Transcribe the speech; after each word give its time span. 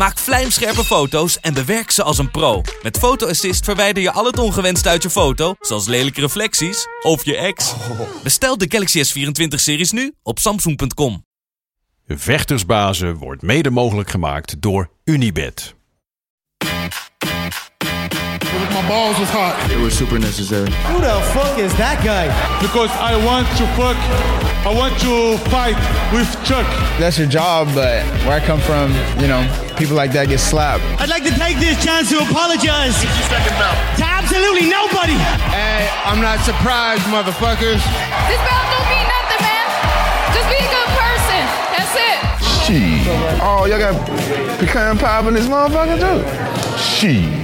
Maak 0.00 0.18
vlijmscherpe 0.18 0.84
foto's 0.84 1.40
en 1.40 1.54
bewerk 1.54 1.90
ze 1.90 2.02
als 2.02 2.18
een 2.18 2.30
pro. 2.30 2.62
Met 2.82 2.98
Photo 2.98 3.28
Assist 3.28 3.64
verwijder 3.64 4.02
je 4.02 4.12
al 4.12 4.24
het 4.24 4.38
ongewenst 4.38 4.86
uit 4.86 5.02
je 5.02 5.10
foto, 5.10 5.54
zoals 5.60 5.86
lelijke 5.86 6.20
reflecties 6.20 6.86
of 7.02 7.24
je 7.24 7.36
ex. 7.36 7.74
Bestel 8.22 8.58
de 8.58 8.66
Galaxy 8.68 9.02
S24-series 9.04 9.90
nu 9.90 10.12
op 10.22 10.38
samsung.com. 10.38 11.24
Vechtersbazen 12.06 13.14
wordt 13.14 13.42
mede 13.42 13.70
mogelijk 13.70 14.10
gemaakt 14.10 14.62
door 14.62 14.90
Unibed. 15.04 15.74
My 18.70 18.86
balls 18.88 19.18
was 19.18 19.28
hot 19.28 19.70
It 19.70 19.82
was 19.82 19.96
super 19.96 20.18
necessary. 20.18 20.70
Who 20.70 21.00
the 21.00 21.20
fuck 21.22 21.58
is 21.58 21.72
that 21.72 21.98
guy? 21.98 22.26
because 22.60 22.90
I 23.12 23.24
want 23.24 23.46
to 23.56 23.64
fuck. 23.66 23.96
I 24.66 24.74
want 24.74 25.00
to 25.00 25.36
fight 25.48 25.76
with 26.12 26.36
Chuck. 26.44 26.66
That's 26.98 27.16
your 27.16 27.30
job, 27.30 27.66
but 27.74 28.04
where 28.24 28.42
I 28.42 28.46
come 28.46 28.60
from, 28.60 28.92
you 29.18 29.26
know, 29.26 29.69
people 29.80 29.96
like 29.96 30.12
that 30.12 30.28
get 30.28 30.44
slapped. 30.44 30.84
I'd 31.00 31.08
like 31.08 31.24
to 31.24 31.32
take 31.40 31.56
this 31.56 31.80
chance 31.80 32.12
to 32.12 32.20
apologize 32.20 32.92
to 33.00 34.04
absolutely 34.04 34.68
nobody. 34.68 35.16
Hey, 35.48 35.88
I'm 36.04 36.20
not 36.20 36.44
surprised, 36.44 37.00
motherfuckers. 37.08 37.80
This 38.28 38.40
belt 38.44 38.66
don't 38.68 38.88
mean 38.92 39.08
nothing, 39.08 39.40
man. 39.40 39.66
Just 40.36 40.48
be 40.52 40.60
a 40.60 40.68
good 40.68 40.90
person. 41.00 41.42
That's 41.72 41.96
it. 41.96 42.20
Shit. 42.60 43.08
Oh, 43.40 43.64
y'all 43.64 43.80
got 43.80 43.96
pecan 44.60 44.98
pie 44.98 45.26
in 45.26 45.32
this 45.32 45.48
motherfucker 45.48 45.96
too? 45.96 46.20
Shit. 46.76 47.39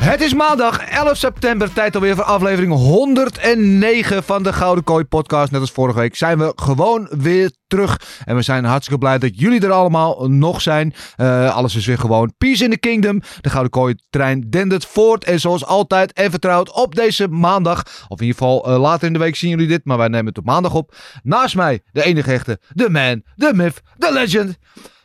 Het 0.00 0.20
is 0.20 0.34
maandag 0.34 0.80
11 0.80 1.16
september, 1.16 1.72
tijd 1.72 1.94
alweer 1.94 2.14
voor 2.14 2.24
aflevering 2.24 2.72
109 2.72 4.22
van 4.22 4.42
de 4.42 4.52
Gouden 4.52 4.84
Kooi 4.84 5.04
podcast. 5.04 5.50
Net 5.50 5.60
als 5.60 5.70
vorige 5.70 5.98
week 5.98 6.16
zijn 6.16 6.38
we 6.38 6.52
gewoon 6.56 7.08
weer 7.10 7.50
terug. 7.66 8.00
En 8.24 8.36
we 8.36 8.42
zijn 8.42 8.64
hartstikke 8.64 8.98
blij 8.98 9.18
dat 9.18 9.40
jullie 9.40 9.60
er 9.60 9.70
allemaal 9.70 10.30
nog 10.30 10.60
zijn. 10.60 10.94
Eh, 11.16 11.54
alles 11.54 11.74
is 11.74 11.86
weer 11.86 11.98
gewoon 11.98 12.32
peace 12.38 12.64
in 12.64 12.70
the 12.70 12.78
kingdom. 12.78 13.22
De 13.40 13.50
Gouden 13.50 13.70
Kooi 13.70 13.94
trein 14.10 14.50
dendert 14.50 14.86
voort 14.86 15.24
en 15.24 15.40
zoals 15.40 15.64
altijd 15.64 16.12
en 16.12 16.30
vertrouwd 16.30 16.72
op 16.72 16.94
deze 16.94 17.28
maandag. 17.28 17.82
Of 18.08 18.20
in 18.20 18.26
ieder 18.26 18.38
geval 18.38 18.66
eh, 18.66 18.80
later 18.80 19.06
in 19.06 19.12
de 19.12 19.18
week 19.18 19.36
zien 19.36 19.50
jullie 19.50 19.68
dit, 19.68 19.84
maar 19.84 19.98
wij 19.98 20.08
nemen 20.08 20.26
het 20.26 20.38
op 20.38 20.44
maandag 20.44 20.74
op. 20.74 20.94
Naast 21.22 21.54
mij 21.54 21.80
de 21.92 22.04
enige 22.04 22.32
echte, 22.32 22.60
de 22.68 22.90
man, 22.90 23.22
de 23.34 23.52
myth, 23.54 23.80
de 23.96 24.12
legend, 24.12 24.58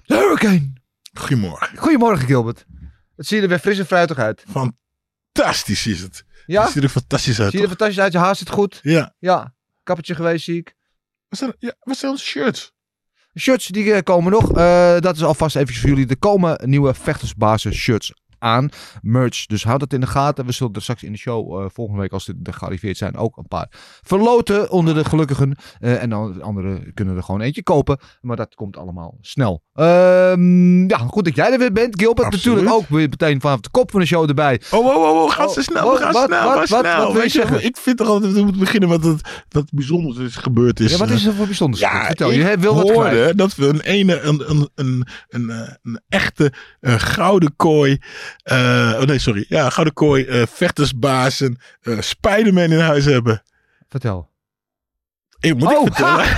de 0.03 0.15
hurricane. 0.15 0.73
Goedemorgen. 1.13 1.77
Goedemorgen 1.77 2.25
Gilbert. 2.25 2.65
Het 3.15 3.27
ziet 3.27 3.41
er 3.41 3.47
weer 3.47 3.59
fris 3.59 3.80
en 3.80 3.85
fruitig 3.85 4.17
uit. 4.17 4.43
Fantastisch 5.36 5.88
is 5.88 6.02
het. 6.02 6.25
Ja? 6.45 6.64
Het 6.64 6.72
ziet 6.72 6.83
er 6.83 6.89
fantastisch 6.89 7.39
uit. 7.39 7.52
Zie 7.52 7.59
je 7.59 7.66
er 7.66 7.69
toch? 7.69 7.78
fantastisch 7.78 8.03
uit? 8.03 8.11
Je 8.14 8.17
haar 8.17 8.36
zit 8.36 8.50
goed. 8.50 8.80
Ja. 8.81 9.14
Ja, 9.19 9.53
kappertje 9.83 10.16
geweest 10.16 10.45
zie 10.45 10.58
ik. 10.58 10.75
Wat 11.30 11.39
zijn, 11.39 11.55
ja, 11.59 11.73
wat 11.80 11.97
zijn 11.97 12.11
onze 12.11 12.25
shirts? 12.25 12.73
Shirts 13.39 13.67
die 13.67 13.94
eh, 13.94 14.03
komen 14.03 14.31
nog. 14.31 14.52
Eh, 14.52 15.00
dat 15.00 15.16
is 15.16 15.23
alvast 15.23 15.55
even 15.55 15.75
voor 15.75 15.89
jullie. 15.89 16.08
Er 16.08 16.17
komen 16.17 16.69
nieuwe 16.69 16.94
vechtersbasis 16.94 17.75
shirts 17.75 18.14
aan. 18.45 18.69
Merch. 19.01 19.45
Dus 19.45 19.63
houd 19.63 19.79
dat 19.79 19.93
in 19.93 19.99
de 19.99 20.07
gaten. 20.07 20.45
We 20.45 20.51
zullen 20.51 20.73
er 20.73 20.81
straks 20.81 21.03
in 21.03 21.11
de 21.11 21.17
show 21.17 21.59
eh, 21.61 21.65
volgende 21.73 22.01
week 22.01 22.11
als 22.11 22.27
er 22.27 22.35
gearriveerd 22.53 22.97
zijn 22.97 23.17
ook 23.17 23.37
een 23.37 23.47
paar 23.47 23.67
verloten 24.03 24.69
onder 24.71 24.93
de 24.93 25.05
gelukkigen. 25.05 25.55
Eh, 25.79 26.02
en 26.02 26.09
dan 26.09 26.33
de 26.33 26.41
anderen 26.41 26.93
kunnen 26.93 27.15
er 27.15 27.23
gewoon 27.23 27.41
eentje 27.41 27.63
kopen. 27.63 27.99
Maar 28.21 28.35
dat 28.35 28.55
komt 28.55 28.77
allemaal 28.77 29.17
snel. 29.21 29.63
Ehm, 29.73 30.87
ja, 30.89 30.97
goed 30.97 31.25
dat 31.25 31.35
jij 31.35 31.52
er 31.52 31.59
weer 31.59 31.71
bent. 31.71 31.99
Gilbert 32.02 32.27
Absoluut. 32.27 32.45
natuurlijk 32.57 32.75
ook 32.83 32.97
weer 32.97 33.09
meteen 33.09 33.41
vanaf 33.41 33.59
de 33.59 33.69
kop 33.69 33.91
van 33.91 33.99
de 33.99 34.05
show 34.05 34.27
erbij. 34.29 34.61
Oh, 34.71 34.85
oh, 34.85 34.95
oh, 34.95 35.21
oh 35.23 35.31
ga 35.31 35.47
ze 35.47 35.61
snel, 35.61 35.86
wat- 35.89 35.97
ga 35.99 36.11
wat- 36.11 36.25
snel, 36.25 36.43
wat- 36.43 36.53
ga 36.53 36.59
wat- 36.59 36.86
snel. 36.86 37.03
wat 37.05 37.14
wil 37.14 37.21
je 37.21 37.30
zeggen? 37.30 37.65
Ik 37.65 37.77
vind 37.77 37.97
toch 37.97 38.08
altijd 38.08 38.23
dat 38.25 38.33
we 38.33 38.41
moeten 38.43 38.59
beginnen 38.61 38.89
met 38.89 39.02
dat, 39.03 39.21
dat 39.47 39.65
bijzonders 39.71 40.17
is 40.17 40.36
gebeurd 40.36 40.80
is. 40.80 40.91
Ja, 40.91 40.97
wat 40.97 41.09
eh, 41.09 41.15
is 41.15 41.25
er 41.25 41.33
voor 41.33 41.45
bijzonders? 41.45 41.81
Ja, 41.81 42.05
Vertel, 42.05 42.31
je 42.31 42.58
wil 42.59 42.75
wat 42.75 42.89
hoorde 42.89 43.36
dat 43.36 43.55
we 43.55 43.67
een 43.67 43.81
ene, 43.81 44.20
een, 44.20 44.43
een, 44.49 44.70
een, 44.75 45.08
een, 45.30 45.49
een 45.83 46.02
echte 46.09 46.53
eh, 46.80 46.93
gouden 46.97 47.53
kooi, 47.55 47.97
eh, 48.43 48.93
oh 48.99 49.01
nee, 49.01 49.19
sorry, 49.19 49.45
ja, 49.49 49.69
gouden 49.69 49.93
kooi, 49.93 50.25
eh, 50.25 50.43
vechtersbaas 50.47 51.41
en 51.41 51.57
eh, 51.81 52.01
Spider-Man 52.01 52.71
in 52.71 52.79
huis 52.79 53.05
hebben. 53.05 53.43
Vertel. 53.89 54.33
Ik 55.39 55.55
moet 55.57 55.73
Oh. 55.75 55.85
ik 55.87 55.93
vertellen? 55.93 56.25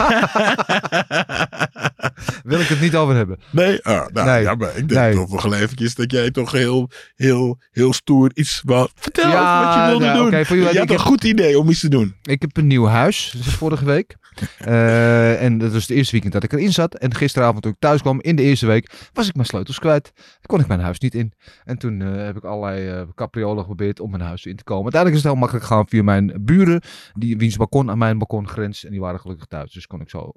Wil 2.43 2.59
ik 2.59 2.67
het 2.67 2.81
niet 2.81 2.95
over 2.95 3.15
hebben. 3.15 3.39
nee? 3.49 3.83
Ah, 3.83 4.07
nou, 4.13 4.27
Nee. 4.27 4.41
ja, 4.41 4.55
maar 4.55 4.77
ik 4.77 4.89
denk 4.89 5.15
Nee. 5.15 5.25
toch 5.25 5.43
wel 5.43 5.53
eventjes 5.53 5.95
dat 5.95 6.11
jij 6.11 6.31
toch 6.31 6.51
heel, 6.51 6.89
heel, 7.15 7.59
heel 7.71 7.93
stoer 7.93 8.31
iets 8.33 8.61
wou 8.65 8.89
vertellen 8.95 9.31
Ja, 9.31 9.57
over 9.59 9.67
wat 9.67 9.75
je 9.83 9.89
wilde 9.89 10.05
nou, 10.05 10.31
doen. 10.31 10.43
jullie- 10.57 10.73
je 10.73 10.79
had 10.79 10.89
een 10.89 10.99
goed 10.99 11.23
idee 11.23 11.59
om 11.59 11.69
iets 11.69 11.79
te 11.79 11.89
doen. 11.89 12.15
Ik 12.23 12.41
heb 12.41 12.57
een 12.57 12.67
nieuw 12.67 12.85
huis, 12.87 13.35
is 13.39 13.53
vorige 13.53 13.85
week. 13.85 14.15
Eh, 14.57 15.43
en 15.43 15.57
dat 15.57 15.71
was 15.71 15.81
het 15.81 15.97
eerste 15.97 16.11
weekend 16.11 16.33
dat 16.33 16.43
ik 16.43 16.53
erin 16.53 16.71
zat. 16.71 16.95
En 16.95 17.15
gisteravond 17.15 17.61
toen 17.61 17.71
ik 17.71 17.79
thuis 17.79 18.01
kwam, 18.01 18.21
in 18.21 18.35
de 18.35 18.41
eerste 18.41 18.65
week, 18.65 19.09
was 19.13 19.27
ik 19.27 19.35
mijn 19.35 19.47
sleutels 19.47 19.79
kwijt. 19.79 20.11
Kon 20.41 20.59
ik 20.59 20.67
mijn 20.67 20.79
huis 20.79 20.99
niet 20.99 21.15
in. 21.15 21.33
En 21.63 21.77
toen 21.77 22.01
eh, 22.01 22.25
heb 22.25 22.37
ik 22.37 22.43
allerlei 22.43 22.89
eh 22.89 23.01
capriolen 23.15 23.59
geprobeerd 23.59 23.99
om 23.99 24.09
mijn 24.09 24.23
huis 24.23 24.45
in 24.45 24.55
te 24.55 24.63
komen. 24.63 24.83
Uiteindelijk 24.83 25.23
is 25.23 25.29
het 25.29 25.31
heel 25.31 25.41
makkelijk 25.41 25.67
gegaan 25.67 25.87
via 25.87 26.03
mijn 26.03 26.33
buren, 26.39 26.81
die, 27.13 27.37
wiens 27.37 27.57
balkon 27.57 27.89
aan 27.89 27.97
mijn 27.97 28.17
balkon 28.17 28.47
grenst. 28.47 28.83
En 28.83 28.91
die 28.91 28.99
waren 28.99 29.19
gelukkig 29.19 29.45
thuis. 29.45 29.73
Dus 29.73 29.87
kon 29.87 30.01
ik 30.01 30.09
zo 30.09 30.31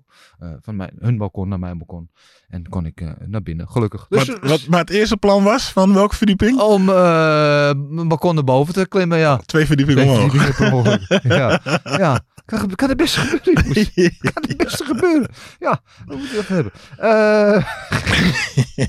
van 0.60 0.76
mijn, 0.76 0.92
hun 0.98 1.18
balkon 1.18 1.48
naar 1.48 1.58
mijn 1.58 1.78
balkon. 1.78 2.10
En 2.48 2.68
kon 2.68 2.86
ik 2.86 3.04
naar 3.26 3.42
binnen, 3.42 3.68
gelukkig. 3.68 4.06
Dus, 4.08 4.28
wat, 4.28 4.38
wat, 4.40 4.66
maar 4.66 4.80
het 4.80 4.90
eerste 4.90 5.16
plan 5.16 5.42
was 5.44 5.72
van 5.72 5.94
welke 5.94 6.16
verdieping? 6.16 6.60
Om 6.60 6.84
mijn 6.84 8.08
balkon 8.08 8.34
naar 8.34 8.44
boven 8.44 8.74
te 8.74 8.88
klimmen, 8.88 9.18
ja. 9.18 9.36
Twee 9.36 9.66
verdiepingen 9.66 10.08
omhoog. 10.08 11.08
ja, 11.22 11.60
ja. 11.84 12.20
Kan, 12.44 12.74
kan 12.74 12.88
het 12.88 12.98
best 12.98 13.16
gebeuren. 13.20 13.89
Kan 14.32 14.44
het 14.48 14.56
best 14.56 14.82
gebeuren. 14.84 15.28
Ja, 15.58 15.80
dat 16.06 16.16
moeten 16.18 16.36
we 16.36 16.40
even 16.40 16.54
hebben. 16.54 16.72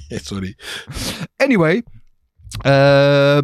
Eh, 0.10 0.20
Sorry. 0.30 0.58
anyway. 1.38 1.84
Eh, 2.62 3.38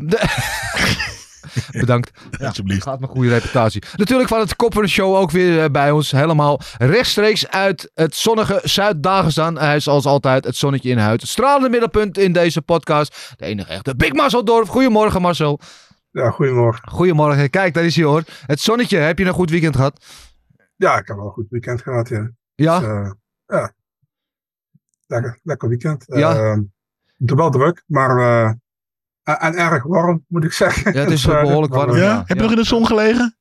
Bedankt. 1.72 2.12
Ja, 2.40 2.48
Alsjeblieft. 2.48 2.84
Gaat 2.84 3.00
mijn 3.00 3.12
goede 3.12 3.30
reputatie. 3.30 3.84
Natuurlijk 3.96 4.30
van 4.30 4.40
het 4.40 4.56
kop 4.56 4.74
van 4.74 4.82
de 4.82 4.88
show 4.90 5.16
ook 5.16 5.32
weer 5.32 5.64
eh, 5.64 5.70
bij 5.70 5.92
ons. 5.92 6.12
Helemaal 6.12 6.60
rechtstreeks 6.78 7.48
uit 7.48 7.92
het 7.94 8.16
zonnige 8.16 8.60
Zuid-Dagestan. 8.64 9.58
Hij 9.58 9.76
is 9.76 9.84
zoals 9.84 10.06
altijd 10.06 10.44
het 10.46 10.56
zonnetje 10.56 10.90
in 10.90 10.98
huid. 10.98 11.22
Het 11.22 11.30
stralende 11.30 11.70
middelpunt 11.70 12.18
in 12.18 12.32
deze 12.32 12.62
podcast. 12.62 13.34
De 13.38 13.46
enige 13.46 13.70
echte 13.70 13.96
Big 13.96 14.14
Marcel 14.14 14.46
Dorf. 14.46 14.68
Goedemorgen 14.68 15.22
Marcel. 15.22 15.60
Ja, 16.12 16.30
goedemorgen. 16.30 16.90
Goedemorgen. 16.90 17.50
Kijk, 17.50 17.74
daar 17.74 17.86
is 17.86 17.96
hij 17.96 18.06
hoor. 18.06 18.24
Het 18.46 18.60
zonnetje. 18.60 18.98
Heb 18.98 19.20
je 19.20 19.26
een 19.26 19.34
goed 19.34 19.50
weekend 19.50 19.76
gehad? 19.76 20.06
Ja, 20.78 21.00
ik 21.00 21.08
heb 21.08 21.16
wel 21.18 21.26
een 21.26 21.32
goed 21.32 21.50
weekend 21.50 21.82
gehad, 21.82 22.10
ja. 22.10 22.30
Ja? 22.56 22.80
Dus, 22.80 22.88
eh, 22.88 23.12
ja. 23.46 23.74
Lekker, 25.08 25.40
lekker 25.44 25.70
weekend. 25.70 26.04
Ja. 26.08 26.36
Eh, 26.36 26.58
wel 27.18 27.50
druk, 27.50 27.84
maar 27.86 28.18
eh, 28.18 29.46
en, 29.46 29.56
erg 29.56 29.84
warm, 29.84 30.26
moet 30.28 30.44
ik 30.44 30.52
zeggen. 30.54 30.94
Ja, 30.94 31.00
het 31.00 31.12
is 31.12 31.22
Dus, 31.24 31.34
eh, 31.34 31.42
behoorlijk 31.42 31.74
warm. 31.74 31.96
Ja? 31.96 32.04
Ja, 32.04 32.18
Heb 32.18 32.28
je 32.28 32.36
ja. 32.36 32.42
nog 32.42 32.52
in 32.52 32.58
de 32.58 32.64
zon 32.64 32.86
gelegen? 32.86 33.38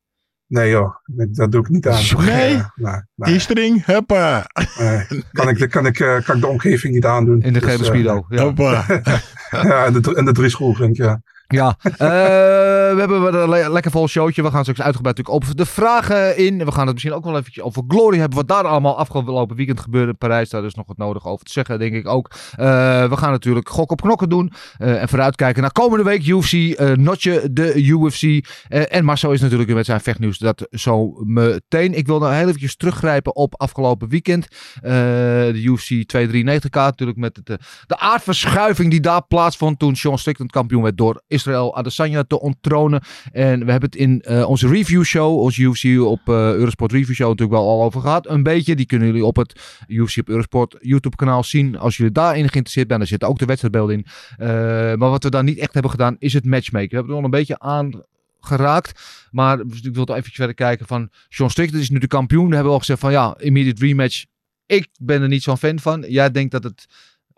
Nee 0.47 0.69
joh, 0.69 0.95
dat- 1.05 1.51
doe 1.51 1.61
ik 1.61 1.69
niet 1.69 1.87
aan. 1.87 2.03
Nee? 2.25 2.61
Nee, 2.75 3.01
nee, 3.15 3.33
Gistering? 3.33 3.85
Huppa. 3.85 4.45
nee. 4.79 5.23
Kan, 5.31 5.49
ik, 5.49 5.69
kan, 5.69 5.85
ik, 5.85 5.99
eh, 5.99 6.21
kan 6.23 6.35
ik 6.35 6.41
de 6.41 6.47
omgeving 6.47 6.93
niet 6.93 7.05
aandoen. 7.05 7.41
In 7.41 7.53
de 7.53 7.59
Dus, 7.59 7.69
gele 7.71 7.83
speedo. 7.83 8.25
Ja. 8.29 8.43
Huppa. 8.43 8.85
ja, 9.69 9.85
en 9.85 9.93
de, 9.93 10.15
en 10.15 10.25
de 10.25 10.31
drie 10.31 10.49
schoolvink, 10.49 10.95
ja. 10.95 11.21
Ja, 11.47 11.77
eh, 11.83 11.97
we 11.97 12.95
hebben 12.97 13.33
een 13.41 13.49
le- 13.49 13.69
lekker 13.69 13.91
vol 13.91 14.07
showtje. 14.07 14.41
We 14.43 14.51
gaan 14.51 14.61
straks 14.61 14.81
uitgebreid 14.81 15.17
natuurlijk 15.17 15.49
op 15.49 15.57
de 15.57 15.65
vragen 15.65 16.37
in. 16.37 16.65
We 16.65 16.71
gaan 16.71 16.83
het 16.85 16.93
misschien 16.93 17.13
ook 17.13 17.23
wel 17.23 17.37
eventjes 17.37 17.63
over 17.63 17.83
Glory 17.87 18.17
hebben. 18.17 18.37
Wat 18.37 18.47
daar 18.47 18.63
allemaal 18.63 18.97
afgelopen 18.97 19.55
weekend 19.55 19.79
gebeurde 19.79 20.11
in 20.11 20.17
Parijs. 20.17 20.49
Daar 20.49 20.63
is 20.65 20.73
nog 20.75 20.87
wat 20.87 20.97
nodig 20.97 21.25
over 21.27 21.45
te 21.45 21.51
zeggen, 21.51 21.79
denk 21.79 21.93
ik 21.93 22.07
ook. 22.07 22.29
Eh, 22.51 22.65
we 23.09 23.17
gaan 23.17 23.31
natuurlijk 23.31 23.69
gok 23.69 23.91
op 23.91 24.01
knokken 24.01 24.29
doen. 24.29 24.51
eh, 24.77 25.01
en 25.01 25.07
vooruitkijken 25.09 25.61
naar 25.61 25.71
komende 25.71 26.03
week 26.03 26.25
UFC. 26.27 26.79
Notje 26.95 27.49
de 27.51 27.73
UFC. 27.83 28.45
En 28.67 29.05
Marcel 29.05 29.31
is 29.31 29.41
natuurlijk 29.41 29.67
weer 29.67 29.77
met 29.77 29.85
zijn 29.85 30.01
vechtnieuws. 30.01 30.37
Dat 30.37 30.67
zo 30.71 31.13
meteen. 31.25 31.93
Ik 31.93 32.07
wil 32.07 32.19
nou 32.19 32.33
heel 32.33 32.47
eventjes 32.47 32.75
teruggrijpen 32.75 33.35
op 33.35 33.61
afgelopen 33.61 34.09
weekend. 34.09 34.47
De 34.81 35.61
UFC 35.63 35.85
293 35.87 36.69
kaart 36.69 36.89
natuurlijk 36.89 37.17
met 37.17 37.35
het, 37.43 37.61
de 37.87 37.99
aardverschuiving 37.99 38.91
die 38.91 38.99
daar 39.01 39.25
plaatsvond 39.27 39.79
toen 39.79 39.95
Sean 39.95 40.17
Strickland 40.17 40.51
kampioen 40.51 40.81
werd 40.83 40.97
door 40.97 41.21
Israël 41.37 41.75
Adesanya 41.75 42.23
te 42.23 42.39
onttronen. 42.39 43.01
En 43.31 43.65
we 43.65 43.71
hebben 43.71 43.89
het 43.89 43.99
in 43.99 44.21
eh, 44.21 44.49
onze 44.49 44.67
review 44.67 45.03
show, 45.03 45.39
onze 45.39 45.61
UFC 45.61 46.01
op 46.01 46.19
eh, 46.25 46.33
Eurosport 46.33 46.91
Review 46.91 47.15
Show 47.15 47.29
natuurlijk 47.29 47.57
wel 47.57 47.67
al 47.67 47.83
over 47.83 48.01
gehad. 48.01 48.27
Een 48.27 48.43
beetje, 48.43 48.75
die 48.75 48.85
kunnen 48.85 49.07
jullie 49.07 49.25
op 49.25 49.35
het 49.35 49.83
UFC 49.87 50.17
op 50.17 50.29
Eurosport 50.29 50.75
YouTube 50.79 51.15
kanaal 51.15 51.43
zien. 51.43 51.77
Als 51.77 51.97
jullie 51.97 52.11
daarin 52.11 52.49
geïnteresseerd 52.49 52.87
bent, 52.87 52.99
daar 52.99 53.09
zitten 53.09 53.27
ook 53.27 53.39
de 53.39 53.45
wedstrijdbeelden 53.45 53.95
in. 53.95 54.05
Eh, 54.37 54.47
maar 54.95 55.09
wat 55.09 55.23
we 55.23 55.29
daar 55.29 55.43
niet 55.43 55.57
echt 55.57 55.73
hebben 55.73 55.91
gedaan, 55.91 56.15
is 56.19 56.33
het 56.33 56.45
matchmaken. 56.45 56.89
We 56.89 56.95
hebben 56.95 57.13
er 57.13 57.19
al 57.19 57.25
een 57.25 57.31
beetje 57.31 57.59
aan 57.59 58.03
geraakt. 58.39 59.01
Maar 59.31 59.59
ik 59.59 59.95
wil 59.95 60.15
even 60.15 60.31
verder 60.31 60.55
kijken 60.55 60.87
van 60.87 61.09
Sean 61.29 61.49
Strickland 61.49 61.81
is 61.81 61.89
natuurlijk 61.89 62.13
kampioen. 62.13 62.49
We 62.49 62.55
hebben 62.55 62.73
al 62.73 62.79
gezegd 62.79 62.99
van 62.99 63.11
ja, 63.11 63.35
immediate 63.39 63.85
rematch 63.85 64.25
Ik 64.65 64.87
ben 64.99 65.21
er 65.21 65.27
niet 65.27 65.43
zo'n 65.43 65.57
fan 65.57 65.79
van. 65.79 66.05
Jij 66.07 66.31
denkt 66.31 66.51
dat 66.51 66.63
het, 66.63 66.85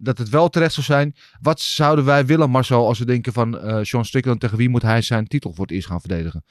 dat 0.01 0.17
het 0.17 0.29
wel 0.29 0.49
terecht 0.49 0.73
zou 0.73 0.85
zijn. 0.85 1.15
Wat 1.41 1.59
zouden 1.59 2.05
wij 2.05 2.25
willen, 2.25 2.49
Marcel, 2.49 2.87
als 2.87 2.99
we 2.99 3.05
denken 3.05 3.33
van 3.33 3.59
eh 3.59 3.79
Sean 3.83 4.05
Strickland, 4.05 4.39
tegen 4.39 4.57
wie 4.57 4.69
moet 4.69 4.81
hij 4.81 5.01
zijn 5.01 5.27
titel 5.27 5.53
voor 5.53 5.65
het 5.65 5.73
eerst 5.73 5.87
gaan 5.87 5.99
verdedigen? 5.99 6.43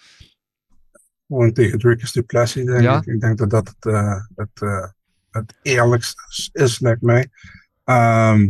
Gewoon 1.27 1.53
tegen 1.53 1.79
Dricus 1.79 2.13
Duplessis, 2.13 2.65
denk 2.65 2.81
Ja? 2.81 2.97
ik. 2.97 3.07
Ik 3.07 3.21
denk 3.21 3.39
dat 3.39 3.51
dat 3.51 3.69
het, 3.69 3.93
eh, 3.95 4.21
het, 4.37 4.63
eh, 4.63 4.87
het 5.31 5.55
eerlijkste 5.63 6.23
is, 6.53 6.81
lijkt 6.81 7.03
mij. 7.03 7.29
Ehm, 7.85 8.49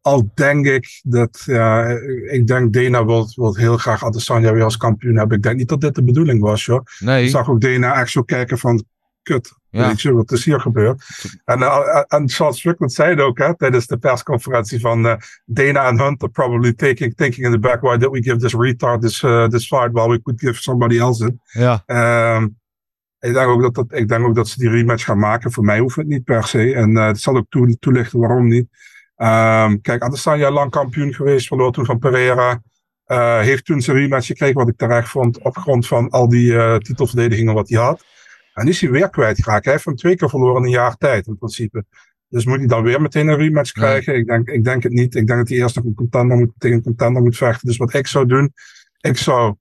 al 0.00 0.30
denk 0.34 0.66
ik 0.66 1.00
dat, 1.02 1.42
ja, 1.44 1.86
ik 2.30 2.46
denk 2.46 2.72
Dana 2.72 3.04
wil, 3.04 3.32
wil 3.34 3.54
heel 3.56 3.76
graag 3.76 4.04
Adesanya 4.04 4.52
weer 4.52 4.62
als 4.64 4.76
kampioen 4.76 5.16
hebben. 5.16 5.36
Ik 5.36 5.42
denk 5.42 5.56
niet 5.56 5.68
dat 5.68 5.80
dit 5.80 5.94
de 5.94 6.04
bedoeling 6.04 6.40
was, 6.40 6.64
joh. 6.64 6.84
Nee. 6.98 7.24
Ik 7.24 7.30
zag 7.30 7.48
ook 7.48 7.60
Dana 7.60 8.00
echt 8.00 8.10
zo 8.10 8.22
kijken 8.22 8.58
van, 8.58 8.84
kut, 9.26 9.54
Ja. 9.70 9.86
weet 9.86 10.00
je, 10.00 10.12
wat 10.12 10.32
is 10.32 10.44
hier 10.44 10.60
gebeurd? 10.60 11.02
En, 11.44 11.62
eh, 11.62 12.02
en 12.06 12.28
Sean 12.28 12.54
Strickland 12.54 12.92
zei 12.92 13.10
het 13.10 13.20
ook, 13.20 13.38
hè, 13.38 13.56
tijdens 13.56 13.86
de 13.86 13.96
persconferentie 13.96 14.80
van 14.80 15.06
eh, 15.06 15.16
Dana 15.44 15.88
en 15.88 16.00
Hunter 16.00 16.28
probably 16.28 16.72
taking, 16.72 17.14
thinking 17.14 17.46
in 17.46 17.52
the 17.52 17.58
back, 17.58 17.80
why 17.80 17.96
did 17.96 18.10
we 18.10 18.22
give 18.22 18.36
this 18.36 18.54
retard 18.54 19.00
this, 19.00 19.22
uh, 19.22 19.44
this 19.44 19.66
fight 19.66 19.92
while 19.92 20.08
we 20.08 20.22
could 20.22 20.40
give 20.40 20.62
somebody 20.62 20.98
else 20.98 21.26
it? 21.26 21.34
Ja. 21.46 21.82
Ehm, 21.86 22.48
ik, 23.18 23.32
denk 23.32 23.48
ook 23.48 23.62
dat 23.62 23.74
dat, 23.74 23.86
ik 23.88 24.08
denk 24.08 24.26
ook 24.26 24.34
dat 24.34 24.48
ze 24.48 24.58
die 24.58 24.70
rematch 24.70 25.04
gaan 25.04 25.18
maken. 25.18 25.52
Voor 25.52 25.64
mij 25.64 25.78
hoeft 25.78 25.96
het 25.96 26.06
niet 26.06 26.24
per 26.24 26.44
se. 26.44 26.74
En 26.74 26.96
het 26.96 27.20
zal 27.20 27.36
ook 27.36 27.46
toe, 27.48 27.76
toelichten 27.78 28.18
waarom 28.18 28.48
niet. 28.48 28.66
Ehm, 29.16 29.76
kijk, 29.80 30.02
Adesanya 30.02 30.50
lang 30.50 30.70
kampioen 30.70 31.14
geweest, 31.14 31.46
verloor 31.46 31.72
toen 31.72 31.84
van 31.84 31.98
Pereira. 31.98 32.62
Heeft 33.42 33.64
toen 33.64 33.80
zijn 33.80 33.96
rematch 33.96 34.26
gekregen, 34.26 34.54
wat 34.54 34.68
ik 34.68 34.76
terecht 34.76 35.08
vond, 35.08 35.38
op 35.38 35.56
grond 35.56 35.86
van 35.86 36.10
al 36.10 36.28
die 36.28 36.78
titelverdedigingen 36.78 37.54
wat 37.54 37.68
hij 37.68 37.78
had. 37.78 38.04
En 38.56 38.68
is 38.68 38.80
hij 38.80 38.90
weer 38.90 39.10
kwijtgeraakt. 39.10 39.64
Hij 39.64 39.72
heeft 39.72 39.84
hem 39.84 39.96
twee 39.96 40.16
keer 40.16 40.28
verloren 40.28 40.56
in 40.56 40.62
een 40.62 40.70
jaar 40.70 40.96
tijd, 40.96 41.26
in 41.26 41.38
principe. 41.38 41.84
Dus 42.28 42.46
moet 42.46 42.58
hij 42.58 42.66
dan 42.66 42.82
weer 42.82 43.00
meteen 43.00 43.28
een 43.28 43.36
rematch 43.36 43.72
krijgen? 43.72 44.14
Ik, 44.14 44.26
denk, 44.26 44.48
ik 44.48 44.64
denk 44.64 44.82
het 44.82 44.92
niet. 44.92 45.14
Ik 45.14 45.26
denk 45.26 45.38
dat 45.38 45.48
hij 45.48 45.58
eerst 45.58 45.76
nog 45.76 45.84
een 45.84 45.94
contender 45.94 46.36
moet, 46.36 46.52
tegen 46.58 46.76
een 46.76 46.82
contender 46.82 47.22
moet 47.22 47.36
vechten. 47.36 47.66
Dus 47.66 47.76
wat 47.76 47.94
ik 47.94 48.06
zou 48.06 48.26
doen, 48.26 48.52
ik 49.00 49.16
zou 49.16 49.54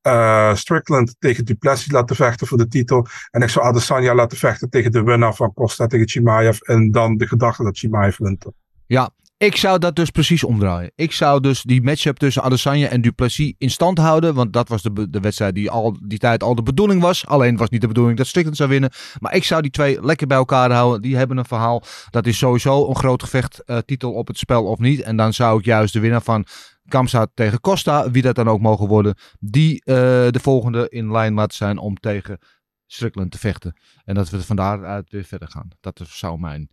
eh, 0.00 0.54
Strickland 0.54 1.16
tegen 1.18 1.44
Duplessis 1.44 1.92
laten 1.92 2.16
vechten 2.16 2.46
voor 2.46 2.58
de 2.58 2.68
titel. 2.68 3.06
En 3.30 3.42
ik 3.42 3.48
zou 3.48 3.66
Adesanya 3.66 4.14
laten 4.14 4.38
vechten 4.38 4.70
tegen 4.70 4.92
de 4.92 5.02
winnaar 5.02 5.34
van 5.34 5.54
Costa 5.54 5.86
tegen 5.86 6.08
Chimaev. 6.08 6.60
En 6.60 6.90
dan 6.90 7.16
de 7.16 7.26
gedachte 7.26 7.62
dat 7.62 7.78
Chimaev 7.78 8.16
wint. 8.16 8.46
Ja, 8.86 9.10
ik 9.42 9.56
zou 9.56 9.78
dat 9.78 9.96
dus 9.96 10.10
precies 10.10 10.44
omdraaien. 10.44 10.92
Ik 10.94 11.12
zou 11.12 11.40
dus 11.40 11.62
die 11.62 11.82
matchup 11.82 12.16
tussen 12.16 12.42
Adesanya 12.42 12.88
en 12.88 13.00
Duplessis 13.00 13.54
in 13.58 13.70
stand 13.70 13.98
houden. 13.98 14.34
Want 14.34 14.52
dat 14.52 14.68
was 14.68 14.82
de, 14.82 15.10
de 15.10 15.20
wedstrijd 15.20 15.54
die 15.54 15.70
al 15.70 15.96
die 16.02 16.18
tijd 16.18 16.42
al 16.42 16.54
de 16.54 16.62
bedoeling 16.62 17.00
was. 17.00 17.26
Alleen 17.26 17.56
was 17.56 17.68
niet 17.68 17.80
de 17.80 17.86
bedoeling 17.86 18.18
dat 18.18 18.26
Strickland 18.26 18.56
zou 18.56 18.68
winnen. 18.68 18.90
Maar 19.18 19.34
ik 19.34 19.44
zou 19.44 19.62
die 19.62 19.70
twee 19.70 20.04
lekker 20.04 20.26
bij 20.26 20.36
elkaar 20.36 20.70
houden. 20.70 21.02
Die 21.02 21.16
hebben 21.16 21.36
een 21.36 21.44
verhaal. 21.44 21.82
Dat 22.10 22.26
is 22.26 22.38
sowieso 22.38 22.88
een 22.88 22.96
groot 22.96 23.22
gevecht. 23.22 23.64
eh, 23.64 23.78
titel 23.78 24.12
op 24.12 24.26
het 24.26 24.38
spel 24.38 24.64
of 24.64 24.78
niet. 24.78 25.00
En 25.00 25.16
dan 25.16 25.32
zou 25.32 25.58
ik 25.58 25.64
juist 25.64 25.92
de 25.92 26.00
winnaar 26.00 26.22
van 26.22 26.46
Kamsa 26.88 27.26
tegen 27.34 27.60
Costa. 27.60 28.10
Wie 28.10 28.22
dat 28.22 28.34
dan 28.34 28.48
ook 28.48 28.60
mogen 28.60 28.88
worden. 28.88 29.14
Die 29.40 29.84
eh, 29.84 29.94
de 30.30 30.40
volgende 30.40 30.88
in 30.88 31.10
lijn 31.10 31.34
laten 31.34 31.56
zijn 31.56 31.78
om 31.78 31.96
tegen 31.96 32.38
Strickland 32.86 33.30
te 33.30 33.38
vechten. 33.38 33.80
En 34.04 34.14
dat 34.14 34.30
we 34.30 34.42
van 34.42 34.56
daaruit 34.56 35.10
weer 35.10 35.24
verder 35.24 35.48
gaan. 35.48 35.68
Dat 35.80 36.00
zou 36.04 36.38
mijn 36.38 36.70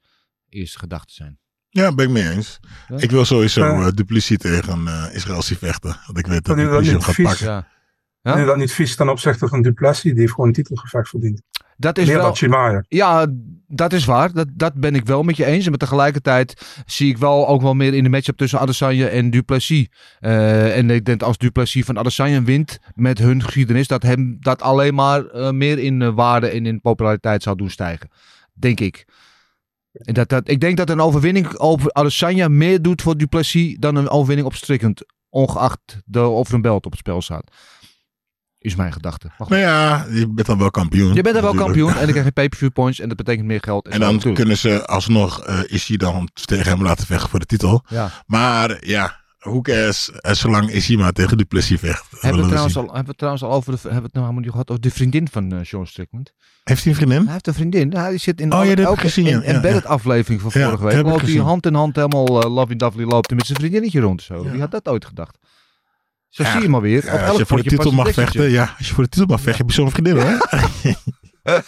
eerste 0.49 0.79
gedachte 0.79 1.13
zijn. 1.13 1.39
Ja, 1.69 1.93
ben 1.93 2.05
ik 2.05 2.11
mee 2.11 2.29
eens. 2.29 2.59
Ja? 2.87 2.97
Ik 2.97 3.11
wil 3.11 3.25
sowieso 3.25 3.61
Eh. 3.61 3.79
uh, 3.79 3.87
Duplessis 3.93 4.37
tegen 4.37 4.81
uh, 4.87 5.05
Israël 5.13 5.41
zien 5.41 5.57
vechten. 5.57 5.95
Want 6.05 6.17
ik 6.17 6.27
weet 6.27 6.45
dat 6.45 6.57
hem 6.57 6.81
niet 6.81 7.03
gaat 7.03 7.13
vies? 7.13 7.25
pakken. 7.25 7.67
Ja. 8.21 8.45
Dat 8.45 8.57
niet 8.57 8.71
vies 8.71 8.95
ten 8.95 9.09
opzichte 9.09 9.47
van 9.47 9.61
Duplessis. 9.61 10.11
Die 10.11 10.19
heeft 10.19 10.31
gewoon 10.31 10.47
een 10.47 10.53
titelgevecht 10.53 11.09
verdiend. 11.09 11.41
Dat 11.77 11.97
is 11.97 12.07
Meer 12.07 12.17
wel... 12.17 12.83
Ja, 12.87 13.27
dat 13.67 13.93
is 13.93 14.05
waar. 14.05 14.33
Dat, 14.33 14.47
dat 14.53 14.73
ben 14.73 14.95
ik 14.95 15.05
wel 15.05 15.23
met 15.23 15.37
je 15.37 15.45
eens. 15.45 15.63
En 15.63 15.69
maar 15.69 15.79
tegelijkertijd 15.79 16.81
zie 16.85 17.09
ik 17.09 17.17
wel 17.17 17.47
ook 17.47 17.61
wel 17.61 17.73
meer 17.73 17.93
in 17.93 18.03
de 18.03 18.09
matchup 18.09 18.37
tussen 18.37 18.59
Adesanya 18.59 19.07
en 19.07 19.29
Duplessis. 19.29 19.87
Eh, 20.19 20.77
en 20.77 20.89
ik 20.89 21.05
denk 21.05 21.21
als 21.21 21.37
Duplessis 21.37 21.85
van 21.85 21.97
Adesanya 21.97 22.43
wint 22.43 22.79
met 22.95 23.17
hun 23.17 23.43
geschiedenis, 23.43 23.87
dat 23.87 24.03
hem 24.03 24.37
dat 24.39 24.61
alleen 24.61 24.93
maar 24.95 25.25
eh, 25.25 25.51
meer 25.51 25.79
in 25.79 26.01
eh, 26.01 26.09
waarde 26.09 26.47
en 26.47 26.65
in 26.65 26.81
populariteit 26.81 27.43
zou 27.43 27.55
doen 27.55 27.69
stijgen. 27.69 28.09
Denk 28.53 28.79
ik. 28.79 29.05
En 29.99 30.13
dat, 30.13 30.29
dat, 30.29 30.49
ik 30.49 30.59
denk 30.59 30.77
dat 30.77 30.89
een 30.89 31.01
overwinning 31.01 31.57
over 31.57 31.93
Adesanya 31.93 32.47
meer 32.47 32.81
doet 32.81 33.01
voor 33.01 33.17
Duplessis 33.17 33.75
dan 33.79 33.95
een 33.95 34.09
overwinning 34.09 34.47
op 34.47 34.55
Strickland. 34.55 35.03
Ongeacht 35.29 36.01
de, 36.05 36.21
of 36.21 36.47
er 36.47 36.53
een 36.53 36.61
belt 36.61 36.85
op 36.85 36.91
het 36.91 36.99
spel 36.99 37.21
staat. 37.21 37.51
Is 38.57 38.75
mijn 38.75 38.93
gedachte. 38.93 39.31
Maar. 39.37 39.47
Maar 39.49 39.59
ja, 39.59 40.05
je 40.11 40.27
bent 40.27 40.47
dan 40.47 40.57
wel 40.57 40.71
kampioen. 40.71 41.13
Je 41.13 41.21
bent 41.21 41.35
er 41.35 41.41
wel 41.41 41.53
kampioen 41.53 41.89
en 41.89 41.99
dan 41.99 42.09
krijg 42.09 42.25
je 42.25 42.31
pay-per-view 42.31 42.71
points 42.71 42.99
en 42.99 43.07
dat 43.07 43.17
betekent 43.17 43.47
meer 43.47 43.59
geld. 43.61 43.87
En 43.87 43.93
zo 43.93 43.99
dan 43.99 44.33
kunnen 44.33 44.57
ze 44.57 44.85
alsnog 44.85 45.47
uh, 45.47 45.59
is 45.65 45.87
hij 45.87 45.97
dan 45.97 46.29
tegen 46.33 46.71
hem 46.71 46.83
laten 46.83 47.05
vechten 47.05 47.29
voor 47.29 47.39
de 47.39 47.45
titel. 47.45 47.83
Ja. 47.87 48.11
Maar 48.25 48.87
ja, 48.87 49.18
hoe 49.39 49.61
cares? 49.61 50.11
En 50.11 50.35
zolang 50.35 50.69
is 50.71 50.87
hij 50.87 50.97
maar 50.97 51.11
tegen 51.11 51.37
Duplessis 51.37 51.79
vecht. 51.79 52.05
Hebben 52.19 52.41
we, 52.41 52.47
trouwens 52.47 52.75
al, 52.77 52.83
hebben 52.83 53.01
we 53.03 53.07
het 53.09 53.17
trouwens 53.17 53.43
al 53.43 53.51
over 53.51 53.71
de, 53.71 53.77
hebben 53.81 53.99
we 53.99 54.05
het 54.05 54.13
nou 54.13 54.25
helemaal 54.25 54.41
niet 54.43 54.51
gehad 54.51 54.69
over 54.69 54.81
de 54.81 54.91
vriendin 54.91 55.27
van 55.31 55.51
eh 55.53 55.59
Sean 55.63 55.87
Strickland? 55.87 56.33
Heeft 56.63 56.83
hij 56.83 56.91
een 56.91 56.97
vriendin? 56.97 57.23
Hij 57.23 57.31
heeft 57.31 57.47
een 57.47 57.53
vriendin. 57.53 57.93
Hij 57.93 58.17
zit 58.17 58.41
in 58.41 58.53
Oh, 58.53 58.71
elke 58.79 58.99
gezien, 58.99 59.25
in- 59.27 59.39
Ja, 59.39 59.41
embedded 59.41 59.83
ja. 59.83 59.89
aflevering 59.89 60.41
van 60.41 60.51
vorige 60.51 60.83
week. 60.85 61.01
Loopt 61.05 61.21
hij 61.21 61.35
hand 61.35 61.65
in 61.65 61.73
hand 61.73 61.95
helemaal 61.95 62.43
uh, 62.45 62.53
lovey 62.55 62.75
dovey 62.75 63.05
loopt 63.05 63.29
met 63.35 63.45
zijn 63.45 63.57
vriendinnetje 63.59 63.99
rond. 63.99 64.21
Zo. 64.21 64.49
Wie 64.49 64.59
had 64.59 64.71
dat 64.71 64.87
ooit 64.87 65.05
gedacht? 65.05 65.37
Zo 66.29 66.43
zie 66.43 66.61
je 66.61 66.69
maar 66.69 66.81
weer. 66.81 67.13
Op 67.13 67.19
als 67.19 67.37
je 67.37 67.45
voor 67.45 67.63
de 67.63 67.69
titel 67.69 67.91
mag 67.91 68.13
vechten, 68.13 68.49
ja, 68.49 68.75
als 68.77 68.87
je 68.87 68.93
voor 68.93 69.03
de 69.03 69.09
titel 69.09 69.27
mag 69.27 69.41
vechten, 69.41 69.65
heb 69.65 69.75
je 69.75 69.81
zo'n 69.81 69.91
vriendin 69.91 70.17
hoor. 70.17 70.47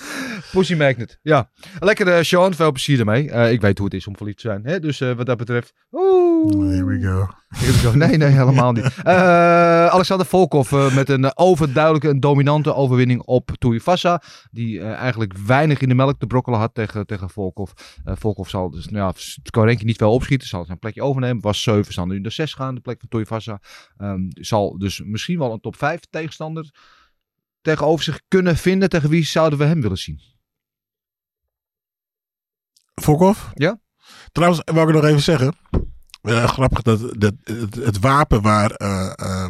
Pussy 0.51 0.75
Magnet. 0.75 1.19
Ja. 1.21 1.49
Lekker 1.79 2.07
eh, 2.07 2.23
Sean. 2.23 2.53
Veel 2.53 2.71
plezier 2.71 2.99
ermee. 2.99 3.31
Eh, 3.31 3.51
ik 3.51 3.61
weet 3.61 3.77
hoe 3.77 3.85
het 3.87 3.95
is 3.95 4.07
om 4.07 4.17
verliefd 4.17 4.37
te 4.37 4.47
zijn. 4.47 4.61
Hè? 4.65 4.79
Dus 4.79 5.01
eh, 5.01 5.11
wat 5.13 5.25
dat 5.25 5.37
betreft. 5.37 5.73
Oeh. 5.91 6.30
Here 6.49 6.85
we 6.85 6.99
go. 7.01 7.27
Here 7.59 7.71
we 7.71 7.77
go. 7.77 7.93
Nee, 7.93 8.17
nee, 8.17 8.29
helemaal 8.29 8.71
niet. 8.71 8.89
Eh, 9.03 9.87
Alexander 9.87 10.25
Volkov 10.25 10.71
eh, 10.71 10.95
met 10.95 11.09
een 11.09 11.37
overduidelijke 11.37 12.09
en 12.09 12.19
dominante 12.19 12.73
overwinning 12.73 13.21
op 13.21 13.51
Tuivasa. 13.57 14.21
Die 14.51 14.79
eh, 14.79 14.91
eigenlijk 14.93 15.37
weinig 15.37 15.81
in 15.81 15.89
de 15.89 15.95
melk 15.95 16.19
te 16.19 16.27
brokkelen 16.27 16.59
had 16.59 16.73
tegen, 16.73 17.05
tegen 17.05 17.29
Volkov. 17.29 17.71
Eh 18.03 18.13
Volkov 18.17 18.49
zal 18.49 18.69
dus, 18.69 18.87
nou 18.87 19.05
ja, 19.05 19.11
Skorenki 19.43 19.85
niet 19.85 19.99
wel 19.99 20.13
opschieten. 20.13 20.47
Zal 20.47 20.65
zijn 20.65 20.79
plekje 20.79 21.01
overnemen. 21.01 21.41
Was 21.41 21.63
7, 21.63 21.93
zal 21.93 22.05
nu 22.05 22.19
naar 22.19 22.31
6 22.31 22.53
gaan. 22.53 22.75
De 22.75 22.81
plek 22.81 22.99
van 22.99 23.09
Tuivasa. 23.09 23.61
Ehm, 23.97 24.21
zal 24.29 24.77
dus 24.77 25.01
misschien 25.05 25.39
wel 25.39 25.51
een 25.51 25.61
top 25.61 25.75
5 25.75 25.99
tegenstander 26.09 26.71
tegenover 27.61 28.03
zich 28.03 28.21
kunnen 28.27 28.57
vinden. 28.57 28.89
Tegen 28.89 29.09
wie 29.09 29.25
zouden 29.25 29.59
we 29.59 29.65
hem 29.65 29.81
willen 29.81 29.97
zien? 29.97 30.19
Volkov? 32.95 33.39
Ja. 33.53 33.79
Trouwens, 34.31 34.61
wou 34.65 34.87
ik 34.87 34.95
nog 34.95 35.05
even 35.05 35.21
zeggen. 35.21 35.55
Grappig 36.23 36.81
dat, 36.81 36.99
dat 37.11 37.33
het, 37.43 37.75
het 37.75 37.99
wapen 37.99 38.41
waar 38.41 38.71
uh, 38.81 39.11
uh, 39.23 39.47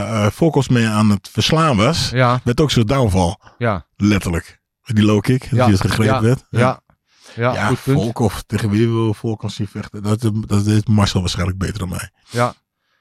uh, 0.00 0.60
mee 0.68 0.88
aan 0.88 1.10
het 1.10 1.28
verslaan 1.32 1.76
was, 1.76 2.10
Ja. 2.10 2.40
werd 2.44 2.60
ook 2.60 2.70
zijn 2.70 2.86
downval. 2.86 3.40
Ja. 3.58 3.86
Letterlijk. 3.96 4.60
Die 4.82 5.04
low 5.04 5.20
kick, 5.20 5.44
Ja. 5.50 5.62
hij 5.64 5.72
het 5.72 5.80
gegrepen 5.80 6.14
Ja. 6.14 6.20
werd. 6.22 6.44
Ja. 6.50 6.82
Ja, 7.34 7.52
Ja, 7.54 7.66
goed 7.66 7.82
punt. 7.82 8.00
Volkov, 8.00 8.38
tegen 8.46 8.70
wie 8.70 8.88
wil 8.88 9.14
Volkov 9.14 9.52
zien 9.52 9.68
vechten? 9.68 10.02
Dat, 10.02 10.30
dat 10.46 10.66
is 10.66 10.84
Marcel 10.84 11.20
waarschijnlijk 11.20 11.58
beter 11.58 11.78
dan 11.78 11.88
mij. 11.88 12.10
Ja. 12.30 12.54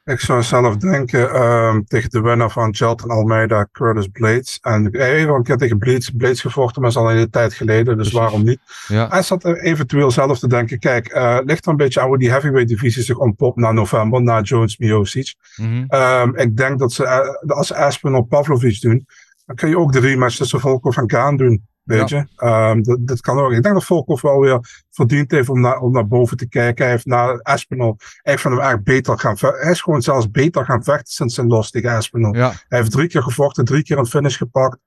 Ik 0.06 0.20
zou 0.20 0.42
zelf 0.42 0.78
denken 0.78 1.32
ehm, 1.32 1.82
tegen 1.84 2.10
de 2.10 2.22
winnaar 2.22 2.52
van 2.52 2.70
Jelton 2.70 3.10
Almeida, 3.10 3.68
Curtis 3.72 4.08
Blades. 4.08 4.60
En 4.62 4.90
hij 4.92 5.10
heeft 5.10 5.30
al 5.30 5.36
een 5.36 5.44
keer 5.44 5.58
tegen 5.58 5.78
Blades, 5.78 6.10
Blades 6.10 6.42
gevochten, 6.42 6.82
maar 6.82 6.90
is 6.90 6.98
al 6.98 7.10
een 7.10 7.16
hele 7.16 7.30
tijd 7.30 7.54
geleden, 7.54 7.86
dus 7.86 7.96
Precies. 7.96 8.14
waarom 8.14 8.44
niet? 8.44 8.60
Ja. 8.88 9.08
Hij 9.08 9.22
zat 9.22 9.44
er 9.44 9.60
eventueel 9.62 10.12
zelf 10.12 10.40
te 10.40 10.48
denken, 10.48 10.80
kijk, 10.80 11.08
eh 11.08 11.38
ligt 11.44 11.66
er 11.66 11.72
een 11.72 11.78
beetje 11.78 12.02
aan 12.02 12.08
hoe 12.08 12.18
die 12.18 12.30
heavyweight 12.30 12.70
divisie 12.70 13.04
zich 13.04 13.18
ontpopt 13.18 13.58
na 13.58 13.72
november, 13.72 14.22
na 14.22 14.42
Jones 14.42 14.78
Miocic. 14.78 15.34
Mhm. 15.56 15.84
Ehm, 15.88 16.36
ik 16.36 16.58
denk 16.58 16.80
dat 16.80 16.94
ze, 16.94 17.06
eh, 17.06 17.58
als 17.58 17.68
ze 17.68 17.76
Aspen 17.76 18.16
op 18.16 18.30
Pavlovic 18.30 18.82
doen, 18.82 19.06
dan 19.46 19.56
kun 19.56 19.70
je 19.70 19.78
ook 19.78 19.92
de 19.92 20.00
rematch 20.00 20.36
tussen 20.36 20.60
Volkov 20.60 20.98
en 20.98 21.08
Kaan 21.08 21.38
doen. 21.38 21.68
Weet 21.84 22.10
Ja. 22.10 22.18
je, 22.18 22.26
Ehm, 22.36 22.82
dat, 22.82 22.98
dat 23.08 23.22
kan 23.22 23.40
ook. 23.40 23.52
Ik 23.52 23.64
denk 23.64 23.76
dat 23.76 23.84
Volkov 23.84 24.22
wel 24.22 24.40
weer 24.40 24.86
verdiend 24.92 25.32
heeft 25.32 25.50
om 25.50 25.62
naar, 25.62 25.78
om 25.78 25.92
naar 25.92 26.08
boven 26.08 26.38
te 26.38 26.48
kijken. 26.48 26.84
Hij 26.84 26.94
heeft 26.94 27.06
naar 27.06 27.42
Aspinall 27.42 27.96
echt 28.22 28.42
van 28.42 28.52
hem 28.52 28.62
echt 28.62 28.84
beter 28.84 29.20
gaan. 29.20 29.36
Hij 29.40 29.72
is 29.72 29.82
gewoon 29.82 30.02
zelfs 30.02 30.32
beter 30.32 30.66
gaan 30.66 30.84
vechten 30.84 31.14
sinds 31.14 31.36
zijn 31.36 31.48
los 31.48 31.70
tegen. 31.72 32.32
Ja. 32.32 32.54
Hij 32.68 32.80
heeft 32.80 32.92
drie 32.92 33.08
keer 33.08 33.24
gevochten, 33.24 33.66
drie 33.66 33.84
keer 33.84 33.98
een 33.98 34.06
finish 34.06 34.38
gepakt. 34.38 34.78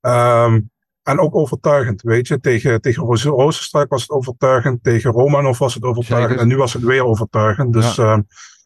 Ehm, 0.00 0.60
en 1.02 1.18
ook 1.18 1.34
overtuigend, 1.34 2.02
weet 2.02 2.28
je. 2.28 2.40
Tegen, 2.40 2.80
tegen 2.80 3.02
Rozenstruik 3.30 3.90
was 3.90 4.00
het 4.00 4.10
overtuigend. 4.10 4.82
Tegen 4.82 5.10
Romanov 5.10 5.58
was 5.58 5.74
het 5.74 5.82
overtuigend. 5.82 6.30
Zeker. 6.30 6.42
En 6.44 6.48
nu 6.48 6.56
was 6.56 6.72
het 6.72 6.82
weer 6.82 7.04
overtuigend. 7.04 7.72
Dus 7.72 7.94
ja, 7.94 8.22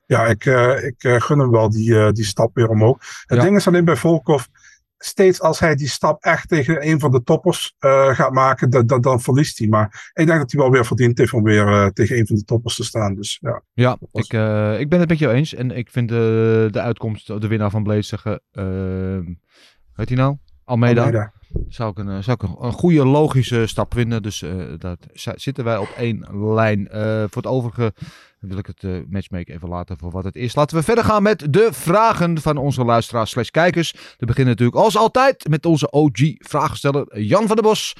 ja 0.07 0.26
ik, 0.26 0.45
uh, 0.45 0.85
ik 0.85 1.05
uh, 1.05 1.21
gun 1.21 1.38
hem 1.38 1.50
wel 1.50 1.71
die, 1.71 1.90
uh, 1.90 2.11
die 2.11 2.25
stap 2.25 2.55
weer 2.55 2.69
omhoog. 2.69 2.99
Het 3.26 3.40
ding 3.40 3.57
is 3.57 3.66
alleen 3.66 3.85
bij 3.85 3.97
Volkov 3.97 4.45
steeds 4.99 5.41
als 5.41 5.59
hij 5.59 5.75
die 5.75 5.88
stap 5.88 6.23
echt 6.23 6.49
tegen 6.49 6.88
een 6.88 7.00
van 7.00 7.11
de 7.11 7.23
toppers 7.23 7.75
uh, 7.81 8.15
gaat 8.15 8.33
maken, 8.33 8.87
dan, 9.00 9.21
verliest 9.21 9.59
hij. 9.59 9.69
Maar 9.69 10.11
ik 10.15 10.26
denk 10.26 10.38
dat 10.38 10.53
hij 10.53 10.61
wel 10.61 10.71
weer 10.71 10.87
verdiend 10.87 11.19
heeft 11.19 11.33
om 11.33 11.43
weer 11.43 11.69
uh, 11.69 11.87
tegen 11.87 12.19
een 12.19 12.26
van 12.26 12.37
de 12.37 12.45
toppers 12.45 12.76
te 12.76 12.85
staan. 12.85 13.15
Dus 13.15 13.38
ja. 13.41 13.62
Ja, 13.73 13.99
ik, 14.12 14.33
uh, 14.33 14.81
ik 14.81 14.88
ben 14.88 15.00
het 15.00 15.09
met 15.09 15.19
jou 15.19 15.35
eens. 15.35 15.55
En 15.55 15.71
ik 15.71 15.91
vind 15.91 16.09
de, 16.09 16.69
de 16.71 16.81
uitkomst, 16.81 17.26
de 17.26 17.49
winnaar 17.49 17.71
van 17.71 17.83
Blaze 17.83 18.03
zeggen, 18.03 18.41
weet 19.95 20.09
hij 20.09 20.17
nou? 20.17 20.37
Almeida. 20.65 21.00
Almeida. 21.05 21.33
Zou 21.69 21.91
ik 21.91 21.99
een, 21.99 22.09
eh, 22.09 22.19
zou 22.23 22.37
ik 22.41 22.63
een, 22.63 22.73
goede 22.73 23.07
logische 23.07 23.67
stap 23.67 23.95
vinden. 23.95 24.23
Dus 24.23 24.43
eh 24.43 24.51
daar 24.79 24.97
zi- 25.13 25.33
zitten 25.35 25.65
wij 25.65 25.77
op 25.77 25.89
één 25.97 26.27
lijn. 26.55 26.89
Eh, 26.89 27.01
voor 27.03 27.43
het 27.43 27.47
overige 27.47 27.93
wil 28.41 28.59
ik 28.59 28.67
het 28.67 29.11
matchmaken 29.11 29.55
even 29.55 29.69
laten 29.69 29.99
voor 29.99 30.11
wat 30.11 30.25
het 30.25 30.37
is. 30.37 30.55
Laten 30.55 30.77
we 30.77 30.83
verder 30.83 31.05
gaan 31.05 31.23
met 31.23 31.53
de 31.53 31.69
vragen 31.73 32.41
van 32.41 32.57
onze 32.57 32.85
luisteraars 32.85 33.31
slash 33.31 33.49
kijkers. 33.49 33.95
We 34.19 34.27
beginnen 34.27 34.53
natuurlijk 34.53 34.85
als 34.85 34.97
altijd 34.97 35.49
met 35.49 35.67
onze 35.67 35.91
OG-vragensteller 35.91 37.21
Jan 37.21 37.47
van 37.47 37.57
der 37.57 37.65
Bos. 37.65 37.95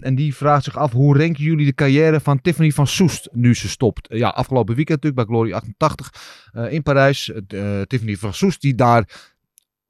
En 0.00 0.14
die 0.14 0.34
vraagt 0.36 0.64
zich 0.64 0.76
af, 0.76 0.92
hoe 0.92 1.18
ranken 1.18 1.44
jullie 1.44 1.66
de 1.66 1.74
carrière 1.74 2.20
van 2.20 2.40
Tiffany 2.40 2.70
van 2.70 2.86
Soest 2.86 3.28
nu 3.32 3.54
ze 3.54 3.68
stopt? 3.68 4.06
ja, 4.10 4.28
afgelopen 4.28 4.74
weekend 4.74 5.02
natuurlijk 5.02 5.28
bij 5.28 5.36
Glory 5.36 5.52
88 5.52 6.12
eh, 6.52 6.72
in 6.72 6.82
Parijs. 6.82 7.32
Tiffany 7.86 8.16
van 8.16 8.34
Soest 8.34 8.60
die 8.60 8.74
daar 8.74 9.08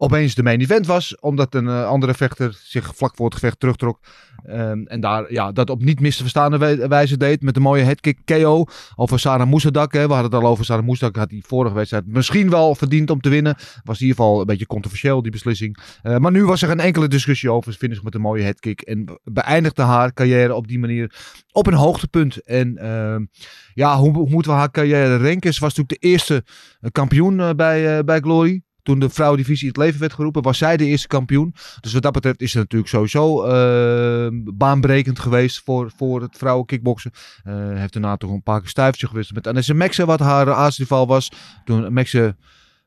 opeens 0.00 0.34
de 0.34 0.42
main 0.42 0.60
event 0.60 0.86
was. 0.86 1.18
Omdat 1.20 1.54
een 1.54 1.68
eh, 1.68 1.86
andere 1.86 2.14
vechter 2.14 2.58
zich 2.62 2.96
vlak 2.96 3.16
voor 3.16 3.24
het 3.24 3.34
gevecht 3.34 3.60
terugtrok. 3.60 4.00
Ehm, 4.44 4.82
en 4.86 5.00
daar 5.00 5.32
ja, 5.32 5.52
dat 5.52 5.70
op 5.70 5.82
niet 5.82 6.00
mis 6.00 6.14
te 6.14 6.20
verstaande 6.22 6.58
wij- 6.58 6.88
wijze 6.88 7.16
deed. 7.16 7.42
Met 7.42 7.56
een 7.56 7.62
mooie 7.62 7.82
headkick 7.82 8.18
KO. 8.24 8.64
Over 8.96 9.18
Sarah 9.18 9.46
Moesadak. 9.46 9.92
We 9.92 9.98
hadden 9.98 10.22
het 10.22 10.34
al 10.34 10.46
over 10.46 10.64
Sarah 10.64 10.84
Moesadak. 10.84 11.16
Had 11.16 11.28
die 11.28 11.44
vorige 11.46 11.74
wedstrijd 11.74 12.06
misschien 12.06 12.50
wel 12.50 12.74
verdiend 12.74 13.10
om 13.10 13.20
te 13.20 13.28
winnen. 13.28 13.54
Was 13.84 14.00
in 14.00 14.06
ieder 14.06 14.16
geval 14.24 14.40
een 14.40 14.46
beetje 14.46 14.66
controversieel 14.66 15.22
die 15.22 15.30
beslissing. 15.32 15.76
Eh, 16.02 16.16
maar 16.16 16.30
nu 16.32 16.44
was 16.44 16.62
er 16.62 16.68
geen 16.68 16.80
enkele 16.80 17.08
discussie 17.08 17.50
over. 17.50 17.72
Finish 17.72 18.00
met 18.00 18.14
een 18.14 18.20
mooie 18.20 18.42
headkick. 18.42 18.80
En 18.80 19.20
beëindigde 19.24 19.82
haar 19.82 20.12
carrière 20.12 20.54
op 20.54 20.68
die 20.68 20.78
manier 20.78 21.14
op 21.52 21.66
een 21.66 21.74
hoogtepunt. 21.74 22.44
En 22.44 22.76
ehm, 22.78 23.24
ja, 23.74 23.96
hoe, 23.96 24.28
moeten 24.28 24.52
we 24.52 24.58
haar 24.58 24.70
carrière 24.70 25.16
ranken? 25.16 25.54
Ze 25.54 25.60
was 25.60 25.74
natuurlijk 25.76 26.02
de 26.02 26.08
eerste 26.08 26.44
eh, 26.80 26.90
kampioen 26.90 27.56
bij, 27.56 28.04
bij 28.04 28.20
Glory. 28.20 28.62
Toen 28.82 28.98
de 28.98 29.10
vrouwendivisie 29.10 29.68
het 29.68 29.76
leven 29.76 30.00
werd 30.00 30.12
geroepen, 30.12 30.42
was 30.42 30.58
zij 30.58 30.76
de 30.76 30.84
eerste 30.84 31.08
kampioen. 31.08 31.54
Dus 31.80 31.92
wat 31.92 32.02
dat 32.02 32.12
betreft 32.12 32.40
is 32.40 32.52
het 32.52 32.62
natuurlijk 32.62 32.90
sowieso 32.90 33.44
eh, 33.44 34.28
baanbrekend 34.54 35.18
geweest 35.18 35.62
voor, 35.64 35.92
voor 35.96 36.22
het 36.22 36.36
vrouwenkickboksen. 36.36 37.10
Eh 37.42 37.78
heeft 37.80 37.92
daarna 37.92 38.16
toch 38.16 38.30
een 38.30 38.42
paar 38.42 38.60
keer 38.60 38.68
stuivertje 38.68 39.24
met 39.34 39.46
Anessa 39.46 39.74
Mexe, 39.74 40.06
wat 40.06 40.20
haar 40.20 40.52
aartsrival 40.52 41.06
was. 41.06 41.30
Toen 41.64 41.92
Mexe 41.92 42.36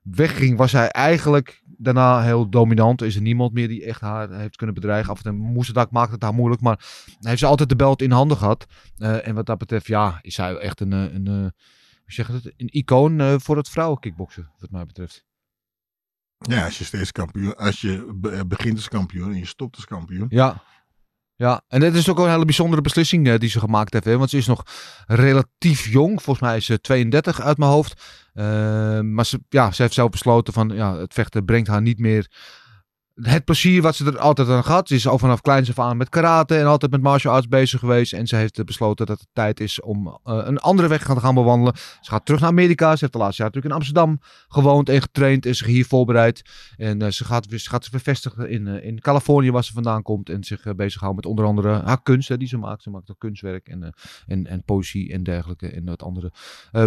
wegging, 0.02 0.58
was 0.58 0.72
hij 0.72 0.88
eigenlijk 0.88 1.64
daarna 1.78 2.22
heel 2.22 2.50
dominant. 2.50 3.02
Is 3.02 3.16
er 3.16 3.22
niemand 3.22 3.54
meer 3.54 3.68
die 3.68 3.86
echt 3.86 4.02
haar 4.02 4.32
heeft 4.32 4.56
kunnen 4.56 4.76
bedreigen. 4.76 5.12
Af 5.12 5.18
en 5.18 5.24
toe 5.24 5.34
Moesadak 5.34 5.92
maakte 5.92 6.14
het 6.14 6.24
haar 6.24 6.34
moeilijk, 6.34 6.62
maar 6.62 6.86
heeft 7.20 7.40
ze 7.40 7.46
altijd 7.46 7.70
de 7.70 7.76
belt 7.76 8.02
in 8.02 8.12
handen 8.12 8.38
gehad. 8.38 8.66
Eh, 8.98 9.28
en 9.28 9.36
wat 9.36 9.46
dat 9.46 9.58
betreft, 9.58 9.88
ja, 9.88 10.20
is 10.22 10.36
zij 10.36 10.56
echt 10.56 10.80
een, 10.80 10.94
eh, 10.94 11.14
een, 11.14 11.54
je 12.06 12.24
het, 12.24 12.54
een 12.58 12.70
icoon 12.72 13.40
voor 13.42 13.58
het 13.58 13.70
vrouwenkickboksen, 13.70 14.52
wat 14.60 14.72
mij 14.72 14.86
betreft. 14.86 15.26
Ja, 16.50 16.66
als 16.66 16.78
je 16.78 16.84
steeds 16.84 17.12
kampioen, 17.12 17.56
als 17.56 17.82
je 17.82 18.12
be- 18.16 18.46
begint 18.48 18.76
als 18.76 18.88
kampioen 18.88 19.32
en 19.32 19.38
je 19.38 19.46
stopt 19.46 19.76
als 19.76 19.86
kampioen. 19.86 20.26
Ja. 20.30 20.64
Ja, 21.36 21.62
en 21.68 21.80
dit 21.80 21.96
is 21.96 22.10
ook 22.10 22.20
een 22.20 22.30
hele 22.30 22.46
bijzondere 22.46 22.82
beslissing 22.82 23.28
eh, 23.28 23.38
die 23.40 23.50
ze 23.50 23.60
gemaakt 23.60 23.94
heeft. 23.94 24.06
Hè? 24.06 24.18
Want 24.18 24.30
ze 24.30 24.38
is 24.38 24.46
nog 24.46 24.64
relatief 25.06 25.88
jong. 25.88 26.22
Volgens 26.22 26.40
mij 26.48 26.58
is 26.58 26.66
ze 26.66 26.82
32 26.82 27.42
uit 27.42 27.58
mijn 27.58 27.72
hoofd. 27.72 28.02
Eh, 28.34 28.46
maar 29.00 29.26
ze, 29.26 29.40
ja, 29.50 29.72
ze 29.72 29.82
heeft 29.82 29.94
zelf 29.94 30.10
besloten 30.10 30.54
van 30.54 30.70
ja, 30.70 30.98
het 30.98 31.14
vechten 31.14 31.46
brengt 31.46 31.68
haar 31.68 31.82
niet 31.82 32.00
meer 32.00 32.28
het 33.14 33.46
plezier 33.46 33.82
wat 33.82 33.96
ze 33.96 34.06
er 34.06 34.18
altijd 34.18 34.50
aan 34.50 34.64
gehad. 34.64 34.88
Ze 34.88 34.96
is 34.96 35.08
al 35.08 35.20
vanaf 35.20 35.42
kleins 35.42 35.70
af 35.70 35.80
aan 35.80 35.98
met 35.98 36.10
karate 36.10 36.58
en 36.58 36.66
altijd 36.66 36.92
met 36.92 37.02
martial 37.02 37.34
arts 37.34 37.48
bezig 37.48 37.80
geweest. 37.80 38.14
En 38.14 38.28
ze 38.28 38.36
heeft 38.36 38.66
besloten 38.66 39.06
dat 39.06 39.20
het 39.20 39.28
tijd 39.34 39.60
is 39.60 39.82
om 39.82 40.08
eh, 40.08 40.42
een 40.44 40.58
andere 40.58 40.88
weg 40.88 41.04
te 41.04 41.20
gaan 41.20 41.36
bewandelen. 41.36 41.74
Ze 41.76 42.10
gaat 42.10 42.26
terug 42.26 42.40
naar 42.40 42.50
Amerika. 42.50 42.92
Ze 42.92 43.00
heeft 43.00 43.14
de 43.14 43.20
laatste 43.20 43.42
jaar 43.42 43.52
natuurlijk 43.52 43.74
in 43.74 43.80
Amsterdam 43.80 44.20
gewoond 44.48 44.90
en 44.90 45.02
getraind. 45.02 45.46
En 45.46 45.56
zich 45.56 45.68
hier 45.68 45.86
voorbereid. 45.86 46.42
En 46.78 47.02
eh, 47.02 47.10
ze, 47.10 47.26
gaat, 47.26 47.46
ze 47.50 47.70
gaat 47.70 47.84
zich 47.84 47.92
weer 47.92 48.02
vestigen 48.02 48.50
in, 48.50 48.68
eh, 48.68 48.86
in 48.86 49.00
Californië 49.00 49.52
waar 49.52 49.64
ze 49.64 49.74
vandaan 49.74 50.02
komt. 50.02 50.30
En 50.30 50.44
zich 50.44 50.76
bezighouden 50.76 51.16
met 51.16 51.32
onder 51.32 51.46
andere 51.46 51.82
haar 51.86 52.02
kunst 52.02 52.40
die 52.40 52.48
ze 52.48 52.58
maakt. 52.58 52.84
Ze 52.84 52.90
maakt 52.90 53.12
ook 53.12 53.20
kunstwerk 53.20 53.68
en, 53.68 53.94
en, 54.28 54.48
en 54.48 54.64
poëzie 54.64 55.14
en 55.14 55.24
dergelijke. 55.24 55.70
En 55.70 55.86
wat 55.86 56.04
andere 56.04 56.32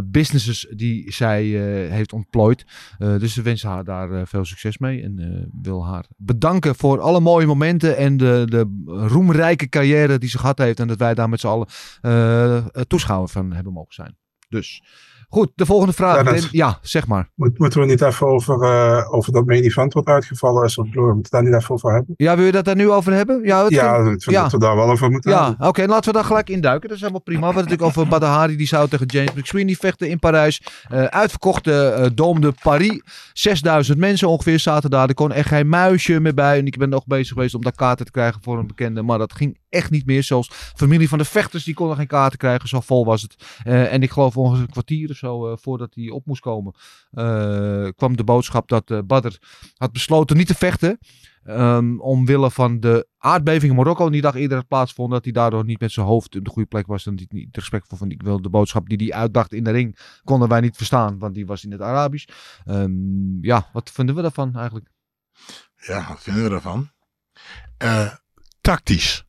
businesses 0.04 0.66
die 0.70 1.12
zij 1.12 1.44
heeft 1.90 2.12
ontplooid. 2.12 2.66
Eh, 2.98 3.18
dus 3.18 3.34
we 3.34 3.42
wensen 3.42 3.68
haar 3.68 3.84
daar 3.84 4.26
veel 4.26 4.44
succes 4.44 4.78
mee. 4.78 5.02
En 5.02 5.50
wil 5.62 5.86
haar 5.86 6.06
bedanken 6.16 6.74
voor 6.74 7.00
alle 7.00 7.20
mooie 7.20 7.46
momenten. 7.46 7.96
En 7.96 8.16
de, 8.16 8.42
de 8.46 8.84
roemrijke 8.86 9.68
carrière 9.68 10.18
die 10.18 10.28
ze 10.28 10.38
gehad 10.38 10.58
heeft. 10.58 10.80
En 10.80 10.88
dat 10.88 10.98
wij 10.98 11.14
daar 11.14 11.28
met 11.28 11.40
z'n 11.40 11.46
allen 11.46 11.68
eh, 12.00 12.66
toeschouwer 12.86 13.28
van 13.28 13.52
hebben 13.52 13.72
mogen 13.72 13.94
zijn. 13.94 14.16
Dus 14.48 14.82
goed, 15.36 15.52
de 15.54 15.66
volgende 15.66 15.92
vraag. 15.92 16.16
Ja, 16.16 16.22
dat- 16.22 16.48
ja 16.50 16.78
zeg 16.82 17.06
maar. 17.06 17.30
Moet, 17.34 17.58
moeten 17.58 17.80
we 17.80 17.86
niet 17.86 18.00
even 18.02 18.26
over, 18.26 18.62
eh, 18.62 19.14
over 19.14 19.32
dat 19.32 19.46
main 19.46 19.62
event 19.62 19.92
wat 19.92 20.06
uitgevallen 20.06 20.64
is 20.64 20.74
Glory? 20.90 21.14
Moeten 21.14 21.22
we 21.22 21.28
daar 21.42 21.42
niet 21.52 21.60
even 21.62 21.74
over 21.74 21.92
hebben? 21.92 22.14
Ja, 22.16 22.36
wil 22.36 22.44
je 22.46 22.52
dat 22.52 22.64
daar 22.64 22.76
nu 22.76 22.90
over 22.90 23.12
hebben? 23.12 23.40
Ja, 23.44 23.64
het 23.64 23.72
Ja, 23.72 24.04
vind 24.04 24.24
dat 24.36 24.52
we 24.52 24.58
daar 24.58 24.76
wel 24.76 24.90
over 24.90 25.10
moeten 25.10 25.30
Ja, 25.30 25.44
hebben. 25.46 25.68
oké, 25.68 25.86
laten 25.86 26.10
we 26.12 26.16
daar 26.18 26.24
gelijk 26.26 26.48
induiken. 26.50 26.82
Dat 26.88 26.96
is 26.96 27.00
helemaal 27.00 27.22
prima. 27.22 27.38
We 27.40 27.44
hadden 27.46 27.62
het 27.62 27.70
natuurlijk 27.70 27.98
over 27.98 28.10
Badahari, 28.10 28.56
die 28.56 28.66
zou 28.66 28.88
tegen 28.88 29.06
James 29.06 29.32
McSweeney 29.34 29.74
vechten 29.74 30.08
in 30.08 30.18
Parijs. 30.18 30.62
Eh, 30.88 31.04
uitverkochte 31.04 31.88
eh 31.88 32.06
Dome 32.14 32.40
de 32.40 32.52
Paris. 32.62 33.02
6000 33.32 33.98
mensen 33.98 34.28
ongeveer 34.28 34.58
zaten 34.58 34.90
daar. 34.90 35.08
Er 35.08 35.14
kon 35.14 35.32
echt 35.32 35.48
geen 35.48 35.68
muisje 35.68 36.20
meer 36.20 36.34
bij. 36.34 36.58
En 36.58 36.66
ik 36.66 36.78
ben 36.78 36.88
nog 36.88 37.06
bezig 37.06 37.32
geweest 37.32 37.54
om 37.54 37.62
daar 37.62 37.72
kaarten 37.74 38.04
te 38.04 38.10
krijgen 38.10 38.40
voor 38.42 38.58
een 38.58 38.66
bekende. 38.66 39.02
Maar 39.02 39.18
dat 39.18 39.32
ging 39.32 39.58
echt 39.68 39.90
niet 39.90 40.06
meer. 40.06 40.22
Zelfs 40.22 40.50
familie 40.74 41.08
van 41.08 41.18
de 41.18 41.24
vechters, 41.24 41.64
die 41.64 41.74
konden 41.74 41.96
geen 41.96 42.06
kaarten 42.06 42.38
krijgen. 42.38 42.68
Zo 42.68 42.80
vol 42.80 43.04
was 43.04 43.22
het. 43.22 43.34
En 43.64 44.02
ik 44.02 44.10
geloof 44.10 44.36
ongeveer 44.36 44.62
een 44.64 44.70
kwartier 44.70 45.10
of 45.10 45.16
zo 45.16 45.25
eh, 45.26 45.56
voordat 45.56 45.94
hij 45.94 46.10
op 46.10 46.26
moest 46.26 46.40
komen. 46.40 46.74
eh, 47.10 47.88
kwam 47.96 48.16
de 48.16 48.24
boodschap 48.24 48.68
dat 48.68 48.90
eh 48.90 48.98
Badr 49.06 49.36
had 49.76 49.92
besloten 49.92 50.36
niet 50.36 50.46
te 50.46 50.54
vechten. 50.54 50.98
Ehm, 51.44 51.98
omwille 51.98 52.50
van 52.50 52.80
de 52.80 53.08
aardbeving 53.18 53.70
in 53.70 53.76
Marokko 53.76 54.10
die 54.10 54.20
dag 54.20 54.34
eerder 54.34 54.56
had 54.56 54.68
plaatsgevonden. 54.68 55.14
Dat 55.14 55.24
hij 55.24 55.32
daardoor 55.32 55.64
niet 55.64 55.80
met 55.80 55.92
zijn 55.92 56.06
hoofd 56.06 56.36
op 56.36 56.44
de 56.44 56.50
goede 56.50 56.68
plek 56.68 56.86
was. 56.86 57.06
En 57.06 57.16
die 57.16 57.26
niet 57.30 57.56
respectvol 57.56 57.98
van 57.98 58.10
ik 58.10 58.22
wil 58.22 58.42
de 58.42 58.48
boodschap 58.48 58.88
die 58.88 59.08
hij 59.08 59.18
uitdacht 59.20 59.52
in 59.52 59.64
de 59.64 59.70
ring. 59.70 59.98
Konden 60.24 60.48
wij 60.48 60.60
niet 60.60 60.76
verstaan, 60.76 61.18
want 61.18 61.34
die 61.34 61.46
was 61.46 61.64
in 61.64 61.72
het 61.72 61.80
Arabisch. 61.80 62.28
Ehm, 62.64 63.44
ja, 63.44 63.68
wat 63.72 63.90
vinden 63.90 64.14
we 64.14 64.22
daarvan 64.22 64.56
eigenlijk? 64.56 64.88
Ja, 65.76 66.06
wat 66.08 66.22
vinden 66.22 66.42
we 66.42 66.48
daarvan? 66.48 66.90
Tactisch. 68.60 69.24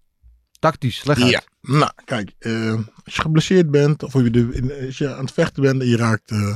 Tactisch, 0.59 1.03
leg 1.03 1.21
uit. 1.21 1.31
Ja, 1.31 1.41
nou 1.67 1.91
kijk, 2.05 2.31
eh, 2.39 2.73
als 3.03 3.15
je 3.15 3.21
geblesseerd 3.21 3.71
bent 3.71 4.03
of 4.03 4.13
je 4.13 4.29
de, 4.29 4.47
in- 4.51 4.85
als 4.85 4.97
je 4.97 5.13
aan 5.15 5.25
het 5.25 5.33
vechten 5.33 5.61
bent 5.63 5.81
en 5.81 5.87
je 5.87 5.97
raakt, 5.97 6.31
eh, 6.31 6.55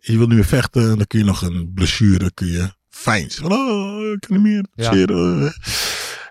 je 0.00 0.16
wil 0.18 0.26
niet 0.26 0.34
meer 0.36 0.44
vechten, 0.44 0.96
dan 0.96 1.06
kun 1.06 1.18
je 1.18 1.24
nog 1.24 1.42
een 1.42 1.72
blessure, 1.74 2.30
kun 2.34 2.46
je 2.46 2.72
fijn. 2.90 3.30
Van, 3.30 3.52
oh, 3.52 4.12
ik 4.12 4.20
kan 4.20 4.36
niet 4.36 4.42
meer. 4.42 4.64
Ja. 4.74 4.92
Zeer, 4.92 5.10
eh. 5.10 5.50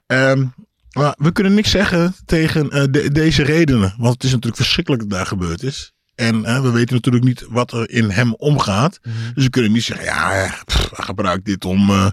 Ehm, 0.08 0.46
maar 0.92 1.16
we 1.18 1.32
kunnen 1.32 1.54
niks 1.54 1.70
zeggen 1.70 2.16
tegen 2.26 2.92
de- 2.92 3.12
deze 3.12 3.44
redenen, 3.44 3.94
want 3.98 4.14
het 4.14 4.24
is 4.24 4.30
natuurlijk 4.30 4.62
verschrikkelijk 4.62 5.02
dat 5.02 5.12
daar 5.12 5.26
gebeurd 5.26 5.64
is. 5.64 5.94
En 6.22 6.46
eh, 6.46 6.62
we 6.62 6.72
weten 6.72 6.96
natuurlijk 6.96 7.24
niet 7.24 7.46
wat 7.50 7.72
er 7.74 7.90
in 7.90 8.10
hem 8.10 8.34
omgaat. 8.34 9.00
Dus 9.34 9.44
we 9.44 9.50
kunnen 9.50 9.72
niet 9.72 9.84
zeggen, 9.84 10.06
ja, 10.06 10.54
pff, 10.66 10.90
gebruikt 10.94 11.46
dit 11.46 11.66
om 11.66 11.90
eh, 11.90 12.08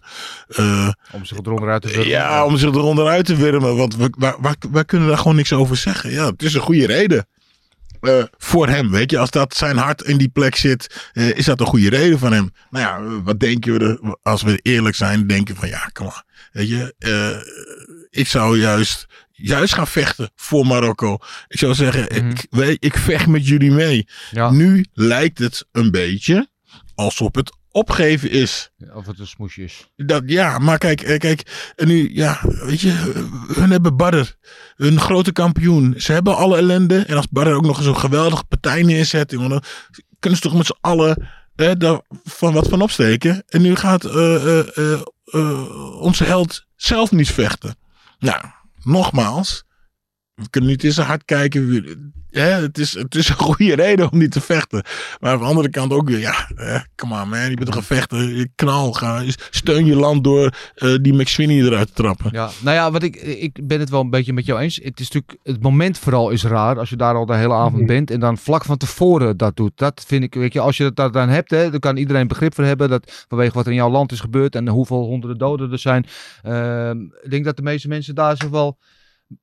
eh, 0.49 0.88
Om 1.12 1.25
zich 1.25 1.38
eronder 1.38 1.69
uit 1.71 1.83
te 1.83 1.88
wurmen. 1.88 2.07
ja, 2.09 2.45
om 2.45 2.57
zich 2.57 2.69
eronder 2.71 3.07
uit 3.07 3.25
te 3.27 3.37
wurmen. 3.37 3.77
Want 3.77 3.97
we, 3.97 4.12
wij, 4.19 4.35
wij, 4.41 4.55
wij 4.71 4.85
kunnen 4.85 5.09
daar 5.09 5.19
gewoon 5.19 5.37
niks 5.37 5.53
over 5.53 5.77
zeggen. 5.77 6.11
Ja, 6.11 6.27
het 6.27 6.43
is 6.43 6.55
een 6.55 6.61
goede 6.61 6.87
reden. 6.87 7.27
eh, 8.00 8.23
voor 8.38 8.69
hem, 8.69 8.91
weet 8.91 9.11
je. 9.11 9.19
Als 9.19 9.31
dat 9.31 9.55
zijn 9.55 9.77
hart 9.77 10.03
in 10.03 10.19
die 10.19 10.29
plek 10.29 10.57
zit, 10.57 11.11
is 11.12 11.45
dat 11.45 11.61
een 11.61 11.67
goede 11.67 11.88
reden 11.91 12.19
van 12.19 12.33
hem. 12.33 12.50
Nou 12.71 12.85
ja, 12.85 13.21
wat 13.23 13.41
denken 13.41 13.73
we 13.79 13.85
er, 13.85 14.17
als 14.23 14.43
we 14.43 14.59
eerlijk 14.62 14.97
zijn, 14.97 15.27
denken 15.27 15.57
van 15.57 15.69
ja, 15.69 15.91
kom 15.93 16.07
maar. 16.07 16.25
Weet 16.53 16.69
je, 16.69 16.95
ik 18.11 18.27
zou 18.27 18.59
juist, 18.59 19.07
juist 19.42 19.75
gaan 19.75 19.87
vechten 19.87 20.30
voor 20.37 20.66
Marokko. 20.66 21.18
Ik 21.49 21.59
zou 21.59 21.75
zeggen, 21.75 22.09
ik, 22.16 22.47
weet, 22.50 22.85
ik 22.85 22.97
vecht 22.97 23.26
met 23.26 23.47
jullie 23.49 23.71
mee. 23.71 24.09
Ja. 24.30 24.50
Nu 24.50 24.87
lijkt 24.92 25.38
het 25.38 25.66
een 25.73 25.90
beetje 25.90 26.49
alsof 26.95 27.35
het 27.35 27.57
opgeven 27.71 28.30
is. 28.30 28.71
Of 28.95 29.07
het 29.07 29.18
een 29.18 29.26
smoesje 29.26 29.62
is. 29.62 29.88
Dat, 29.97 30.23
ja, 30.26 30.59
maar 30.59 30.78
kijk, 30.78 31.00
eh, 31.00 31.18
kijk, 31.18 31.73
en 31.76 31.87
nu, 31.88 32.14
ja, 32.14 32.40
weet 32.42 32.80
je, 32.80 32.90
eh, 32.90 33.57
hun 33.57 33.71
hebben 33.71 33.97
Badr, 33.97 34.33
hun 34.76 35.00
grote 35.00 35.33
kampioen. 35.33 35.95
Ze 35.97 36.12
hebben 36.12 36.37
alle 36.37 36.57
ellende. 36.57 36.99
En 36.99 37.16
als 37.16 37.28
Badr 37.28 37.50
ook 37.50 37.66
nog 37.66 37.76
eens 37.76 37.87
een 37.87 37.99
geweldige 37.99 38.45
partij 38.45 38.83
neerzet, 38.83 39.30
jongen, 39.30 39.50
dan 39.50 39.62
kunnen 40.18 40.38
ze 40.38 40.49
toch 40.49 40.57
met 40.57 40.66
z'n 40.66 40.76
allen 40.80 41.28
eh, 41.54 41.71
daar 41.78 42.00
van 42.25 42.52
wat 42.52 42.68
van 42.68 42.80
opsteken. 42.80 43.42
En 43.49 43.62
nu 43.62 43.75
gaat 43.76 44.04
eh, 44.04 44.35
eh, 44.59 44.76
eh, 44.76 45.00
eh, 45.25 46.00
onze 46.00 46.25
held 46.25 46.66
zelf 46.76 47.12
niet 47.12 47.30
vechten. 47.33 47.76
Nou, 48.18 48.45
nogmaals, 48.85 49.65
We 50.38 50.50
kunnen 50.50 50.71
niet 50.71 50.85
in 50.85 50.92
zijn 50.92 51.07
hart 51.07 51.25
kijken. 51.25 52.12
Ja, 52.30 52.42
het, 52.45 52.78
is, 52.78 52.95
het 52.95 53.14
is 53.14 53.28
een 53.28 53.35
goede 53.37 53.75
reden 53.75 54.12
om 54.12 54.18
niet 54.18 54.33
te 54.33 54.40
vechten. 54.40 54.83
Maar 55.21 55.33
aan 55.33 55.38
de 55.38 55.45
andere 55.45 55.71
kant 55.71 55.92
ook 55.92 56.09
weer, 56.09 56.18
ja, 56.18 56.49
eh, 56.57 56.80
come 56.97 57.23
on 57.23 57.28
man. 57.28 57.50
Je 57.50 57.57
bent 57.57 57.68
een 57.68 57.73
gevechter. 57.75 58.37
Je 58.37 58.49
knal, 58.54 58.92
ga, 58.92 59.23
steun 59.50 59.87
je 59.87 59.97
land 59.97 60.25
door 60.25 60.54
eh, 60.75 60.95
die 61.02 61.12
McSweeney 61.12 61.57
eruit 61.62 61.87
te 61.87 61.92
trappen. 61.92 62.30
Ja, 62.33 62.50
nou 62.62 62.76
ja, 62.76 62.90
wat 62.90 63.02
ik, 63.02 63.16
ik 63.16 63.66
ben 63.66 63.80
het 63.80 63.90
wel 63.90 64.00
een 64.00 64.11
beetje 64.11 64.33
met 64.33 64.47
jou 64.47 64.61
eens. 64.61 64.80
Het 64.83 65.00
is 65.00 65.11
natuurlijk, 65.11 65.38
het 65.42 65.62
moment 65.62 65.99
vooral 65.99 66.30
is 66.30 66.45
raar 66.45 66.78
als 66.78 66.90
je 66.90 66.97
daar 66.97 67.14
al 67.14 67.26
de 67.26 67.35
hele 67.37 67.54
avond 67.54 67.76
Mhm. 67.76 67.87
bent 67.87 68.11
en 68.11 68.21
dan 68.21 68.38
vlak 68.38 68.64
van 68.64 68.76
tevoren 68.76 69.37
dat 69.37 69.57
doet. 69.57 69.73
Dat 69.75 70.04
vind 70.07 70.23
ik, 70.25 70.35
weet 70.35 70.52
je, 70.52 70.61
als 70.61 70.76
je 70.76 70.92
daar 70.95 71.12
dan 71.12 71.28
hebt, 71.28 71.50
hè, 71.50 71.71
dan 71.71 71.80
kan 71.80 71.97
iedereen 71.97 72.28
begrip 72.28 72.54
voor 72.54 72.64
hebben 72.64 72.88
dat 72.88 73.25
vanwege 73.28 73.52
wat 73.54 73.64
er 73.64 73.71
in 73.71 73.76
jouw 73.78 73.90
land 73.90 74.12
is 74.12 74.21
gebeurd 74.21 74.54
en 74.54 74.68
hoeveel 74.68 75.04
honderden 75.04 75.38
doden 75.38 75.73
er 75.73 75.78
zijn. 75.78 76.07
Ehm, 76.42 77.00
ik 77.23 77.30
denk 77.30 77.45
dat 77.45 77.57
de 77.57 77.62
meeste 77.62 77.88
mensen 77.88 78.14
daar 78.14 78.37
zich 78.37 78.49
wel 78.49 78.78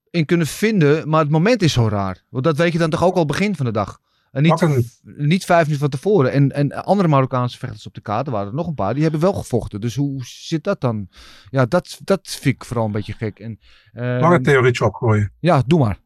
in 0.09 0.25
kunnen 0.25 0.47
vinden, 0.47 1.09
maar 1.09 1.19
het 1.19 1.29
moment 1.29 1.61
is 1.61 1.73
zo 1.73 1.87
raar. 1.87 2.23
Want 2.29 2.43
dat 2.43 2.57
weet 2.57 2.71
je 2.71 2.77
dan 2.77 2.89
toch 2.89 3.03
ook 3.03 3.15
al 3.15 3.25
begin 3.25 3.55
van 3.55 3.65
de 3.65 3.71
dag. 3.71 3.99
En 4.31 4.43
niet, 4.43 4.99
niet 5.03 5.45
vijf 5.45 5.61
minuten 5.61 5.79
van 5.79 5.99
tevoren. 5.99 6.31
En, 6.31 6.51
en 6.51 6.85
andere 6.85 7.07
Marokkaanse 7.07 7.57
vechters 7.57 7.87
op 7.87 7.93
de 7.93 8.01
kaart, 8.01 8.25
er 8.25 8.31
waren 8.31 8.47
er 8.47 8.53
nog 8.53 8.67
een 8.67 8.73
paar, 8.73 8.93
die 8.93 9.03
hebben 9.03 9.21
wel 9.21 9.33
gevochten. 9.33 9.81
Dus 9.81 9.95
hoe 9.95 10.21
zit 10.23 10.63
dat 10.63 10.81
dan? 10.81 11.09
Ja, 11.49 11.65
dat, 11.65 11.99
dat 12.03 12.29
vind 12.29 12.55
ik 12.55 12.65
vooral 12.65 12.85
een 12.85 12.91
beetje 12.91 13.13
gek. 13.13 13.39
En, 13.39 13.59
ehm, 13.93 14.19
Mag 14.19 14.33
een 14.33 14.43
theorietje 14.43 14.85
opgooien. 14.85 15.33
ja, 15.39 15.63
doe 15.67 15.79
maar. 15.79 15.99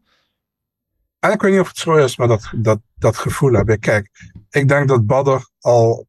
En 1.19 1.31
ik 1.31 1.41
weet 1.41 1.51
niet 1.51 1.61
of 1.61 1.67
het 1.67 1.77
zo 1.77 1.95
is, 1.95 2.17
maar 2.17 2.27
dat, 2.27 2.51
dat, 2.55 2.79
dat 2.95 3.17
gevoel 3.17 3.53
heb 3.53 3.69
ik. 3.69 3.79
Kijk, 3.79 4.09
ik 4.49 4.67
denk 4.67 4.87
dat 4.87 5.05
Badder 5.05 5.49
al 5.59 6.07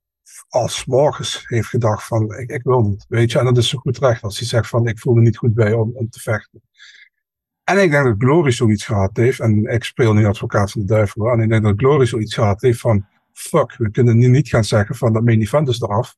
als 0.48 0.84
morgens 0.84 1.44
heeft 1.46 1.68
gedacht 1.68 2.06
van 2.06 2.34
ik, 2.34 2.50
ik 2.50 2.62
wil 2.62 2.80
niet. 2.80 3.04
Weet 3.08 3.32
je, 3.32 3.38
en 3.38 3.44
dat 3.44 3.56
is 3.56 3.68
zo 3.68 3.78
goed 3.78 3.98
recht 3.98 4.22
als 4.22 4.38
hij 4.38 4.46
zegt 4.48 4.68
van 4.68 4.86
ik 4.86 4.98
voel 4.98 5.16
er 5.16 5.22
niet 5.22 5.36
goed 5.36 5.54
bij 5.54 5.72
om, 5.72 5.90
om 5.94 6.10
te 6.10 6.20
vechten. 6.20 6.62
En 7.70 7.82
ik 7.82 7.90
denk 7.90 8.04
dat 8.04 8.14
Glory 8.18 8.50
zoiets 8.50 8.84
gehad 8.84 9.16
heeft. 9.16 9.40
En 9.40 9.64
ik 9.64 9.84
speel 9.84 10.12
nu 10.12 10.26
advocaat 10.26 10.70
van 10.70 10.80
de 10.80 10.86
duivel. 10.86 11.30
En 11.30 11.40
ik 11.40 11.48
denk 11.48 11.62
dat 11.62 11.74
Glory 11.76 12.06
zoiets 12.06 12.34
gehad 12.34 12.60
heeft 12.60 12.80
van 12.80 13.06
fuck, 13.32 13.74
we 13.78 13.90
kunnen 13.90 14.18
nu 14.18 14.28
niet 14.28 14.48
gaan 14.48 14.64
zeggen 14.64 14.94
van 14.94 15.12
dat 15.12 15.22
main 15.22 15.40
event 15.40 15.68
is 15.68 15.80
eraf. 15.80 16.16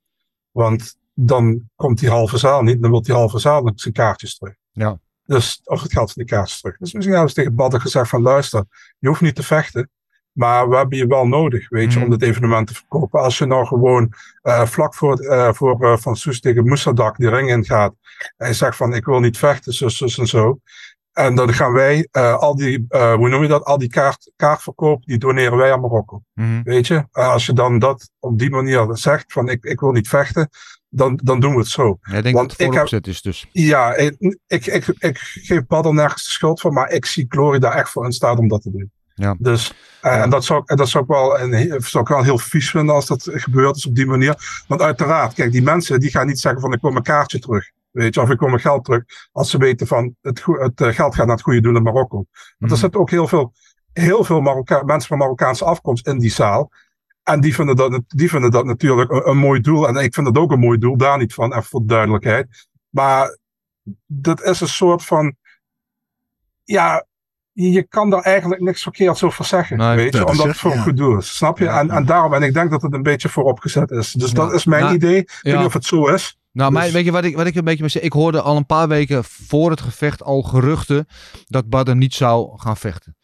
Want 0.51 0.97
dan 1.15 1.71
komt 1.77 1.99
die 1.99 2.09
halve 2.09 2.39
zaal 2.39 2.63
niet. 2.63 2.83
Dan 2.83 2.91
wil 2.91 3.03
die 3.03 3.15
halve 3.15 3.39
zaal 3.39 3.63
nog 3.63 3.73
zijn 3.75 3.95
kaartjes 3.95 4.39
terug. 4.39 4.55
Ja. 4.71 4.99
Dus, 5.25 5.61
of 5.65 5.83
het 5.83 5.93
geld 5.93 6.13
van 6.13 6.25
die 6.25 6.35
kaartjes 6.35 6.61
terug. 6.61 6.77
Dus 6.77 6.93
misschien 6.93 7.15
hebben 7.15 7.33
ze 7.33 7.37
tegen 7.37 7.55
Badder 7.55 7.81
gezegd 7.81 8.09
van 8.09 8.23
luister, 8.23 8.65
je 8.99 9.09
hoeft 9.09 9.21
niet 9.21 9.35
te 9.35 9.43
vechten. 9.43 9.91
Maar 10.33 10.69
we 10.69 10.77
hebben 10.77 10.99
je 10.99 11.07
wel 11.07 11.27
nodig, 11.27 11.69
weet 11.69 11.93
je, 11.93 12.01
om 12.01 12.11
dit 12.11 12.23
evenement 12.23 12.67
te 12.67 12.75
verkopen. 12.75 13.21
Als 13.21 13.39
je 13.39 13.47
nou 13.47 13.67
gewoon 13.67 14.13
eh, 14.43 14.67
vlak 14.67 14.95
voor, 14.95 15.19
eh, 15.19 15.53
voor 15.53 15.85
eh, 15.85 15.97
Van 15.97 16.17
Soes 16.17 16.41
tegen 16.41 16.65
Moussadak 16.65 17.17
die 17.17 17.29
ring 17.29 17.51
ingaat. 17.51 17.95
En 18.37 18.49
je 18.49 18.55
zegt 18.55 18.77
van 18.77 18.95
ik 18.95 19.05
wil 19.05 19.21
niet 19.21 19.39
vechten, 19.39 19.73
zus, 19.73 19.97
zus 19.97 20.19
en 20.19 20.27
zo. 20.27 20.61
En 21.13 21.35
dan 21.35 21.53
gaan 21.55 21.73
wij 21.73 22.09
eh, 22.11 22.35
al 22.39 22.57
die, 22.57 22.85
eh, 22.89 23.15
hoe 23.15 23.29
noem 23.29 23.43
je 23.43 23.49
dat, 23.49 23.65
al 23.65 23.79
die 23.79 23.89
kaart, 23.89 24.33
kaartverkoop, 24.37 25.05
die 25.05 25.19
doneren 25.19 25.57
wij 25.57 25.73
aan 25.73 25.81
Marokko. 25.81 26.23
Mhm. 26.35 26.63
Weet 26.63 26.87
je, 26.87 27.07
Eh, 27.13 27.29
als 27.29 27.47
je 27.47 27.53
dan 27.53 27.79
dat 27.79 28.11
op 28.19 28.39
die 28.39 28.51
manier 28.51 28.87
zegt 28.93 29.33
van 29.33 29.49
ik, 29.49 29.65
ik 29.65 29.81
wil 29.81 29.91
niet 29.91 30.09
vechten, 30.09 30.49
dan, 30.89 31.21
dan 31.23 31.41
doen 31.41 31.53
we 31.53 31.59
het 31.59 31.69
zo. 31.69 31.99
Want 32.35 32.59
dat 32.59 32.59
het 32.59 32.61
ik 32.61 32.91
heb- 32.91 33.07
is 33.07 33.23
dus. 33.23 33.49
Ja, 33.53 33.95
ik, 33.95 34.17
ik, 34.47 34.67
ik, 34.67 34.87
ik 34.99 35.19
geef 35.19 35.67
Badder 35.67 35.95
nergens 35.95 36.25
de 36.25 36.31
schuld 36.31 36.61
van, 36.61 36.73
maar 36.73 36.91
ik 36.91 37.07
zie 37.07 37.27
Glory 37.29 37.59
daar 37.59 37.75
echt 37.75 37.91
voor 37.91 38.05
in 38.05 38.13
staat 38.13 38.39
om 38.39 38.49
dat 38.49 38.63
te 38.63 38.71
doen. 38.71 38.91
Ja. 39.15 39.35
Dus, 39.39 39.75
en 40.01 40.31
dat 40.31 40.45
zou, 40.45 40.63
en 40.67 40.77
dat 40.77 40.89
zou 40.89 41.05
ik 41.05 41.11
wel, 41.11 41.41
een, 41.41 41.83
zou 41.83 42.03
ik 42.05 42.09
wel 42.11 42.23
heel 42.23 42.39
vies 42.39 42.71
vinden 42.71 42.95
als 42.95 43.07
dat 43.07 43.29
gebeurd 43.33 43.77
is 43.77 43.87
op 43.87 43.95
die 43.95 44.07
manier. 44.07 44.65
Want 44.69 44.81
uiteraard, 44.83 45.35
kijk, 45.35 45.53
die 45.53 45.63
mensen 45.63 46.01
die 46.01 46.11
gaan 46.11 46.27
niet 46.27 46.41
zeggen 46.41 46.61
van 46.61 46.73
ik 46.73 46.81
wil 46.81 46.91
mijn 46.91 47.03
kaartje 47.05 47.39
terug. 47.39 47.71
Weet 47.93 48.15
je, 48.15 48.21
of 48.21 48.31
ik 48.31 48.39
wil 48.41 48.49
mijn 48.49 48.61
geld 48.61 48.85
terug. 48.85 49.05
Als 49.33 49.51
ze 49.51 49.59
weten 49.59 49.87
van 49.87 50.17
het, 50.21 50.45
het 50.45 50.81
eh, 50.81 50.89
geld 50.89 51.15
gaat 51.15 51.27
naar 51.27 51.35
het 51.37 51.45
goede 51.45 51.61
doel 51.61 51.77
in 51.77 51.83
Marokko. 51.83 52.17
Want 52.17 52.27
Mhm. 52.59 52.73
er 52.73 52.77
zitten 52.79 53.01
ook 53.01 53.11
heel 53.11 53.29
veel, 53.29 53.53
heel 53.93 54.25
veel 54.25 54.41
Marokka 54.41 54.83
mensen 54.83 55.09
van 55.09 55.19
Marokkaanse 55.19 55.65
afkomst 55.65 56.07
in 56.07 56.19
die 56.19 56.31
zaal. 56.31 56.71
En 57.23 57.41
die 57.41 57.55
vinden 57.55 57.77
dat, 57.77 58.03
die 58.07 58.31
vinden 58.31 58.51
dat 58.51 58.65
natuurlijk 58.65 59.11
een, 59.11 59.29
een 59.29 59.37
mooi 59.37 59.61
doel. 59.61 59.89
En 59.89 59.97
ik 59.97 60.15
vind 60.15 60.27
het 60.27 60.39
ook 60.39 60.53
een 60.53 60.59
mooi 60.59 60.79
doel, 60.79 60.97
daar 60.97 61.19
niet 61.19 61.35
van, 61.35 61.51
even 61.53 61.65
voor 61.65 61.81
de 61.81 61.87
duidelijkheid. 61.87 62.69
Maar 62.89 63.39
dat 64.07 64.43
is 64.43 64.61
een 64.61 64.69
soort 64.69 65.05
van. 65.05 65.37
Ja, 66.65 67.07
je, 67.53 67.83
kan 67.83 68.11
daar 68.11 68.23
eigenlijk 68.23 68.61
niks 68.61 68.83
verkeerds 68.83 69.23
over 69.23 69.45
zeggen. 69.45 69.77
Nee, 69.77 69.97
weet 69.97 70.13
je, 70.13 70.19
dat 70.19 70.31
omdat 70.31 70.47
het 70.47 70.57
voor 70.57 70.71
ja. 70.75 70.81
goed 70.81 70.97
doel 70.97 71.17
is. 71.17 71.37
Snap 71.37 71.59
je? 71.59 71.65
Ja. 71.65 71.79
En, 71.81 71.91
en 71.91 72.05
daarom, 72.05 72.35
en 72.35 72.43
ik 72.43 72.55
denk 72.55 72.71
dat 72.71 72.83
het 72.83 72.93
een 72.95 73.03
beetje 73.03 73.29
vooropgezet 73.29 73.91
is. 73.91 74.13
Dus 74.13 74.31
dat 74.31 74.53
is 74.53 74.65
mijn 74.65 74.83
Nou, 74.83 74.95
idee. 74.95 75.17
Ik 75.19 75.39
weet 75.43 75.57
niet 75.57 75.67
of 75.67 75.73
het 75.73 75.85
zo 75.85 76.07
is. 76.07 76.39
Nou, 76.53 76.71
Dus- 76.73 76.81
mij, 76.81 76.93
weet 76.93 77.05
je 77.05 77.11
wat 77.11 77.25
ik, 77.25 77.37
wat 77.37 77.47
ik 77.47 77.55
een 77.55 77.65
beetje 77.65 77.81
mee 77.81 77.91
zeg? 77.91 78.03
Ik 78.03 78.13
hoorde 78.13 78.41
al 78.41 78.57
een 78.57 78.67
paar 78.67 78.89
weken 78.89 79.25
voor 79.25 79.71
het 79.71 79.81
gevecht 79.81 80.23
al 80.23 80.43
geruchten 80.43 81.07
dat 81.47 81.69
Badr 81.69 81.95
niet 81.95 82.15
zou 82.15 82.59
gaan 82.61 82.77
vechten. 82.77 83.17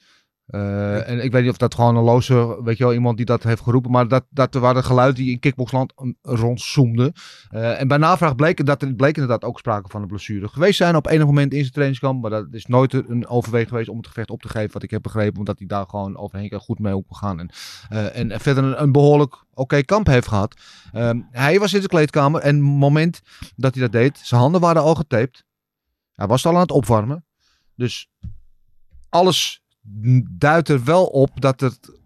Eh, 0.49 1.09
en 1.09 1.25
ik 1.25 1.33
weet 1.33 1.43
niet 1.43 1.50
of 1.50 1.57
dat 1.57 1.75
gewoon 1.75 1.97
een 1.97 2.05
loze, 2.05 2.61
weet 2.62 2.78
je 2.78 2.85
wel, 2.85 2.93
iemand 2.93 3.17
die 3.17 3.26
dat 3.26 3.43
heeft 3.43 3.62
geroepen, 3.62 3.90
maar 3.90 4.09
dat, 4.09 4.25
dat 4.31 4.55
waren 4.55 4.85
geluiden 4.85 5.23
die 5.23 5.33
in 5.33 5.38
kickboxland 5.38 5.92
um, 6.03 6.16
rondzoomden. 6.23 7.12
Eh, 7.51 7.81
en 7.81 7.88
bij 7.88 7.96
navraag 7.96 8.35
bleek, 8.35 8.66
dat 8.66 8.83
er 8.83 8.94
bleek 8.94 9.14
inderdaad 9.14 9.44
ook 9.44 9.59
sprake 9.59 9.88
van 9.88 10.03
een 10.03 10.09
blessure 10.09 10.49
geweest 10.49 10.77
zijn 10.77 10.96
op 10.96 11.07
enig 11.07 11.27
moment 11.27 11.53
in 11.53 11.61
zijn 11.61 11.73
trainingskamp, 11.73 12.23
maar 12.23 12.31
dat 12.31 12.46
is 12.51 12.66
nooit 12.66 12.92
een 12.92 13.29
overweging 13.29 13.68
geweest 13.70 13.88
om 13.88 13.96
het 13.96 14.07
gevecht 14.07 14.31
op 14.31 14.42
te 14.42 14.49
geven, 14.49 14.73
wat 14.73 14.83
ik 14.83 14.90
heb 14.90 15.03
begrepen, 15.03 15.38
omdat 15.38 15.59
hij 15.59 15.66
daar 15.66 15.87
gewoon 15.87 16.16
overheen 16.16 16.53
goed 16.53 16.79
mee 16.79 16.96
om 16.96 17.05
kan 17.09 17.16
gaan. 17.16 17.40
En, 17.40 17.51
eh, 17.88 18.18
en 18.18 18.40
verder 18.40 18.64
een, 18.64 18.83
een 18.83 18.92
behoorlijk 18.92 19.44
oké 19.55 19.83
kamp 19.83 20.07
heeft 20.07 20.29
gehad. 20.29 20.61
Ehm, 20.92 21.20
hij 21.31 21.59
was 21.59 21.75
in 21.75 21.81
de 21.81 21.88
kleedkamer 21.88 22.40
en 22.40 22.55
het 22.55 22.64
moment 22.64 23.20
dat 23.57 23.75
hij 23.75 23.83
dat 23.83 23.92
deed, 23.92 24.18
zijn 24.18 24.40
handen 24.40 24.61
waren 24.61 24.83
al 24.83 24.94
getaped. 24.94 25.44
Hij 26.14 26.27
was 26.27 26.46
al 26.46 26.55
aan 26.55 26.61
het 26.61 26.70
opwarmen. 26.70 27.25
Dus 27.75 28.09
alles 29.09 29.62
duidt 30.31 30.68
er 30.68 30.85
wel 30.85 31.07
op 31.07 31.40
dat 31.40 31.61
het 31.61 31.96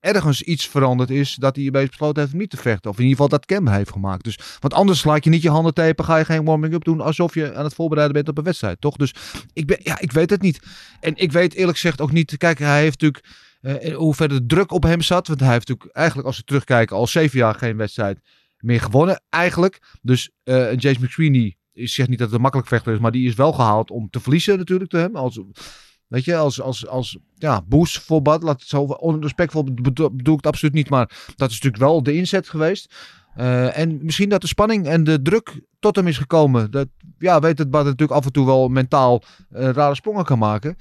ergens 0.00 0.42
iets 0.42 0.66
veranderd 0.68 1.10
is. 1.10 1.34
Dat 1.34 1.56
hij 1.56 1.68
opeens 1.68 1.88
besloten 1.88 2.22
heeft 2.22 2.34
niet 2.34 2.50
te 2.50 2.56
vechten. 2.56 2.90
Of 2.90 2.96
in 2.96 3.02
ieder 3.02 3.16
geval 3.16 3.38
dat 3.38 3.46
Cam 3.46 3.68
heeft 3.68 3.90
gemaakt. 3.92 4.24
Dus, 4.24 4.38
want 4.60 4.74
anders 4.74 5.04
laat 5.04 5.24
je 5.24 5.30
niet 5.30 5.42
je 5.42 5.50
handen 5.50 5.74
tapen. 5.74 6.04
Ga 6.04 6.16
je 6.16 6.24
geen 6.24 6.44
warming-up 6.44 6.84
doen. 6.84 7.00
Alsof 7.00 7.34
je 7.34 7.54
aan 7.54 7.64
het 7.64 7.74
voorbereiden 7.74 8.14
bent 8.16 8.28
op 8.28 8.38
een 8.38 8.44
wedstrijd. 8.44 8.80
Toch? 8.80 8.96
Dus 8.96 9.14
ik, 9.52 9.66
ben, 9.66 9.78
ja, 9.82 10.00
ik 10.00 10.12
weet 10.12 10.30
het 10.30 10.42
niet. 10.42 10.60
En 11.00 11.16
ik 11.16 11.32
weet 11.32 11.54
eerlijk 11.54 11.78
gezegd 11.78 12.00
ook 12.00 12.12
niet. 12.12 12.36
Kijk, 12.36 12.58
hij 12.58 12.80
heeft 12.80 13.00
natuurlijk. 13.00 13.34
eh, 13.60 13.88
in 13.88 13.92
hoeverre 13.92 14.34
de 14.34 14.46
druk 14.46 14.72
op 14.72 14.82
hem 14.82 15.00
zat. 15.00 15.28
Want 15.28 15.40
hij 15.40 15.52
heeft 15.52 15.68
natuurlijk 15.68 15.96
eigenlijk, 15.96 16.28
als 16.28 16.36
we 16.36 16.44
terugkijken, 16.44 16.96
al 16.96 17.06
zeven 17.06 17.38
jaar 17.38 17.54
geen 17.54 17.76
wedstrijd 17.76 18.20
meer 18.56 18.80
gewonnen. 18.80 19.22
Eigenlijk. 19.28 19.82
Dus 20.02 20.30
eh 20.42 20.76
James 20.76 20.98
McSweeney. 20.98 21.56
Ik 21.72 21.88
zeg 21.88 22.08
niet 22.08 22.18
dat 22.18 22.26
het 22.26 22.36
een 22.36 22.42
makkelijk 22.42 22.68
vechter 22.68 22.92
is, 22.92 22.98
maar 22.98 23.12
die 23.12 23.28
is 23.28 23.34
wel 23.34 23.52
gehaald 23.52 23.90
om 23.90 24.10
te 24.10 24.20
verliezen 24.20 24.58
natuurlijk 24.58 24.90
te 24.90 24.96
hem. 24.96 25.16
Als, 25.16 25.40
weet 26.08 26.24
je, 26.24 26.36
als, 26.36 26.60
als, 26.60 26.86
als 26.86 27.18
ja, 27.34 27.62
boost 27.62 27.98
voor 27.98 28.22
Bad. 28.22 28.42
Laat 28.42 28.60
het 28.60 28.68
zo 28.68 28.82
onrespectvol 28.82 29.64
bedo- 29.64 30.10
bedoel 30.10 30.34
ik 30.34 30.44
het 30.44 30.52
absoluut 30.52 30.74
niet, 30.74 30.90
maar 30.90 31.10
dat 31.36 31.50
is 31.50 31.54
natuurlijk 31.54 31.82
wel 31.82 32.02
de 32.02 32.14
inzet 32.14 32.48
geweest. 32.48 32.94
Eh, 33.34 33.78
en 33.78 33.98
misschien 34.02 34.28
dat 34.28 34.40
de 34.40 34.46
spanning 34.46 34.86
en 34.86 35.04
de 35.04 35.22
druk 35.22 35.60
tot 35.78 35.96
hem 35.96 36.06
is 36.06 36.18
gekomen. 36.18 36.70
Dat, 36.70 36.88
ja, 37.18 37.40
weet 37.40 37.58
het 37.58 37.70
Bad 37.70 37.84
natuurlijk 37.84 38.18
af 38.18 38.24
en 38.24 38.32
toe 38.32 38.46
wel 38.46 38.68
mentaal 38.68 39.22
eh, 39.50 39.68
rare 39.68 39.94
sprongen 39.94 40.24
kan 40.24 40.38
maken. 40.38 40.76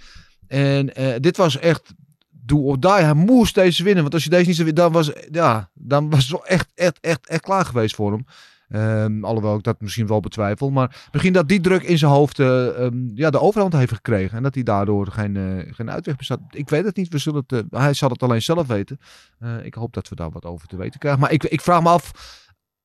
En 0.48 0.96
eh, 0.96 1.16
dit 1.20 1.38
was 1.38 1.60
echt 1.60 1.94
do 2.30 2.58
or 2.58 2.80
die. 2.80 2.92
Hij 2.92 3.14
moest 3.14 3.56
deze 3.56 3.84
winnen. 3.84 4.02
Want 4.02 4.14
als 4.14 4.24
je 4.24 4.30
deze 4.30 4.48
niet 4.48 4.56
zou 4.56 4.68
winnen, 4.68 4.84
dan 4.84 4.94
was, 4.94 5.12
ja, 5.32 5.70
dan 5.74 6.10
was 6.10 6.28
het 6.28 6.44
echt, 6.44 6.68
echt, 6.76 6.98
echt, 7.02 7.28
echt 7.28 7.42
klaar 7.42 7.66
geweest 7.66 7.96
voor 7.96 8.12
hem. 8.12 8.26
Ehm, 8.69 9.23
alhoewel 9.23 9.56
ik 9.56 9.63
dat 9.63 9.82
misschien 9.82 10.08
wel 10.08 10.19
betwijfel. 10.19 10.69
Maar 10.69 11.08
misschien 11.12 11.34
dat 11.34 11.47
die 11.47 11.60
druk 11.60 11.84
in 11.84 11.97
zijn 11.97 12.12
hoofd 12.12 12.39
eh, 12.39 12.86
ehm, 12.86 12.97
ja, 13.13 13.30
de 13.30 13.39
overhand 13.39 13.73
heeft 13.73 13.93
gekregen. 13.93 14.38
En 14.38 14.43
dat 14.43 14.54
hij 14.54 14.63
daardoor 14.63 15.08
geen, 15.08 15.36
eh, 15.36 15.73
geen 15.73 15.91
uitweg 15.91 16.15
bezat. 16.15 16.39
Ik 16.49 16.69
weet 16.69 16.86
het 16.86 16.95
niet. 16.95 17.12
We 17.12 17.17
zullen 17.17 17.43
het, 17.47 17.71
eh, 17.71 17.80
hij 17.80 17.93
zal 17.93 18.10
het 18.10 18.23
alleen 18.23 18.41
zelf 18.41 18.67
weten. 18.67 18.99
Ik 19.63 19.73
hoop 19.73 19.93
dat 19.93 20.10
we 20.10 20.15
daar 20.15 20.32
wat 20.32 20.45
over 20.45 20.67
te 20.67 20.78
weten 20.78 20.99
krijgen. 20.99 21.21
Maar 21.21 21.32
ik, 21.32 21.43
ik 21.43 21.62
vraag 21.62 21.82
me 21.82 21.89
af 21.89 22.12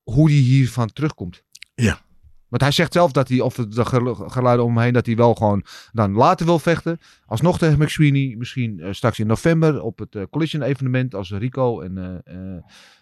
hoe 0.02 0.30
hij 0.30 0.38
hiervan 0.38 0.92
terugkomt. 0.92 1.42
Ja. 1.74 2.00
Want 2.48 2.62
hij 2.62 2.70
zegt 2.70 2.92
zelf 2.92 3.12
dat 3.12 3.28
hij, 3.28 3.40
of 3.40 3.54
de 3.54 3.84
gelu- 3.84 4.28
geluiden 4.28 4.64
om 4.64 4.74
hem 4.74 4.82
heen, 4.82 4.92
dat 4.92 5.06
hij 5.06 5.16
wel 5.16 5.34
gewoon 5.34 5.64
dan 5.92 6.12
later 6.12 6.46
wil 6.46 6.58
vechten. 6.58 6.98
Alsnog 7.26 7.58
tegen 7.58 7.78
McSweeney. 7.78 8.34
Misschien 8.38 8.82
straks 8.90 9.18
in 9.18 9.26
november 9.26 9.82
op 9.82 9.98
het 9.98 10.16
Collision 10.30 10.62
evenement. 10.62 11.14
Als 11.14 11.30
Rico 11.30 11.80
en 11.80 12.22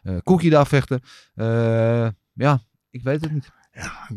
eh, 0.02 0.16
Cookie 0.24 0.50
daar 0.50 0.66
vechten. 0.66 1.00
Ja, 2.38 2.60
ik 2.90 3.02
weet 3.02 3.20
het 3.20 3.32
niet. 3.32 3.50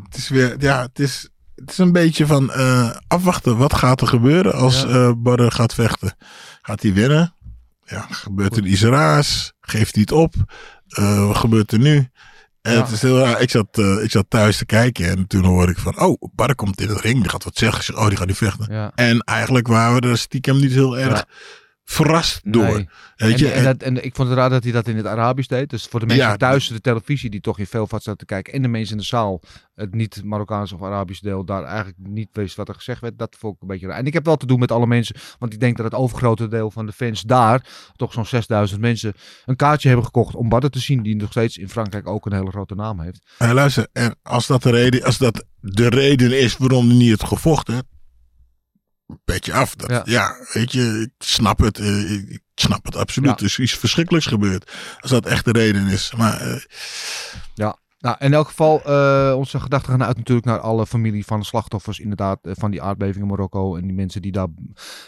Het 0.07 0.15
is 0.17 0.29
weer, 0.29 0.55
ja, 0.59 0.81
het 0.81 0.99
is, 0.99 1.29
het 1.55 1.69
is 1.71 1.77
een 1.77 1.91
beetje 1.91 2.25
van 2.27 2.51
eh, 2.51 2.95
afwachten. 3.07 3.57
Wat 3.57 3.73
gaat 3.73 4.01
er 4.01 4.07
gebeuren 4.07 4.53
als 4.53 4.81
Ja. 4.81 4.87
eh 4.87 5.11
Badr 5.17 5.47
gaat 5.47 5.73
vechten? 5.73 6.15
Gaat 6.61 6.81
hij 6.81 6.93
winnen? 6.93 7.35
Ja, 7.85 8.01
gebeurt 8.09 8.57
er 8.57 8.65
iets 8.65 8.83
raars? 8.83 9.53
Geeft 9.61 9.93
hij 9.93 10.01
het 10.01 10.11
op? 10.11 10.33
Eh, 10.87 11.27
wat 11.27 11.37
gebeurt 11.37 11.71
er 11.71 11.79
nu? 11.79 12.09
En 12.61 12.73
Ja. 12.73 12.81
het 12.81 12.91
is 12.91 13.01
heel 13.01 13.17
raar. 13.19 13.41
Ik 13.41 13.49
zat, 13.49 13.77
ik 13.77 14.11
zat 14.11 14.25
thuis 14.29 14.57
te 14.57 14.65
kijken 14.65 15.05
en 15.09 15.27
toen 15.27 15.43
hoorde 15.45 15.71
ik 15.71 15.77
van, 15.77 15.99
oh, 15.99 16.21
Badr 16.35 16.53
komt 16.55 16.81
in 16.81 16.87
de 16.87 16.99
ring. 17.01 17.21
Die 17.21 17.29
gaat 17.29 17.43
wat 17.43 17.57
zeggen. 17.57 17.97
Oh, 17.97 18.07
die 18.07 18.17
gaat 18.17 18.27
nu 18.27 18.33
vechten. 18.35 18.73
Ja. 18.73 18.91
En 18.95 19.19
eigenlijk 19.19 19.67
waren 19.67 20.01
we 20.01 20.07
er 20.09 20.17
stiekem 20.17 20.59
niet 20.59 20.71
heel 20.71 20.97
erg 20.97 21.17
Ja. 21.17 21.25
Verrast 21.91 22.39
door. 22.43 22.63
Nee. 22.63 22.89
Weet 23.15 23.39
je? 23.39 23.51
en, 23.51 23.57
en, 23.57 23.63
dat, 23.63 23.81
en 23.81 24.03
ik 24.05 24.15
vond 24.15 24.29
het 24.29 24.37
raar 24.37 24.49
dat 24.49 24.63
hij 24.63 24.71
dat 24.71 24.87
in 24.87 24.97
het 24.97 25.05
Arabisch 25.05 25.47
deed. 25.47 25.69
Dus 25.69 25.85
voor 25.85 25.99
de 25.99 26.05
mensen 26.05 26.25
Ja. 26.25 26.37
thuis, 26.37 26.67
de 26.67 26.81
televisie 26.81 27.29
die 27.29 27.41
toch 27.41 27.59
in 27.59 27.65
veel 27.67 27.87
vat 27.87 28.03
zaten 28.03 28.19
te 28.19 28.25
kijken. 28.25 28.53
En 28.53 28.61
de 28.61 28.67
mensen 28.67 28.95
in 28.95 29.01
de 29.01 29.07
zaal, 29.07 29.41
het 29.75 29.93
niet 29.93 30.23
Marokkaans 30.23 30.71
of 30.71 30.83
Arabisch 30.83 31.21
deel, 31.21 31.45
daar 31.45 31.63
eigenlijk 31.63 31.97
niet 31.99 32.29
wist 32.31 32.55
wat 32.55 32.67
er 32.69 32.75
gezegd 32.75 33.01
werd. 33.01 33.17
Dat 33.17 33.35
vond 33.39 33.55
ik 33.55 33.61
een 33.61 33.67
beetje 33.67 33.87
raar. 33.87 33.97
En 33.97 34.05
ik 34.05 34.13
heb 34.13 34.25
wel 34.25 34.37
te 34.37 34.45
doen 34.45 34.59
met 34.59 34.71
alle 34.71 34.87
mensen. 34.87 35.15
Want 35.39 35.53
ik 35.53 35.59
denk 35.59 35.75
dat 35.77 35.85
het 35.85 35.95
overgrote 35.95 36.47
deel 36.47 36.71
van 36.71 36.85
de 36.85 36.91
fans 36.91 37.21
daar, 37.21 37.65
toch 37.95 38.13
zo'n 38.13 38.25
6000 38.25 38.81
mensen, 38.81 39.13
een 39.45 39.55
kaartje 39.55 39.87
hebben 39.87 40.05
gekocht 40.05 40.35
om 40.35 40.49
Badr 40.49 40.67
te 40.67 40.79
zien. 40.79 41.03
Die 41.03 41.15
nog 41.15 41.29
steeds 41.31 41.57
in 41.57 41.69
Frankrijk 41.69 42.07
ook 42.07 42.25
een 42.25 42.33
hele 42.33 42.51
grote 42.51 42.75
naam 42.75 42.99
heeft. 42.99 43.21
Eh, 43.37 43.51
luister, 43.51 43.87
en 43.93 44.15
als 44.23 44.47
dat, 44.47 44.63
de 44.63 44.71
reden, 44.71 45.03
als 45.03 45.17
dat 45.17 45.45
de 45.59 45.89
reden 45.89 46.39
is 46.39 46.57
waarom 46.57 46.87
hij 46.87 46.95
niet 46.97 47.07
heeft 47.07 47.23
gevochten, 47.23 47.83
petje 49.25 49.53
af. 49.53 49.75
Dat, 49.75 49.89
Ja. 49.89 50.01
ja. 50.05 50.35
weet 50.53 50.71
je, 50.71 51.01
ik 51.01 51.25
snap 51.25 51.59
het. 51.59 51.79
eh, 51.79 52.11
ik 52.11 52.41
snap 52.55 52.85
het 52.85 52.95
absoluut. 52.95 53.29
Ja. 53.29 53.35
Er 53.37 53.43
is 53.43 53.59
iets 53.59 53.73
verschrikkelijks 53.73 54.27
gebeurd. 54.27 54.71
Als 54.99 55.11
dat 55.11 55.25
echt 55.25 55.45
de 55.45 55.51
reden 55.51 55.87
is. 55.87 56.11
Maar 56.17 56.41
eh, 56.41 56.61
Ja. 57.53 57.77
Nou, 58.01 58.15
in 58.19 58.33
elk 58.33 58.47
geval, 58.47 58.81
eh, 58.83 59.33
onze 59.37 59.59
gedachten 59.59 59.91
gaan 59.91 60.03
uit 60.03 60.17
natuurlijk 60.17 60.47
naar 60.47 60.59
alle 60.59 60.85
familie 60.85 61.25
van 61.25 61.39
de 61.39 61.45
slachtoffers, 61.45 61.99
inderdaad, 61.99 62.39
eh, 62.41 62.51
van 62.55 62.71
die 62.71 62.81
aardbeving 62.81 63.23
in 63.23 63.27
Marokko. 63.27 63.75
En 63.75 63.81
die 63.81 63.93
mensen 63.93 64.21
die 64.21 64.31
daar 64.31 64.47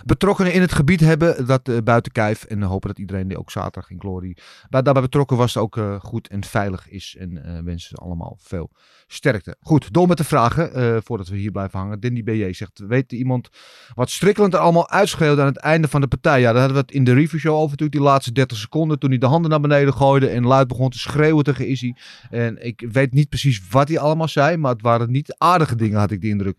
betrokkenen 0.05 0.53
in 0.53 0.61
het 0.61 0.73
gebied 0.73 0.99
hebben, 0.99 1.45
dat 1.45 1.67
eh, 1.67 1.77
buiten 1.83 2.11
kijf. 2.11 2.43
En 2.43 2.61
hopen 2.61 2.87
dat 2.89 2.99
iedereen 2.99 3.27
die 3.27 3.37
ook 3.37 3.51
zaterdag 3.51 3.89
in 3.89 3.99
Glory 3.99 4.37
bij, 4.69 4.81
daarbij 4.81 5.01
betrokken 5.01 5.37
was, 5.37 5.57
ook 5.57 5.79
goed 5.99 6.27
en 6.27 6.43
veilig 6.43 6.89
is. 6.89 7.15
En 7.19 7.63
wensen 7.65 7.89
ze 7.89 7.95
allemaal 7.95 8.37
veel 8.39 8.69
sterkte. 9.07 9.55
Goed, 9.61 9.93
door 9.93 10.07
met 10.07 10.17
de 10.17 10.23
vragen, 10.23 11.03
voordat 11.03 11.27
we 11.27 11.37
hier 11.37 11.51
blijven 11.51 11.79
hangen. 11.79 11.99
Danny 11.99 12.23
BJ 12.23 12.53
zegt, 12.53 12.79
weet 12.87 13.11
iemand 13.11 13.49
wat 13.93 14.09
Strickland 14.09 14.53
er 14.53 14.59
allemaal 14.59 14.89
uitschreeuwde 14.89 15.41
aan 15.41 15.47
het 15.47 15.57
einde 15.57 15.87
van 15.87 16.01
de 16.01 16.07
partij? 16.07 16.39
Ja, 16.39 16.51
daar 16.51 16.61
hadden 16.61 16.77
we 16.77 16.81
het 16.81 16.91
in 16.91 17.03
de 17.03 17.13
reviewshow 17.13 17.55
over 17.55 17.69
natuurlijk, 17.69 17.91
die 17.91 18.07
laatste 18.07 18.31
30 18.31 18.57
seconden, 18.57 18.99
toen 18.99 19.09
hij 19.09 19.19
de 19.19 19.25
handen 19.25 19.49
naar 19.49 19.59
beneden 19.59 19.93
gooide 19.93 20.27
en 20.29 20.45
luid 20.45 20.67
begon 20.67 20.89
te 20.89 20.99
schreeuwen 20.99 21.43
tegen 21.43 21.67
Izzy. 21.67 21.93
En 22.29 22.65
ik 22.65 22.82
weet 22.91 23.13
niet 23.13 23.29
precies 23.29 23.61
wat 23.69 23.87
hij 23.87 23.99
allemaal 23.99 24.27
zei, 24.27 24.57
maar 24.57 24.71
het 24.71 24.81
waren 24.81 25.11
niet 25.11 25.35
aardige 25.37 25.75
dingen, 25.75 25.99
had 25.99 26.11
ik 26.11 26.21
de 26.21 26.27
indruk. 26.29 26.57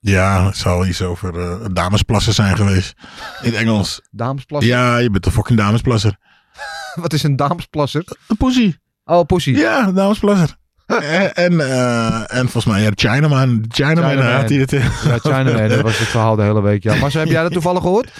ja, 0.00 0.46
het 0.46 0.56
zal 0.56 0.86
iets 0.86 1.02
over 1.02 1.40
eh, 1.40 1.66
damesplassen 1.72 2.32
zijn 2.34 2.56
geweest. 2.56 2.94
In 3.42 3.50
het 3.50 3.54
Engels. 3.60 4.00
Damesplasser? 4.10 4.70
Ja, 4.72 4.96
je 4.98 5.10
bent 5.10 5.26
een 5.26 5.32
fucking 5.32 5.58
damesplasser. 5.58 6.16
Wat 7.02 7.12
is 7.12 7.22
een 7.22 7.36
damesplasser? 7.36 8.04
Een 8.28 8.36
poesie. 8.36 8.78
Oh, 9.04 9.24
poesie. 9.26 9.56
Ja, 9.56 9.86
een 9.86 9.94
damesplasser. 9.94 10.56
en, 10.86 11.34
en, 11.34 11.60
eh, 11.60 12.20
en 12.36 12.40
volgens 12.48 12.64
mij, 12.64 12.82
ja, 12.82 12.90
Chinaman. 12.94 13.64
Chinaman, 13.68 14.10
Chinaman. 14.10 14.32
had 14.40 14.48
hij 14.48 14.58
het. 14.58 14.72
eh, 14.72 15.04
Ja, 15.04 15.18
Chinaman, 15.18 15.68
dat 15.68 15.80
was 15.80 15.98
het 15.98 16.08
verhaal 16.08 16.36
de 16.36 16.42
hele 16.42 16.62
week. 16.62 16.82
Ja. 16.82 16.94
Maar 16.94 17.12
heb 17.12 17.28
jij 17.28 17.42
dat 17.42 17.52
toevallig 17.58 17.82
gehoord? 17.82 18.10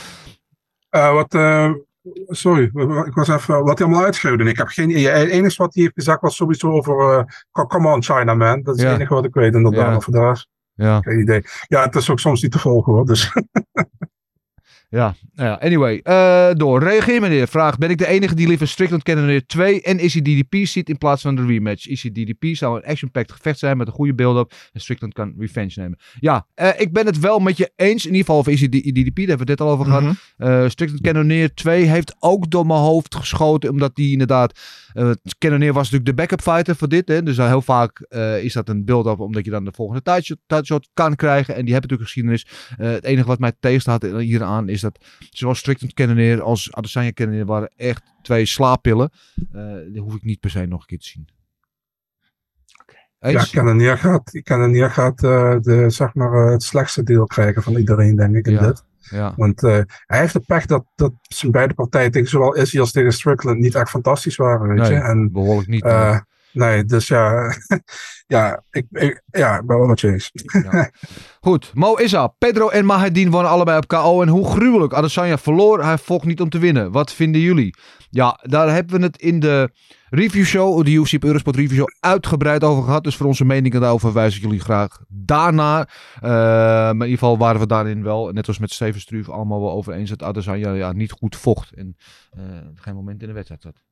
Eh, 0.91 1.13
wat, 1.13 1.35
eh, 1.35 1.71
sorry, 2.27 2.63
ik 3.07 3.15
was 3.15 3.29
even 3.29 3.65
wat 3.65 3.79
hij 3.79 3.87
allemaal 3.87 4.05
uitschreeuwde. 4.05 4.45
Ik 4.45 4.57
heb 4.57 4.67
geen. 4.69 4.91
Het 4.91 5.29
enige 5.29 5.57
wat 5.63 5.75
hij 5.75 5.83
heeft 5.83 5.95
gezegd 5.95 6.21
was 6.21 6.37
sowieso 6.37 6.71
over 6.71 7.19
eh, 7.53 7.65
Come 7.67 7.89
on 7.93 8.03
China 8.03 8.35
man. 8.35 8.63
Dat 8.63 8.77
is 8.77 8.83
Ja. 8.83 8.89
het 8.89 8.97
enige 8.99 9.15
wat 9.15 9.25
ik 9.25 9.35
weet 9.35 9.55
inderdaad. 9.55 10.07
Ja. 10.11 10.29
Rest, 10.29 10.49
Ja. 10.75 11.01
geen 11.01 11.21
idee. 11.21 11.43
Ja, 11.67 11.83
het 11.83 11.95
is 11.95 12.11
ook 12.11 12.21
soms 12.21 12.43
niet 12.43 12.53
te 12.53 12.59
volgen 12.59 12.93
hoor. 12.93 13.07
Dus 13.07 13.33
Ja, 14.89 15.15
nou 15.35 15.49
ja, 15.49 15.55
anyway. 15.55 16.01
eh, 16.03 16.55
door. 16.55 16.83
Reageer 16.83 17.21
meneer. 17.21 17.49
Vraag. 17.49 17.79
Ben 17.79 17.91
ik 17.91 17.99
de 17.99 18.07
enige 18.07 18.35
die 18.35 18.47
liever 18.49 18.69
Strickland 18.69 19.03
Cannoneer 19.03 19.47
2 19.47 19.83
en 19.83 19.99
Easy 19.99 20.23
DDP 20.23 20.67
ziet 20.67 20.89
in 20.89 20.99
plaats 20.99 21.23
van 21.23 21.35
de 21.35 21.47
rematch? 21.47 21.89
Easy 21.89 22.11
DDP 22.11 22.57
zou 22.57 22.77
een 22.77 22.91
action-packed 22.91 23.33
gevecht 23.33 23.59
zijn 23.59 23.77
met 23.77 23.87
een 23.87 23.93
goede 23.93 24.15
build-up 24.15 24.53
en 24.73 24.81
Strickland 24.81 25.13
kan 25.13 25.35
revenge 25.39 25.73
nemen. 25.75 25.99
Ja, 26.21 26.47
eh, 26.55 26.69
ik 26.77 26.93
ben 26.93 27.07
het 27.07 27.19
wel 27.19 27.39
met 27.39 27.57
je 27.57 27.71
eens. 27.77 28.07
In 28.07 28.15
ieder 28.15 28.27
geval 28.27 28.37
over 28.37 28.53
DDP, 28.53 29.17
daar 29.17 29.27
hebben 29.27 29.47
we 29.47 29.53
het 29.53 29.59
net 29.59 29.61
al 29.61 29.71
over 29.71 29.85
gehad. 29.85 30.15
Eh, 30.37 30.69
Strickland 30.69 31.03
Cannoneer 31.03 31.55
2 31.55 31.85
heeft 31.85 32.17
ook 32.19 32.51
door 32.51 32.67
mijn 32.67 32.81
hoofd 32.81 33.15
geschoten. 33.15 33.71
Omdat 33.71 33.97
die 33.97 34.13
inderdaad. 34.13 34.61
Eh 34.97 35.11
Cannoneer 35.39 35.73
was 35.73 35.91
natuurlijk 35.91 36.05
de 36.11 36.15
backup 36.23 36.41
fighter 36.41 36.77
voor 36.77 36.89
dit. 36.89 37.09
Hè? 37.09 37.23
Dus 37.23 37.37
heel 37.37 37.63
vaak 37.63 38.01
eh, 38.01 38.45
is 38.45 38.53
dat 38.53 38.69
een 38.69 38.85
build-up. 38.85 39.21
Omdat 39.21 39.45
je 39.45 39.51
dan 39.51 39.65
de 39.65 39.73
volgende 39.73 40.03
tijdshot, 40.03 40.39
tijdshot 40.47 40.89
kan 40.95 41.17
krijgen. 41.17 41.55
En 41.55 41.65
die 41.65 41.73
hebben 41.73 41.91
natuurlijk 41.91 42.03
geschiedenis. 42.11 42.47
Eh, 42.79 42.89
het 42.91 43.05
enige 43.05 43.27
wat 43.27 43.39
mij 43.39 43.53
tegenstaat 43.61 44.03
hieraan 44.03 44.69
is 44.69 44.81
dat. 44.81 45.05
Zowel 45.31 45.55
Strickland 45.55 45.95
Cannoneer 45.95 46.43
als 46.43 46.73
Adesanya 46.73 47.13
Cannoneer 47.13 47.47
waren 47.47 47.73
echt 47.77 48.03
twee 48.23 48.47
slaappillen. 48.47 49.11
Eh 49.53 49.75
die 49.93 50.01
hoef 50.01 50.15
ik 50.15 50.23
niet 50.25 50.41
per 50.41 50.51
se 50.51 50.67
nog 50.67 50.81
een 50.81 50.87
keer 50.87 50.99
te 50.99 51.07
zien. 51.09 51.29
ja, 53.19 53.29
Eens? 53.29 53.51
Cannoneer 53.51 53.99
gaat, 53.99 54.41
Cannoneer 54.43 54.91
gaat 54.91 55.23
eh, 55.25 55.57
de, 55.61 55.91
zeg 55.91 56.15
maar, 56.15 56.51
het 56.53 56.63
slechtste 56.63 57.03
deel 57.03 57.27
krijgen 57.27 57.63
van 57.63 57.77
iedereen, 57.77 58.17
denk 58.17 58.37
ik. 58.37 58.47
In 58.47 58.53
Ja. 58.53 58.67
dit. 58.67 58.85
Ja. 59.11 59.33
Want 59.37 59.63
eh, 59.63 59.79
hij 60.07 60.19
heeft 60.19 60.33
de 60.33 60.41
pech 60.47 60.67
dat, 60.67 60.85
dat 60.95 61.13
zijn 61.23 61.53
beide 61.53 61.75
partijen 61.75 62.11
tegen 62.11 62.29
zowel 62.29 62.57
Izzy 62.57 62.81
als 62.81 62.93
tegen 62.93 63.13
Strickland 63.13 63.59
niet 63.59 63.75
echt 63.75 63.91
fantastisch 63.91 64.37
waren. 64.37 64.69
Weet 64.69 64.79
Nee, 64.79 64.93
je? 64.93 65.01
En, 65.01 65.33
behoorlijk 65.33 65.69
niet. 65.69 65.85
eh, 65.85 66.19
nee, 66.53 66.85
dus 66.85 67.09
ja, 67.09 67.53
ja, 68.27 68.63
ik, 68.71 68.87
ik, 68.91 69.23
ja, 69.27 69.63
ben 69.63 69.79
wel 69.79 69.87
met 69.87 70.01
je 70.01 70.13
eens. 70.13 70.31
Ja. 70.63 70.91
Goed, 71.41 71.71
Mo 71.75 71.95
Issa. 71.95 72.27
Pedro 72.27 72.69
en 72.69 72.85
Mahedin 72.85 73.31
wonnen 73.31 73.51
allebei 73.51 73.77
op 73.79 73.89
KO. 73.89 74.23
En 74.23 74.29
hoe 74.29 74.51
gruwelijk. 74.51 74.93
Adesanya 74.93 75.39
verloor. 75.39 75.83
Hij 75.85 75.99
vocht 75.99 76.25
niet 76.25 76.41
om 76.41 76.49
te 76.49 76.59
winnen. 76.59 76.93
Wat 76.93 77.13
vinden 77.13 77.41
jullie? 77.41 77.75
Ja, 78.17 78.39
daar 78.43 78.73
hebben 78.73 78.99
we 79.01 79.07
het 79.07 79.17
in 79.17 79.41
de 79.41 79.71
review 80.11 80.45
show, 80.45 80.85
de 80.85 80.93
UFC 80.93 81.25
Eurosport 81.25 81.57
review 81.57 81.79
show, 81.79 81.89
uitgebreid 82.01 82.65
over 82.65 82.83
gehad. 82.85 83.05
Dus 83.05 83.17
voor 83.17 83.27
onze 83.27 83.45
meningen 83.45 83.81
daarover 83.81 84.13
wijs 84.13 84.37
ik 84.37 84.43
jullie 84.43 84.61
graag 84.61 84.99
daarna. 85.09 85.89
Eh, 86.15 86.23
maar 86.23 86.91
in 86.91 86.95
ieder 86.95 87.19
geval 87.19 87.39
waren 87.39 87.61
we 87.61 87.67
daarin 87.67 88.03
wel, 88.03 88.33
net 88.33 88.49
als 88.49 88.59
met 88.59 88.73
Steven 88.73 89.01
Struve, 89.01 89.33
allemaal 89.33 89.61
wel 89.61 89.71
over 89.71 89.93
eens 89.93 90.11
dat 90.11 90.23
Adesanya 90.23 90.73
ja, 90.73 90.93
niet 90.93 91.11
goed 91.11 91.37
vocht. 91.37 91.73
En 91.73 91.97
eh, 92.31 92.43
geen 92.75 92.95
moment 92.95 93.21
in 93.21 93.29
de 93.29 93.35
wedstrijd 93.35 93.63
zat. 93.63 93.83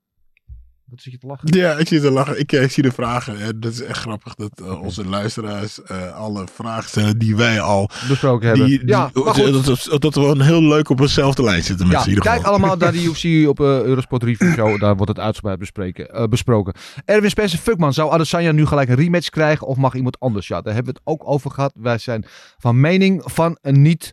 Wat 0.95 1.03
zit 1.03 1.13
je 1.13 1.19
te 1.19 1.27
lachen? 1.27 1.49
Ja, 1.59 1.73
ik 1.79 1.89
zie 1.89 2.01
te 2.01 2.11
lachen. 2.11 2.39
Ik, 2.39 2.53
eh, 2.53 2.63
ik 2.63 2.71
zie 2.71 2.83
de 2.83 2.93
vragen. 2.93 3.41
En 3.41 3.61
dat 3.61 3.73
is 3.73 3.83
echt 3.83 3.99
grappig 3.99 4.35
dat 4.35 4.51
eh, 4.61 4.81
onze 4.83 5.05
luisteraars 5.07 5.83
eh, 5.83 6.13
alle 6.13 6.47
vragen 6.55 6.89
stellen 6.89 7.19
die 7.19 7.37
wij 7.37 7.61
al. 7.61 7.91
Besproken 8.09 8.49
hebben. 8.49 8.67
Die, 8.67 8.79
die- 8.79 8.89
ja, 8.89 9.11
dat, 9.13 9.65
dat, 9.65 10.01
dat 10.03 10.15
we 10.15 10.21
een 10.21 10.41
heel 10.41 10.63
leuk 10.63 10.89
op 10.89 11.01
eenzelfde 11.01 11.43
lijn 11.43 11.63
zitten 11.63 11.87
met 11.87 11.97
Ja, 12.03 12.07
ieder 12.07 12.23
kijk 12.23 12.43
allemaal 12.43 12.77
naar 12.77 12.93
de 12.99 13.03
UFC 13.03 13.49
op 13.49 13.61
eh, 13.61 13.67
Eurosport 13.67 14.23
Review 14.23 14.53
Show. 14.55 14.81
Daar 14.81 14.97
wordt 14.97 15.17
het 15.17 15.21
uitgebreid 15.25 15.59
bespreken, 15.59 16.31
besproken. 16.31 16.75
Erwin 17.05 17.31
Spencer 17.31 17.59
Fuckman, 17.59 17.93
zou 17.93 18.13
Adesanya 18.13 18.53
nu 18.53 18.67
gelijk 18.67 18.89
een 18.89 18.95
rematch 18.97 19.29
krijgen 19.29 19.67
of 19.67 19.77
mag 19.77 19.95
iemand 19.95 20.21
anders? 20.21 20.49
Ja, 20.49 20.61
daar 20.61 20.75
hebben 20.75 20.93
we 20.95 21.01
het 21.05 21.09
ook 21.19 21.29
over 21.29 21.51
gehad. 21.51 21.73
Wij 21.77 21.99
zijn 21.99 22.25
van 22.59 22.81
mening 22.81 23.23
van 23.25 23.59
een 23.63 23.83
niet. 23.83 24.13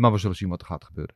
maar 0.00 0.12
we 0.12 0.18
zullen 0.18 0.36
zien 0.36 0.48
wat 0.48 0.60
er 0.60 0.66
gaat 0.66 0.84
gebeuren. 0.84 1.14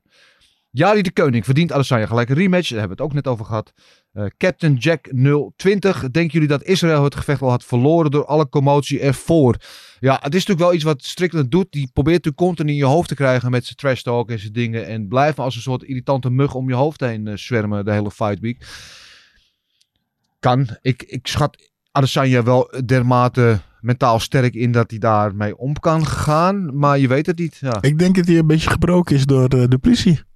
Jari 0.73 1.03
de 1.03 1.13
Koning 1.13 1.45
verdient 1.45 1.73
Adesanya 1.73 2.07
gelijk 2.07 2.29
een 2.29 2.37
rematch. 2.37 2.69
Daar 2.69 2.79
hebben 2.79 2.97
we 2.97 3.03
het 3.03 3.13
ook 3.13 3.17
net 3.17 3.27
over 3.33 3.45
gehad. 3.45 3.73
Eh, 4.13 4.25
Captain 4.39 4.75
Jack 4.75 5.09
020. 5.57 6.01
Denken 6.01 6.33
jullie 6.33 6.49
dat 6.49 6.63
Israël 6.63 7.05
het 7.05 7.15
gevecht 7.15 7.43
al 7.43 7.51
had 7.51 7.65
verloren 7.65 8.11
door 8.11 8.25
alle 8.25 8.49
commotie 8.49 9.01
ervoor? 9.01 9.57
Ja, 10.01 10.13
het 10.13 10.35
is 10.35 10.47
natuurlijk 10.47 10.61
wel 10.61 10.75
iets 10.75 10.85
wat 10.85 11.05
Strickland 11.05 11.51
doet. 11.51 11.73
Die 11.73 11.91
probeert 11.93 12.17
natuurlijk 12.17 12.43
continu 12.43 12.71
in 12.71 12.77
je 12.77 12.85
hoofd 12.85 13.09
te 13.09 13.15
krijgen 13.15 13.51
met 13.51 13.65
zijn 13.65 13.77
trash 13.77 14.03
talk 14.03 14.31
en 14.31 14.39
zijn 14.39 14.53
dingen. 14.53 14.87
En 14.87 15.09
blijft 15.09 15.39
als 15.39 15.57
een 15.57 15.63
soort 15.63 15.83
irritante 15.83 16.31
mug 16.31 16.55
om 16.55 16.69
je 16.69 16.75
hoofd 16.75 17.01
heen 17.01 17.27
eh, 17.27 17.37
zwermen 17.37 17.85
de 17.85 17.93
hele 17.93 18.11
fight 18.11 18.41
week. 18.41 18.67
Kan. 20.41 20.69
Ik, 20.83 21.03
ik 21.03 21.27
schat 21.27 21.71
Adesanya 21.93 22.43
wel 22.43 22.73
dermate 22.85 23.61
mentaal 23.81 24.19
sterk 24.19 24.55
in 24.55 24.73
dat 24.73 24.91
hij 24.91 24.99
daarmee 24.99 25.57
om 25.57 25.79
kan 25.79 26.07
gaan. 26.07 26.79
Maar 26.79 26.99
je 26.99 27.09
weet 27.09 27.27
het 27.27 27.39
niet. 27.39 27.57
Ja. 27.61 27.79
Ik 27.81 27.99
denk 27.99 28.17
dat 28.17 28.27
hij 28.27 28.39
een 28.39 28.47
beetje 28.47 28.71
gebroken 28.71 29.17
is 29.17 29.25
door 29.25 29.49
de, 29.49 29.69
de 29.69 29.79
politie. 29.79 30.29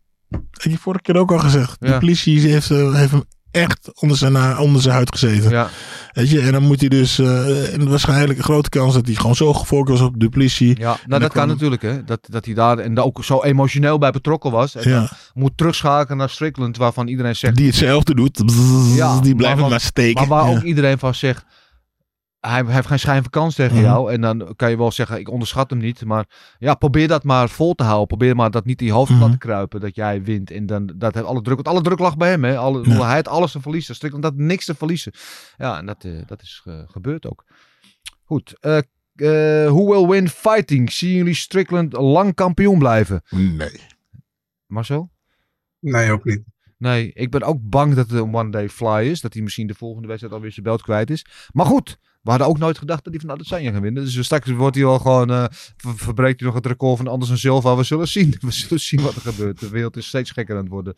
Heb 0.51 0.73
je 0.73 0.79
vorige 0.79 1.03
keer 1.03 1.17
ook 1.17 1.33
al 1.33 1.39
gezegd. 1.39 1.77
Ja. 1.81 1.93
De 1.93 1.99
politie 1.99 2.41
heeft, 2.51 2.71
eh, 2.71 2.95
heeft 2.95 3.11
hem 3.11 3.25
echt 3.51 3.91
onder 4.03 4.17
zijn, 4.17 4.59
onder 4.59 4.83
zijn 4.83 4.95
huid 4.95 5.11
gezeten. 5.13 5.51
Ja. 5.51 5.69
Weet 6.13 6.31
je, 6.31 6.41
en 6.41 6.53
dan 6.53 6.63
moet 6.63 6.81
hij 6.81 6.89
dus. 6.89 7.19
eh, 7.19 7.73
en 7.75 7.89
waarschijnlijk 7.89 8.39
een 8.39 8.45
grote 8.45 8.69
kans 8.69 8.95
dat 8.95 9.07
hij 9.07 9.15
gewoon 9.15 9.35
zo 9.37 9.53
gefocust 9.55 9.99
was 10.01 10.09
op 10.09 10.21
de 10.21 10.29
politie. 10.29 10.79
Ja, 10.79 10.97
nou, 11.07 11.21
dat 11.21 11.33
kan 11.33 11.49
natuurlijk, 11.49 11.83
hè. 11.83 12.05
Dat, 12.05 12.27
dat 12.31 12.45
hij 12.45 12.55
daar 12.55 12.79
en 12.79 12.99
ook 12.99 13.25
zo 13.25 13.43
emotioneel 13.43 13.99
bij 13.99 14.11
betrokken 14.11 14.51
was. 14.51 14.75
En 14.75 14.91
Ja. 14.91 15.11
moet 15.35 15.53
terugschakelen 15.57 16.19
naar 16.19 16.31
Strickland, 16.31 16.77
waarvan 16.77 17.07
iedereen 17.09 17.37
zegt... 17.37 17.57
Die 17.57 17.67
hetzelfde 17.67 18.15
doet. 18.15 18.43
Ja, 18.95 19.21
die 19.21 19.35
blijft 19.35 19.61
maar 19.69 19.81
steken. 19.81 20.29
Maar 20.29 20.39
waar 20.39 20.51
Ja. 20.51 20.57
ook 20.57 20.63
iedereen 20.63 20.99
van 20.99 21.15
zegt, 21.15 21.45
hij, 22.51 22.63
heeft 22.67 22.87
geen 22.87 22.99
schijn 22.99 23.23
van 23.23 23.31
kans 23.31 23.55
tegen 23.55 23.77
Mhm. 23.77 23.85
jou. 23.85 24.13
En 24.13 24.21
dan 24.21 24.53
kan 24.57 24.71
je 24.71 24.77
wel 24.77 24.93
zeggen, 24.93 25.19
ik 25.19 25.31
onderschat 25.31 25.71
hem 25.71 25.79
niet. 25.79 26.05
Maar 26.05 26.55
ja, 26.59 26.75
probeer 26.75 27.09
dat 27.09 27.25
maar 27.25 27.49
vol 27.49 27.75
te 27.75 27.83
houden. 27.85 28.07
Probeer 28.07 28.37
maar 28.37 28.51
dat 28.51 28.65
niet 28.65 28.81
in 28.81 28.87
je 28.87 28.93
hoofd 28.93 29.07
te 29.09 29.13
Mhm. 29.15 29.23
laten 29.25 29.39
kruipen, 29.39 29.81
dat 29.81 29.95
jij 29.95 30.23
wint. 30.23 30.51
En 30.51 30.67
dan, 30.67 30.93
dat 30.97 31.15
heeft 31.15 31.27
alle 31.27 31.43
druk, 31.43 31.55
want 31.55 31.69
alle 31.69 31.81
druk 31.83 31.99
lag 31.99 32.17
bij 32.17 32.31
hem. 32.31 32.45
Hè? 32.45 32.57
Alle, 32.57 32.89
Ja. 32.91 33.07
Hij 33.07 33.15
had 33.15 33.29
alles 33.29 33.53
te 33.53 33.61
verliezen. 33.61 33.95
Strickland 33.95 34.25
had 34.25 34.37
niks 34.37 34.65
te 34.65 34.75
verliezen. 34.75 35.13
Ja, 35.57 35.79
en 35.79 35.87
dat, 35.87 36.05
eh, 36.05 36.13
dat 36.27 36.43
is 36.43 36.63
eh, 36.65 36.79
gebeurd 36.87 37.27
ook. 37.31 37.45
Goed. 38.25 38.57
eh 38.61 38.79
eh, 39.15 39.67
who 39.71 39.87
will 39.91 40.07
win 40.09 40.29
fighting? 40.29 40.93
Zien 40.93 41.11
jullie 41.17 41.35
Strickland 41.35 41.93
lang 41.93 42.35
kampioen 42.35 42.79
blijven? 42.79 43.23
Nee. 43.31 43.81
Marcel? 44.67 45.11
Nee, 45.79 46.13
ook 46.13 46.25
niet. 46.25 46.43
Nee, 46.79 47.13
ik 47.13 47.31
ben 47.31 47.43
ook 47.43 47.59
bang 47.63 47.95
dat 47.95 48.11
het 48.11 48.21
een 48.21 48.35
one-day 48.35 48.69
fly 48.69 49.09
is. 49.11 49.21
Dat 49.21 49.33
hij 49.33 49.43
misschien 49.43 49.67
de 49.67 49.75
volgende 49.75 50.07
wedstrijd 50.09 50.35
alweer 50.35 50.53
zijn 50.53 50.65
belt 50.67 50.83
kwijt 50.83 51.11
is. 51.11 51.27
Maar 51.53 51.67
goed, 51.67 51.99
We 52.25 52.31
hadden 52.31 52.49
ook 52.49 52.59
nooit 52.59 52.79
gedacht 52.79 53.05
dat 53.05 53.13
hij 53.13 53.23
van 53.23 53.31
Adesanya 53.31 53.73
gaan 53.73 53.81
winnen. 53.83 54.05
Dus 54.05 54.25
straks 54.25 54.51
wordt 54.51 54.77
hij 54.77 54.85
al 54.85 54.99
gewoon, 54.99 55.31
eh, 55.31 55.45
ver- 55.77 55.97
verbreekt 55.97 56.39
hij 56.41 56.49
nog 56.49 56.57
het 56.57 56.67
record 56.67 56.97
van 56.97 57.09
Anderson 57.09 57.37
Silva. 57.37 57.77
We 57.77 57.83
zullen 57.83 58.09
zien. 58.09 58.35
We 58.41 58.51
zullen 58.51 58.81
zien 58.81 59.01
wat 59.03 59.15
er 59.15 59.21
gebeurt. 59.21 59.61
De 59.61 59.69
wereld 59.69 59.97
is 59.97 60.07
steeds 60.07 60.31
gekker 60.31 60.57
aan 60.57 60.61
het 60.63 60.71
worden. 60.71 60.95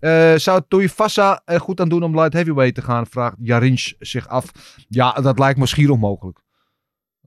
Eh, 0.00 0.34
zou 0.36 0.62
Tuivasa 0.68 1.42
er 1.44 1.60
goed 1.60 1.80
aan 1.80 1.88
doen 1.88 2.02
om 2.02 2.14
light 2.14 2.32
heavyweight 2.32 2.74
te 2.74 2.82
gaan? 2.82 3.06
Vraagt 3.06 3.36
Jarinch 3.40 3.92
zich 3.98 4.28
af. 4.28 4.76
Ja, 4.88 5.12
dat 5.12 5.38
lijkt 5.38 5.58
me 5.58 5.66
schier 5.66 5.90
onmogelijk. 5.90 6.38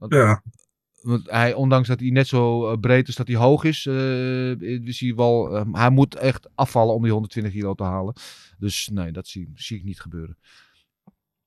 Ja. 0.08 0.42
Want 1.02 1.30
hij, 1.30 1.54
ondanks 1.54 1.88
dat 1.88 2.00
hij 2.00 2.10
net 2.10 2.26
zo 2.26 2.70
eh, 2.70 2.78
breed 2.78 3.08
is 3.08 3.16
dat 3.16 3.26
hij 3.26 3.36
hoog 3.36 3.64
is, 3.64 3.86
is 4.84 5.00
hij 5.00 5.14
wel. 5.14 5.64
hij 5.72 5.90
moet 5.90 6.14
echt 6.14 6.48
afvallen 6.54 6.94
om 6.94 7.02
die 7.02 7.12
120 7.12 7.52
kilo 7.52 7.74
te 7.74 7.82
halen. 7.82 8.14
Dus 8.58 8.88
nee, 8.92 9.12
dat 9.12 9.26
zie, 9.28 9.52
zie 9.54 9.76
ik 9.78 9.84
niet 9.84 10.00
gebeuren. 10.00 10.38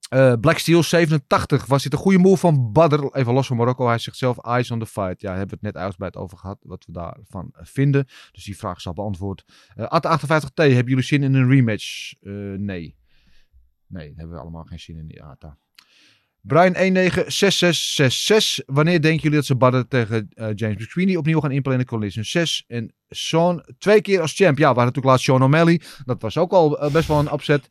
Eh, 0.09 0.33
Black 0.41 0.57
Steel 0.57 0.83
87. 0.83 1.65
Was 1.65 1.83
dit 1.83 1.93
een 1.93 1.99
goede 1.99 2.17
move 2.17 2.37
van 2.37 2.71
Badr? 2.71 3.03
Even 3.11 3.33
los 3.33 3.47
van 3.47 3.57
Marokko. 3.57 3.87
Hij 3.87 3.97
zegt 3.97 4.17
zelf 4.17 4.37
eyes 4.37 4.71
on 4.71 4.79
the 4.79 4.85
fight. 4.85 5.21
Ja, 5.21 5.29
hebben 5.29 5.47
we 5.47 5.53
het 5.53 5.73
net 5.73 5.83
uitgebreid 5.83 6.15
over 6.15 6.37
gehad. 6.37 6.57
Wat 6.61 6.85
we 6.85 6.91
daarvan 6.91 7.49
vinden. 7.53 8.07
Dus 8.31 8.43
die 8.43 8.57
vraag 8.57 8.77
is 8.77 8.87
al 8.87 8.93
beantwoord. 8.93 9.45
Eh 9.75 9.85
Atta58T. 9.85 10.53
Hebben 10.53 10.87
jullie 10.87 11.03
zin 11.03 11.23
in 11.23 11.33
een 11.33 11.49
rematch? 11.49 12.13
Eh, 12.21 12.31
nee. 12.57 12.95
Nee, 13.87 14.13
hebben 14.15 14.35
we 14.35 14.41
allemaal 14.41 14.63
geen 14.63 14.79
zin 14.79 14.97
in. 14.97 15.07
Die 15.07 15.23
Atta. 15.23 15.57
Brian 16.41 16.73
196666. 16.73 18.65
Wanneer 18.65 19.01
denken 19.01 19.21
jullie 19.21 19.37
dat 19.37 19.45
ze 19.45 19.55
Badr 19.55 19.79
tegen 19.87 20.29
James 20.55 20.83
McSweeney 20.83 21.15
opnieuw 21.15 21.39
gaan 21.39 21.51
inplannen 21.51 21.81
in 21.81 21.89
Collision 21.89 22.23
6? 22.23 22.63
En 22.67 22.93
Sean 23.09 23.63
twee 23.77 24.01
keer 24.01 24.21
als 24.21 24.33
champ. 24.33 24.57
Ja, 24.57 24.73
we 24.73 24.79
hadden 24.79 24.85
natuurlijk 24.85 25.05
laatst 25.05 25.25
Sean 25.25 25.43
O'Malley. 25.43 25.81
Dat 26.05 26.21
was 26.21 26.37
ook 26.37 26.51
al 26.51 26.89
best 26.91 27.07
wel 27.07 27.19
een 27.19 27.31
opzet. 27.31 27.69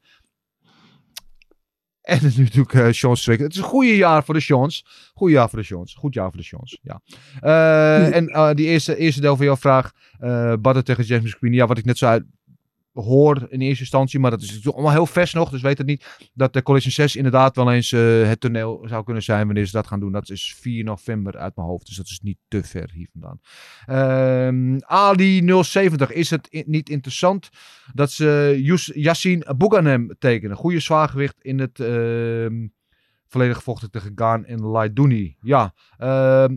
En 2.07 2.19
nu 2.37 2.43
natuurlijk 2.43 2.73
eh 2.73 2.91
Sean. 2.91 3.17
Het 3.27 3.53
is 3.53 3.59
een 3.59 3.65
goede 3.65 3.97
jaar 3.97 4.25
voor 4.25 4.35
de 4.35 4.41
Seans. 4.41 4.87
Goede 5.15 5.33
jaar 5.33 5.49
voor 5.49 5.59
de 5.59 5.65
Seans. 5.65 5.95
Goed 5.95 6.15
jaar 6.15 6.29
voor 6.31 6.41
de 6.41 6.45
Seans. 6.45 6.81
Ja. 6.83 7.01
Eh, 7.41 8.15
en 8.17 8.29
eh, 8.29 8.51
die 8.55 8.67
eerste, 8.67 8.97
eerste 8.97 9.21
deel 9.21 9.37
van 9.37 9.45
jouw 9.45 9.57
vraag. 9.57 9.93
eh 10.19 10.53
Badr 10.61 10.79
tegen 10.79 11.05
James 11.05 11.25
McSweeney. 11.25 11.59
Ja, 11.59 11.67
wat 11.67 11.79
ik 11.79 11.85
net 11.85 11.99
zo 11.99 12.07
uit 12.07 12.25
hoor 13.05 13.47
in 13.49 13.61
eerste 13.61 13.81
instantie. 13.81 14.19
Maar 14.21 14.31
dat 14.31 14.41
is 14.41 14.49
natuurlijk 14.49 14.75
allemaal 14.75 14.93
heel 14.93 15.07
vers 15.07 15.33
nog. 15.33 15.51
Dus 15.51 15.63
weet 15.63 15.79
het 15.79 15.87
niet. 15.87 16.31
Dat 16.35 16.53
de 16.53 16.63
Collision 16.63 16.93
6 16.93 17.17
inderdaad 17.17 17.57
wel 17.57 17.73
eens 17.73 17.93
eh, 17.93 18.29
het 18.29 18.41
toneel 18.41 18.85
zou 18.89 19.05
kunnen 19.05 19.23
zijn. 19.23 19.47
Wanneer 19.47 19.67
ze 19.67 19.73
dat 19.73 19.87
gaan 19.87 20.01
doen. 20.01 20.13
Dat 20.13 20.31
is 20.31 20.55
4 20.61 20.85
november 20.85 21.37
uit 21.37 21.57
mijn 21.57 21.69
hoofd. 21.69 21.87
Dus 21.87 21.97
dat 21.97 22.07
is 22.07 22.21
niet 22.23 22.39
te 22.49 22.65
ver 22.65 22.91
hier 22.93 23.09
vandaan. 23.13 23.41
Ehm, 23.87 24.79
Ali 24.79 25.63
070. 25.63 26.13
Is 26.13 26.31
het 26.31 26.65
niet 26.67 26.89
interessant 26.89 27.49
dat 27.93 28.11
ze 28.11 28.59
Yus- 28.63 28.93
Yassine 28.95 29.55
Bouganem 29.57 30.17
tekenen? 30.19 30.57
Goede 30.57 30.81
zwaargewicht 30.81 31.37
in 31.41 31.59
het 31.59 31.81
ehm 31.81 32.67
volledig 33.29 33.57
gevochten 33.57 33.91
tegen 33.91 34.13
Gaan 34.15 34.45
en 34.45 34.61
Laidouni. 34.61 35.37
Ja, 35.41 35.75
ehm 35.99 36.55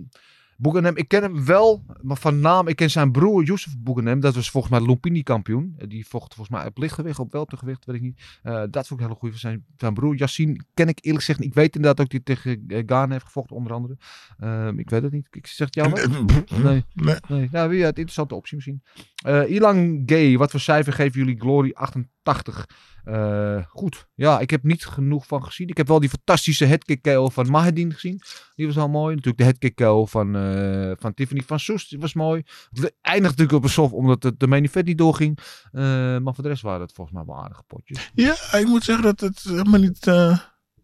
Bouganem, 0.61 0.95
ik 0.97 1.07
ken 1.07 1.21
hem 1.21 1.45
wel, 1.45 1.83
maar 2.01 2.17
van 2.17 2.39
naam, 2.39 2.67
ik 2.67 2.75
ken 2.75 2.89
zijn 2.89 3.11
broer 3.11 3.43
Youssef 3.43 3.77
Bouganem. 3.77 4.19
Dat 4.19 4.35
was 4.35 4.49
volgens 4.49 4.73
mij 4.73 4.87
Lumpini 4.87 5.23
kampioen. 5.23 5.75
Eh, 5.77 5.87
Die 5.87 6.07
vocht 6.07 6.33
volgens 6.33 6.57
mij 6.57 6.67
op 6.67 6.77
lichtgewicht, 6.77 7.19
op 7.19 7.31
weltergewicht, 7.31 7.85
weet 7.85 7.95
ik 7.95 8.01
niet. 8.01 8.21
Eh, 8.43 8.63
dat 8.69 8.87
vond 8.87 9.01
ik 9.01 9.07
goede 9.07 9.29
van 9.29 9.39
zijn, 9.39 9.65
zijn 9.77 9.93
broer. 9.93 10.15
Yassine 10.15 10.59
ken 10.73 10.87
ik 10.87 10.99
eerlijk 11.01 11.23
gezegd. 11.25 11.43
Ik 11.43 11.53
weet 11.53 11.75
inderdaad 11.75 12.05
ook 12.05 12.11
hij 12.11 12.19
tegen 12.19 12.63
eh, 12.67 12.83
Gaan 12.85 13.11
heeft 13.11 13.25
gevochten, 13.25 13.55
onder 13.55 13.73
andere. 13.73 13.97
Ehm, 14.39 14.79
ik 14.79 14.89
weet 14.89 15.01
het 15.03 15.11
niet. 15.11 15.27
Ik 15.31 15.47
zeg 15.47 15.67
het 15.67 15.75
jou 15.75 15.89
wat? 15.89 16.07
Nee. 16.63 16.83
Nee. 16.93 17.15
Nee, 17.27 17.49
nou, 17.51 17.69
weer 17.69 17.81
een 17.81 17.87
interessante 17.87 18.35
optie 18.35 18.55
misschien. 18.55 18.81
Eh 19.23 19.49
Ilan 19.49 20.03
Gay, 20.05 20.37
wat 20.37 20.51
voor 20.51 20.59
cijfer 20.59 20.93
geven 20.93 21.19
jullie 21.19 21.39
Glory 21.39 21.71
88? 21.73 22.65
Eh, 23.11 23.63
goed. 23.67 24.07
Ja, 24.15 24.39
ik 24.39 24.49
heb 24.49 24.63
niet 24.63 24.85
genoeg 24.85 25.27
van 25.27 25.43
gezien. 25.43 25.67
Ik 25.67 25.77
heb 25.77 25.87
wel 25.87 25.99
die 25.99 26.09
fantastische 26.09 26.65
headkick 26.65 27.01
KO 27.01 27.29
van 27.29 27.49
Mahedin 27.49 27.93
gezien. 27.93 28.21
Die 28.55 28.65
was 28.65 28.77
al 28.77 28.89
mooi. 28.89 29.09
Natuurlijk 29.15 29.37
de 29.37 29.43
headkick 29.43 29.75
KO 29.75 30.05
van, 30.05 30.35
eh, 30.35 30.91
van 30.99 31.13
Tiffany 31.13 31.41
van 31.45 31.59
Soest. 31.59 31.89
Die 31.89 31.99
was 31.99 32.13
mooi. 32.13 32.43
Het 32.71 32.95
eindigt 33.01 33.29
natuurlijk 33.29 33.57
op 33.57 33.63
een 33.63 33.69
soft 33.69 33.93
omdat 33.93 34.23
het 34.23 34.39
de 34.39 34.47
main 34.47 34.63
event 34.63 34.85
niet 34.85 34.97
doorging. 34.97 35.39
Eh, 35.71 35.81
maar 36.17 36.33
voor 36.33 36.43
de 36.43 36.49
rest 36.49 36.61
waren 36.61 36.81
het 36.81 36.93
volgens 36.93 37.17
mij 37.17 37.25
wel 37.25 37.43
aardige 37.43 37.63
potjes. 37.67 38.11
Ja, 38.13 38.35
ik 38.51 38.65
moet 38.65 38.83
zeggen 38.83 39.03
dat 39.03 39.19
het 39.19 39.39
helemaal 39.39 39.79
niet 39.79 40.11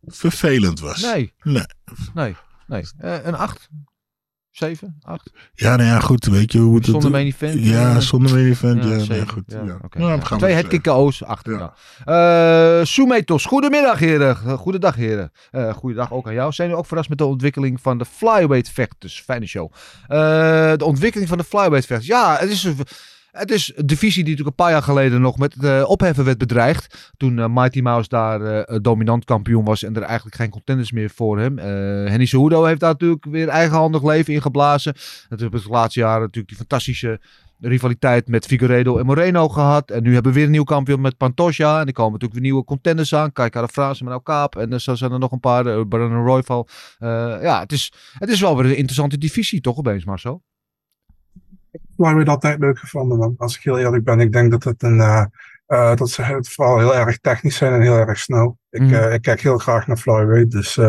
vervelend 0.05 0.79
was. 0.79 1.01
Nee. 1.01 1.33
Nee. 1.43 1.65
Nee. 2.13 2.35
Nee. 2.67 2.83
Een 2.97 3.35
8? 3.35 3.69
7? 4.57 4.97
8? 5.01 5.31
Ja, 5.53 5.75
nou 5.75 5.89
ja, 5.89 5.99
goed. 5.99 6.25
Weet 6.25 6.51
je 6.51 6.59
hoe 6.59 6.75
het... 6.75 6.85
Zonder 6.85 7.11
main 7.11 7.25
event, 7.25 7.65
Ja, 7.65 7.89
eh, 7.95 7.97
zonder 7.97 8.31
main 8.33 8.45
event. 8.45 8.83
Ja, 8.83 8.89
ja, 8.89 8.99
zeven. 8.99 9.29
goed. 9.29 9.43
Ja. 9.47 9.63
Nou, 9.63 9.79
Ja. 10.11 10.19
gaan 10.19 10.37
Twee 10.37 10.53
headkick 10.53 10.81
KO's 10.81 11.23
achter. 11.23 11.71
Ja. 12.05 12.79
Eh, 12.79 12.85
Soemetos, 12.85 13.45
goedemiddag 13.45 13.99
heren. 13.99 14.37
Eh, 14.45 14.53
Goedendag 14.53 14.95
heren. 14.95 15.31
Eh 15.51 15.73
goedendag 15.73 16.11
ook 16.11 16.27
aan 16.27 16.33
jou. 16.33 16.51
Zijn 16.51 16.67
jullie 16.67 16.81
ook 16.83 16.87
verrast 16.89 17.09
met 17.09 17.17
de 17.17 17.25
ontwikkeling 17.25 17.81
van 17.81 17.97
de 17.97 18.05
flyweight 18.05 18.69
vechters? 18.69 19.21
Fijne 19.25 19.45
show. 19.45 19.71
De 20.77 20.85
ontwikkeling 20.85 21.29
van 21.29 21.37
de 21.37 21.43
flyweight 21.43 21.85
vechters. 21.85 22.07
Ja, 22.07 22.35
het 22.39 22.49
is 22.49 22.63
een... 22.63 22.77
Het 23.35 23.51
is 23.51 23.71
een 23.75 23.85
divisie 23.85 24.23
die 24.23 24.31
natuurlijk 24.31 24.57
een 24.59 24.65
paar 24.65 24.73
jaar 24.73 24.83
geleden 24.83 25.21
nog 25.21 25.37
met 25.37 25.53
het 25.53 25.63
eh, 25.63 25.89
opheffen 25.89 26.25
werd 26.25 26.37
bedreigd. 26.37 27.13
Toen 27.17 27.39
eh, 27.39 27.47
Mighty 27.49 27.81
Mouse 27.81 28.09
daar 28.09 28.41
eh, 28.41 28.77
dominant 28.81 29.25
kampioen 29.25 29.65
was 29.65 29.83
en 29.83 29.95
er 29.95 30.01
eigenlijk 30.01 30.35
geen 30.35 30.49
contenders 30.49 30.91
meer 30.91 31.09
voor 31.09 31.39
hem. 31.39 31.59
Eh 31.59 31.65
Henny 32.09 32.25
Cejudo 32.25 32.63
heeft 32.63 32.79
daar 32.79 32.91
natuurlijk 32.91 33.25
weer 33.25 33.47
eigenhandig 33.47 34.03
leven 34.03 34.33
in 34.33 34.41
geblazen. 34.41 34.95
Natuurlijk 35.29 35.63
het 35.63 35.71
laatste 35.71 35.99
jaar 35.99 36.19
natuurlijk 36.19 36.47
die 36.47 36.57
fantastische 36.57 37.19
rivaliteit 37.59 38.27
met 38.27 38.45
Figueredo 38.45 38.97
en 38.97 39.05
Moreno 39.05 39.49
gehad. 39.49 39.91
En 39.91 40.03
nu 40.03 40.13
hebben 40.13 40.31
we 40.31 40.37
weer 40.37 40.45
een 40.45 40.51
nieuw 40.51 40.63
kampioen 40.63 41.01
met 41.01 41.17
Pantoja. 41.17 41.79
En 41.79 41.87
er 41.87 41.93
komen 41.93 42.11
natuurlijk 42.11 42.39
weer 42.39 42.49
nieuwe 42.49 42.63
contenders 42.63 43.15
aan. 43.15 43.31
Kijk, 43.31 43.67
Frase 43.71 44.03
met 44.03 44.23
Kaap. 44.23 44.55
En 44.55 44.73
er 44.73 44.79
zijn 44.79 45.11
er 45.11 45.19
nog 45.19 45.31
een 45.31 45.39
paar. 45.39 45.65
Uh, 45.65 45.81
Brandon 45.89 46.25
Royval. 46.25 46.67
Uh, 46.99 47.09
ja, 47.41 47.59
het 47.59 47.71
is, 47.71 47.93
het 48.17 48.29
is 48.29 48.41
wel 48.41 48.55
weer 48.55 48.65
een 48.65 48.77
interessante 48.77 49.17
divisie, 49.17 49.61
toch 49.61 49.77
opeens, 49.77 50.05
Marcel? 50.05 50.43
Flyweight 51.95 52.29
altijd 52.29 52.59
leuk 52.59 52.79
gevonden, 52.79 53.17
man. 53.17 53.35
Als 53.37 53.55
ik 53.55 53.63
heel 53.63 53.79
eerlijk 53.79 54.03
ben, 54.03 54.19
ik 54.19 54.33
denk 54.33 54.51
dat 54.51 54.63
het 54.63 54.83
een... 54.83 54.97
Uh, 54.97 55.25
uh, 55.67 55.95
dat 55.95 56.09
ze 56.09 56.21
het 56.21 56.49
vooral 56.49 56.79
heel 56.79 56.95
erg 56.95 57.17
technisch 57.17 57.55
zijn 57.55 57.73
en 57.73 57.81
heel 57.81 57.97
erg 57.97 58.19
snel. 58.19 58.57
Ik, 58.69 58.81
mm. 58.81 58.93
uh, 58.93 59.13
ik 59.13 59.21
kijk 59.21 59.41
heel 59.41 59.57
graag 59.57 59.87
naar 59.87 59.97
flyweight. 59.97 60.51
Dus 60.51 60.79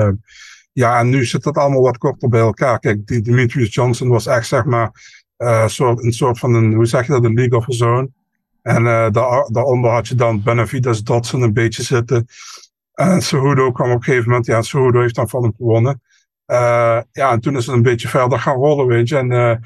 ja, 0.72 0.98
en 0.98 1.08
nu 1.08 1.24
zit 1.24 1.44
het 1.44 1.56
allemaal 1.56 1.82
wat 1.82 1.98
korter 1.98 2.28
bij 2.28 2.40
elkaar. 2.40 2.78
Kijk, 2.78 3.06
die 3.06 3.20
Demetrius 3.20 3.74
Johnson 3.74 4.08
was 4.08 4.26
echt, 4.26 4.46
zeg 4.46 4.64
maar, 4.64 4.90
soort, 5.66 6.02
een 6.02 6.12
soort 6.12 6.38
van 6.38 6.54
een, 6.54 6.74
hoe 6.74 6.86
zeg 6.86 7.06
je 7.06 7.12
dat, 7.12 7.24
een 7.24 7.34
League 7.34 7.58
of 7.58 7.66
His 7.66 7.80
Own. 7.80 8.14
En 8.62 8.84
daar, 8.84 9.12
daaronder 9.50 9.90
had 9.90 10.08
je 10.08 10.14
dan 10.14 10.42
Benavides 10.42 11.02
Dodson 11.02 11.42
een 11.42 11.52
beetje 11.52 11.82
zitten. 11.82 12.26
En 12.94 13.22
Cejudo 13.22 13.72
kwam 13.72 13.90
op 13.90 13.96
een 13.96 14.02
gegeven 14.02 14.28
moment, 14.28 14.46
ja, 14.46 14.62
Cejudo 14.62 15.00
heeft 15.00 15.14
dan 15.14 15.28
van 15.28 15.42
hem 15.42 15.54
gewonnen. 15.56 16.00
Ja, 17.12 17.30
en 17.30 17.40
toen 17.40 17.56
is 17.56 17.66
het 17.66 17.74
een 17.74 17.82
beetje 17.82 18.08
verder 18.08 18.38
gaan 18.38 18.56
rollen, 18.56 18.86
weet 18.86 19.08
je. 19.08 19.16
En 19.16 19.60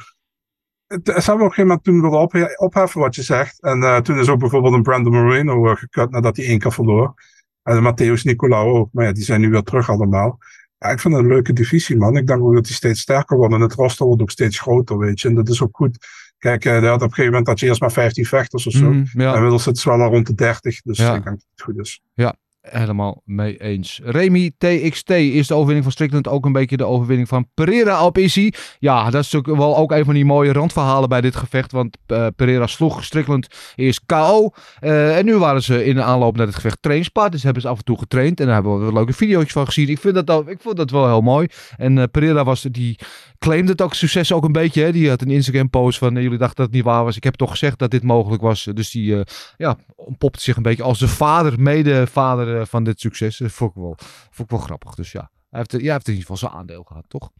ze 0.90 1.00
hebben 1.04 1.34
op 1.34 1.40
een 1.40 1.40
gegeven 1.40 1.66
moment 1.66 1.84
toen 1.84 2.00
willen 2.00 2.20
op, 2.20 2.54
opheffen 2.56 3.00
wat 3.00 3.14
je 3.14 3.22
zegt. 3.22 3.60
En 3.62 3.78
uh, 3.78 3.96
toen 3.96 4.18
is 4.18 4.28
ook 4.28 4.38
bijvoorbeeld 4.38 4.74
een 4.74 4.82
Brandon 4.82 5.12
Moreno 5.12 5.70
uh, 5.70 5.76
gekut 5.76 6.10
nadat 6.10 6.36
hij 6.36 6.46
één 6.46 6.58
keer 6.58 6.72
verloor. 6.72 7.14
En 7.62 7.82
Matthäus 7.82 8.22
Nicolau 8.22 8.78
ook. 8.78 8.88
Maar 8.92 9.04
ja, 9.04 9.12
die 9.12 9.24
zijn 9.24 9.40
nu 9.40 9.50
weer 9.50 9.62
terug 9.62 9.90
allemaal. 9.90 10.38
Ja, 10.78 10.88
ik 10.88 11.00
vind 11.00 11.14
het 11.14 11.22
een 11.22 11.28
leuke 11.28 11.52
divisie, 11.52 11.96
man. 11.96 12.16
Ik 12.16 12.26
denk 12.26 12.42
ook 12.42 12.54
dat 12.54 12.64
die 12.64 12.74
steeds 12.74 13.00
sterker 13.00 13.36
wordt. 13.36 13.54
En 13.54 13.60
het 13.60 13.74
roster 13.74 14.06
wordt 14.06 14.22
ook 14.22 14.30
steeds 14.30 14.60
groter, 14.60 14.98
weet 14.98 15.20
je. 15.20 15.28
En 15.28 15.34
dat 15.34 15.48
is 15.48 15.62
ook 15.62 15.76
goed. 15.76 15.98
Kijk, 16.38 16.64
uh, 16.64 16.76
op 16.76 16.84
een 16.84 17.00
gegeven 17.00 17.24
moment 17.24 17.46
had 17.46 17.60
je 17.60 17.66
eerst 17.66 17.80
maar 17.80 17.92
15 17.92 18.26
vechters 18.26 18.66
of 18.66 18.72
zo. 18.72 18.92
Mm, 18.92 19.06
ja. 19.12 19.34
Inmiddels 19.34 19.62
zit 19.62 19.76
het 19.76 19.84
wel 19.84 20.00
al 20.00 20.10
rond 20.10 20.26
de 20.26 20.34
30. 20.34 20.82
Dus 20.82 20.98
ja. 20.98 21.14
ik 21.14 21.24
denk 21.24 21.24
dat 21.24 21.46
het 21.50 21.62
goed 21.62 21.78
is. 21.78 22.02
Ja, 22.14 22.34
helemaal 22.60 23.22
mee 23.24 23.56
eens. 23.56 24.00
Remy 24.04 24.50
TXT 24.58 25.10
is 25.10 25.46
de 25.46 25.54
overwinning 25.54 25.82
van 25.82 25.92
Strickland 25.92 26.28
ook 26.28 26.44
een 26.44 26.52
beetje 26.52 26.76
de 26.76 26.84
overwinning 26.84 27.28
van 27.28 27.46
Pereira 27.54 28.04
op 28.04 28.18
Izzy. 28.18 28.50
Ja, 28.78 29.10
dat 29.10 29.24
is 29.24 29.30
natuurlijk 29.30 29.62
wel 29.62 29.76
ook 29.76 29.92
een 29.92 30.04
van 30.04 30.14
die 30.14 30.24
mooie 30.24 30.52
randverhalen 30.52 31.08
bij 31.08 31.20
dit 31.20 31.36
gevecht. 31.36 31.72
Want 31.72 31.96
uh, 32.06 32.26
Pereira 32.36 32.66
sloeg 32.66 33.04
Strickland 33.04 33.46
eerst 33.74 34.02
KO. 34.06 34.50
Uh, 34.80 35.18
en 35.18 35.24
nu 35.24 35.36
waren 35.36 35.62
ze 35.62 35.84
in 35.84 35.94
de 35.94 36.02
aanloop 36.02 36.36
naar 36.36 36.46
het 36.46 36.54
gevecht 36.54 36.78
trainspaard. 36.80 37.32
Dus 37.32 37.42
hebben 37.42 37.62
ze 37.62 37.68
af 37.68 37.78
en 37.78 37.84
toe 37.84 37.98
getraind. 37.98 38.40
En 38.40 38.46
daar 38.46 38.54
hebben 38.54 38.80
we 38.80 38.86
een 38.86 38.92
leuke 38.92 39.12
video's 39.12 39.52
van 39.52 39.66
gezien. 39.66 39.88
Ik 39.88 39.98
vind 39.98 40.14
dat, 40.14 40.30
al, 40.30 40.48
ik 40.48 40.60
vond 40.60 40.76
dat 40.76 40.90
wel 40.90 41.06
heel 41.06 41.20
mooi. 41.20 41.46
En 41.76 41.96
uh, 41.96 42.04
Pereira 42.10 42.44
was, 42.44 42.62
die 42.62 42.98
claimde 43.38 43.70
het 43.70 43.82
ook 43.82 43.94
succes 43.94 44.32
ook 44.32 44.44
een 44.44 44.52
beetje. 44.52 44.82
Hè? 44.82 44.92
Die 44.92 45.08
had 45.08 45.22
een 45.22 45.30
Instagram 45.30 45.70
post 45.70 45.98
van 45.98 46.14
jullie 46.14 46.38
dachten 46.38 46.56
dat 46.56 46.66
het 46.66 46.74
niet 46.74 46.84
waar 46.84 47.04
was. 47.04 47.16
Ik 47.16 47.24
heb 47.24 47.34
toch 47.34 47.50
gezegd 47.50 47.78
dat 47.78 47.90
dit 47.90 48.02
mogelijk 48.02 48.42
was. 48.42 48.68
Dus 48.74 48.90
die 48.90 49.24
ja, 49.56 49.76
popt 50.18 50.40
zich 50.40 50.56
een 50.56 50.62
beetje 50.62 50.82
als 50.82 50.98
de 50.98 51.08
vader, 51.08 51.60
medevader 51.60 52.49
van 52.66 52.84
dit 52.84 53.00
succes. 53.00 53.36
Dat 53.36 53.52
vond 53.52 53.70
ik 53.70 53.76
wel, 53.76 53.96
vond 54.30 54.50
ik 54.50 54.56
wel 54.56 54.64
grappig. 54.66 54.94
Dus 54.94 55.12
ja, 55.12 55.30
hij 55.48 55.58
heeft, 55.58 55.72
hij 55.72 55.80
heeft 55.80 56.08
in 56.08 56.14
ieder 56.14 56.28
geval 56.28 56.36
zijn 56.36 56.52
aandeel 56.52 56.82
gehad, 56.82 57.04
toch? 57.08 57.30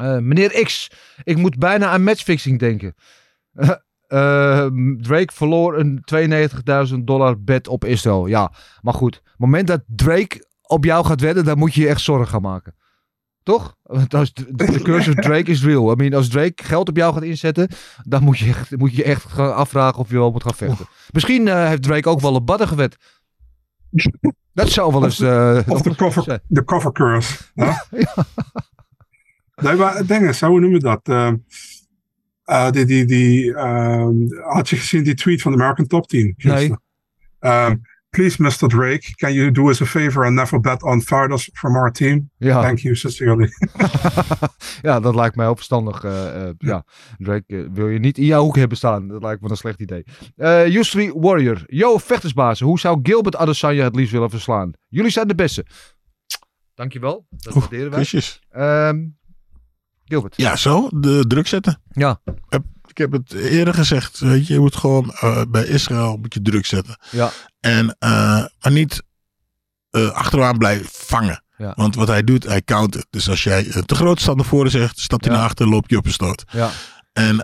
Uh, 0.00 0.18
meneer 0.18 0.64
X, 0.64 0.90
ik 1.22 1.36
moet 1.36 1.58
bijna 1.58 1.86
aan 1.86 2.02
matchfixing 2.02 2.58
denken. 2.58 2.94
Uh, 4.12 4.66
Drake 4.96 5.32
verloor 5.32 5.78
een 5.78 6.04
92.000 6.88 6.94
dollar 7.04 7.42
bet 7.42 7.68
op 7.68 7.84
Israël. 7.84 8.26
Ja, 8.26 8.52
maar 8.80 8.94
goed. 8.94 9.14
Het 9.14 9.38
moment 9.38 9.66
dat 9.66 9.82
Drake 9.86 10.46
op 10.62 10.84
jou 10.84 11.04
gaat 11.04 11.20
wedden, 11.20 11.44
dan 11.44 11.58
moet 11.58 11.74
je 11.74 11.80
je 11.80 11.88
echt 11.88 12.00
zorgen 12.00 12.28
gaan 12.28 12.42
maken. 12.42 12.74
Toch? 13.42 13.76
Want 13.82 14.14
als 14.14 14.32
de, 14.32 14.54
de 14.54 14.82
curse 14.82 15.10
of 15.10 15.14
Drake 15.14 15.50
is 15.50 15.64
real. 15.64 15.92
I 15.92 15.94
mean, 15.94 16.14
als 16.14 16.28
Drake 16.28 16.64
geld 16.64 16.88
op 16.88 16.96
jou 16.96 17.14
gaat 17.14 17.22
inzetten, 17.22 17.68
dan 18.02 18.22
moet 18.22 18.38
je 18.38 18.46
echt, 18.46 18.76
moet 18.76 18.96
je 18.96 19.04
echt 19.04 19.24
gaan 19.24 19.54
afvragen 19.54 19.98
of 19.98 20.10
je 20.10 20.16
wel 20.16 20.30
moet 20.30 20.42
gaan 20.42 20.54
vechten. 20.54 20.86
Misschien 21.10 21.46
uh, 21.46 21.66
heeft 21.66 21.82
Drake 21.82 22.08
ook 22.08 22.20
wel 22.20 22.34
op 22.34 22.46
badden 22.46 22.68
gewet. 22.68 22.96
Dat 24.54 24.70
zou 24.70 24.92
wel 24.92 25.04
eens... 25.04 25.20
eh, 25.20 25.58
Of 25.66 25.82
de 25.82 25.94
cover, 26.02 26.40
de 26.46 26.64
cover 26.64 26.92
curse. 26.92 27.42
hè? 27.54 27.70
Nee, 29.62 29.74
maar 29.76 29.96
het 29.96 30.08
ding 30.08 30.28
is, 30.28 30.40
hoe 30.40 30.60
noemen 30.60 30.80
we 30.80 30.84
dat? 30.84 31.00
Ehm, 31.08 31.36
eh, 32.44 32.70
die, 32.70 32.84
die, 32.84 33.04
die, 33.04 33.52
had 34.42 34.68
je 34.68 34.76
gezien 34.76 35.02
die 35.04 35.14
tweet 35.14 35.42
van 35.42 35.52
de 35.52 35.58
American 35.58 35.86
Top 35.86 36.08
Team? 36.08 36.34
gisteren? 36.36 36.82
Ehm, 37.38 37.76
Please, 38.16 38.42
Mr. 38.42 38.68
Drake, 38.68 39.14
can 39.16 39.32
you 39.32 39.50
do 39.50 39.68
us 39.70 39.80
a 39.80 39.86
favor 39.86 40.24
and 40.24 40.34
never 40.34 40.60
bet 40.60 40.82
on 40.82 41.02
foreigners 41.02 41.50
from 41.52 41.76
our 41.76 41.90
team? 41.92 42.30
Ja. 42.38 42.60
Thank 42.62 42.78
you, 42.78 42.94
sincerely. 42.94 43.48
ja, 44.88 45.00
dat 45.00 45.14
lijkt 45.14 45.36
mij 45.36 45.46
ook 45.46 45.56
verstandig. 45.56 46.04
eh, 46.04 46.48
eh, 46.48 46.54
ja, 46.58 46.84
Drake 47.18 47.44
eh, 47.56 47.64
wil 47.72 47.88
je 47.88 47.98
niet 47.98 48.18
in 48.18 48.24
jouw 48.24 48.42
hoek 48.42 48.56
hebben 48.56 48.76
staan. 48.76 49.08
Dat 49.08 49.22
lijkt 49.22 49.40
me 49.42 49.50
een 49.50 49.56
slecht 49.56 49.80
idee. 49.80 50.04
Eh 50.36 50.66
Yusri 50.66 51.12
Warrior. 51.14 51.62
Yo, 51.66 51.98
vechtersbazen. 51.98 52.66
Hoe 52.66 52.78
zou 52.78 52.98
Gilbert 53.02 53.36
Adesanya 53.36 53.84
het 53.84 53.94
liefst 53.96 54.12
willen 54.12 54.30
verslaan? 54.30 54.72
Jullie 54.88 55.10
zijn 55.10 55.28
de 55.28 55.34
beste. 55.34 55.66
Dankjewel. 56.74 57.26
Dat 57.30 57.54
waarderen 57.54 57.90
wij. 57.90 57.98
kusjes. 57.98 58.40
Ehm, 58.50 59.04
Gilbert. 60.04 60.36
Ja, 60.36 60.56
zo. 60.56 60.88
De 60.94 61.24
druk 61.26 61.46
zetten. 61.46 61.82
Ja. 61.90 62.20
Ik 62.92 62.98
heb 62.98 63.12
het 63.12 63.32
eerder 63.32 63.74
gezegd. 63.74 64.18
Weet 64.18 64.46
je, 64.46 64.52
je 64.52 64.60
moet 64.60 64.76
gewoon 64.76 65.10
eh, 65.20 65.42
bij 65.48 65.64
Israël 65.66 66.16
moet 66.16 66.34
je 66.34 66.42
druk 66.42 66.66
zetten. 66.66 66.96
Ja. 67.10 67.30
En, 67.60 67.96
eh, 67.98 68.10
maar 68.60 68.72
niet 68.72 69.02
eh, 69.90 70.10
achteraan 70.10 70.58
blijven 70.58 70.86
vangen. 70.90 71.42
Ja. 71.56 71.72
Want 71.76 71.94
wat 71.94 72.08
hij 72.08 72.24
doet, 72.24 72.44
hij 72.44 72.62
countert. 72.62 73.06
Dus 73.10 73.28
als 73.28 73.42
jij 73.42 73.64
te 73.86 73.94
grote 73.94 74.22
stap 74.22 74.36
naar 74.36 74.44
voren 74.44 74.70
zegt, 74.70 74.98
stapt 75.00 75.24
hij 75.24 75.32
Ja. 75.34 75.38
naar 75.40 75.48
achter, 75.48 75.68
loop 75.68 75.90
je 75.90 75.96
op 75.96 76.06
een 76.06 76.12
stoot. 76.12 76.44
Ja. 76.50 76.70
En 77.12 77.36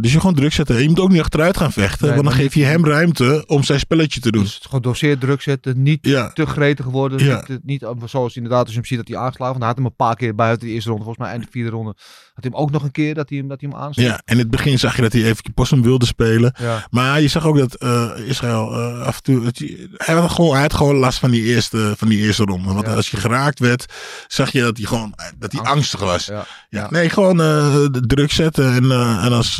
dus 0.00 0.12
je 0.12 0.20
gewoon 0.20 0.34
druk 0.34 0.52
zetten. 0.52 0.82
Je 0.82 0.88
moet 0.88 1.00
ook 1.00 1.10
niet 1.10 1.20
achteruit 1.20 1.56
gaan 1.56 1.72
vechten. 1.72 2.06
Nee, 2.06 2.14
want 2.14 2.26
dan 2.28 2.36
geef 2.36 2.54
je 2.54 2.64
hem 2.64 2.84
ruimte 2.86 3.44
om 3.46 3.62
zijn 3.62 3.78
spelletje 3.78 4.20
te 4.20 4.30
doen. 4.30 4.42
Dus 4.42 4.60
gedoseerd 4.68 5.20
druk 5.20 5.42
zetten. 5.42 5.82
Niet 5.82 6.06
Ja. 6.06 6.30
te 6.32 6.46
gretig 6.46 6.86
worden. 6.86 7.24
Ja. 7.24 7.44
Niet, 7.48 7.64
niet, 7.64 7.86
zoals 8.04 8.36
inderdaad 8.36 8.60
als 8.60 8.70
je 8.70 8.76
hem 8.76 8.84
ziet 8.84 8.98
dat 8.98 9.08
hij 9.08 9.16
aanslaat. 9.16 9.48
Want 9.48 9.58
hij 9.58 9.66
had 9.66 9.76
hem 9.76 9.86
een 9.86 9.96
paar 9.96 10.16
keer 10.16 10.34
buiten 10.34 10.66
de 10.66 10.72
eerste 10.74 10.88
ronde. 10.88 11.04
Volgens 11.04 11.24
mij 11.24 11.34
eind 11.34 11.44
de 11.46 11.50
vierde 11.52 11.70
ronde. 11.70 11.94
Had 12.38 12.46
hij 12.46 12.56
hem 12.56 12.66
ook 12.66 12.72
nog 12.72 12.82
een 12.82 12.90
keer 12.90 13.14
dat 13.14 13.28
hij 13.28 13.38
hem, 13.38 13.48
dat 13.48 13.60
hij 13.60 13.70
hem. 13.70 13.88
Ja, 13.90 14.12
en 14.24 14.34
in 14.34 14.38
het 14.38 14.50
begin 14.50 14.78
zag 14.78 14.96
je 14.96 15.02
dat 15.02 15.12
hij 15.12 15.24
even 15.24 15.52
possum 15.54 15.82
wilde 15.82 16.06
spelen. 16.06 16.54
Ja. 16.58 16.86
Maar 16.90 17.20
je 17.20 17.28
zag 17.28 17.46
ook 17.46 17.58
dat 17.58 17.74
eh, 17.74 18.10
Israël 18.26 18.72
eh, 18.72 19.00
af 19.00 19.16
en 19.16 19.22
toe. 19.22 19.44
dat 19.44 19.58
hij, 19.58 19.88
hij, 19.96 20.14
had 20.14 20.30
gewoon, 20.30 20.52
hij 20.52 20.60
had 20.62 20.74
gewoon 20.74 20.96
last 20.96 21.18
van 21.18 21.30
die 21.30 21.42
eerste, 21.42 21.94
van 21.96 22.08
die 22.08 22.18
eerste 22.18 22.44
ronde. 22.44 22.72
Want 22.72 22.86
Ja. 22.86 22.94
als 22.94 23.10
je 23.10 23.16
geraakt 23.16 23.58
werd, 23.58 23.92
zag 24.26 24.50
je 24.50 24.60
dat 24.60 24.76
hij 24.76 24.86
gewoon 24.86 25.14
dat 25.38 25.52
hij 25.52 25.60
angstig 25.60 26.00
was. 26.00 26.26
Ja. 26.26 26.46
Ja. 26.70 26.86
Nee, 26.90 27.10
gewoon 27.10 27.36
de 27.36 28.02
druk 28.06 28.32
zetten. 28.32 28.72
En, 28.74 28.82
en 29.22 29.32
als 29.32 29.56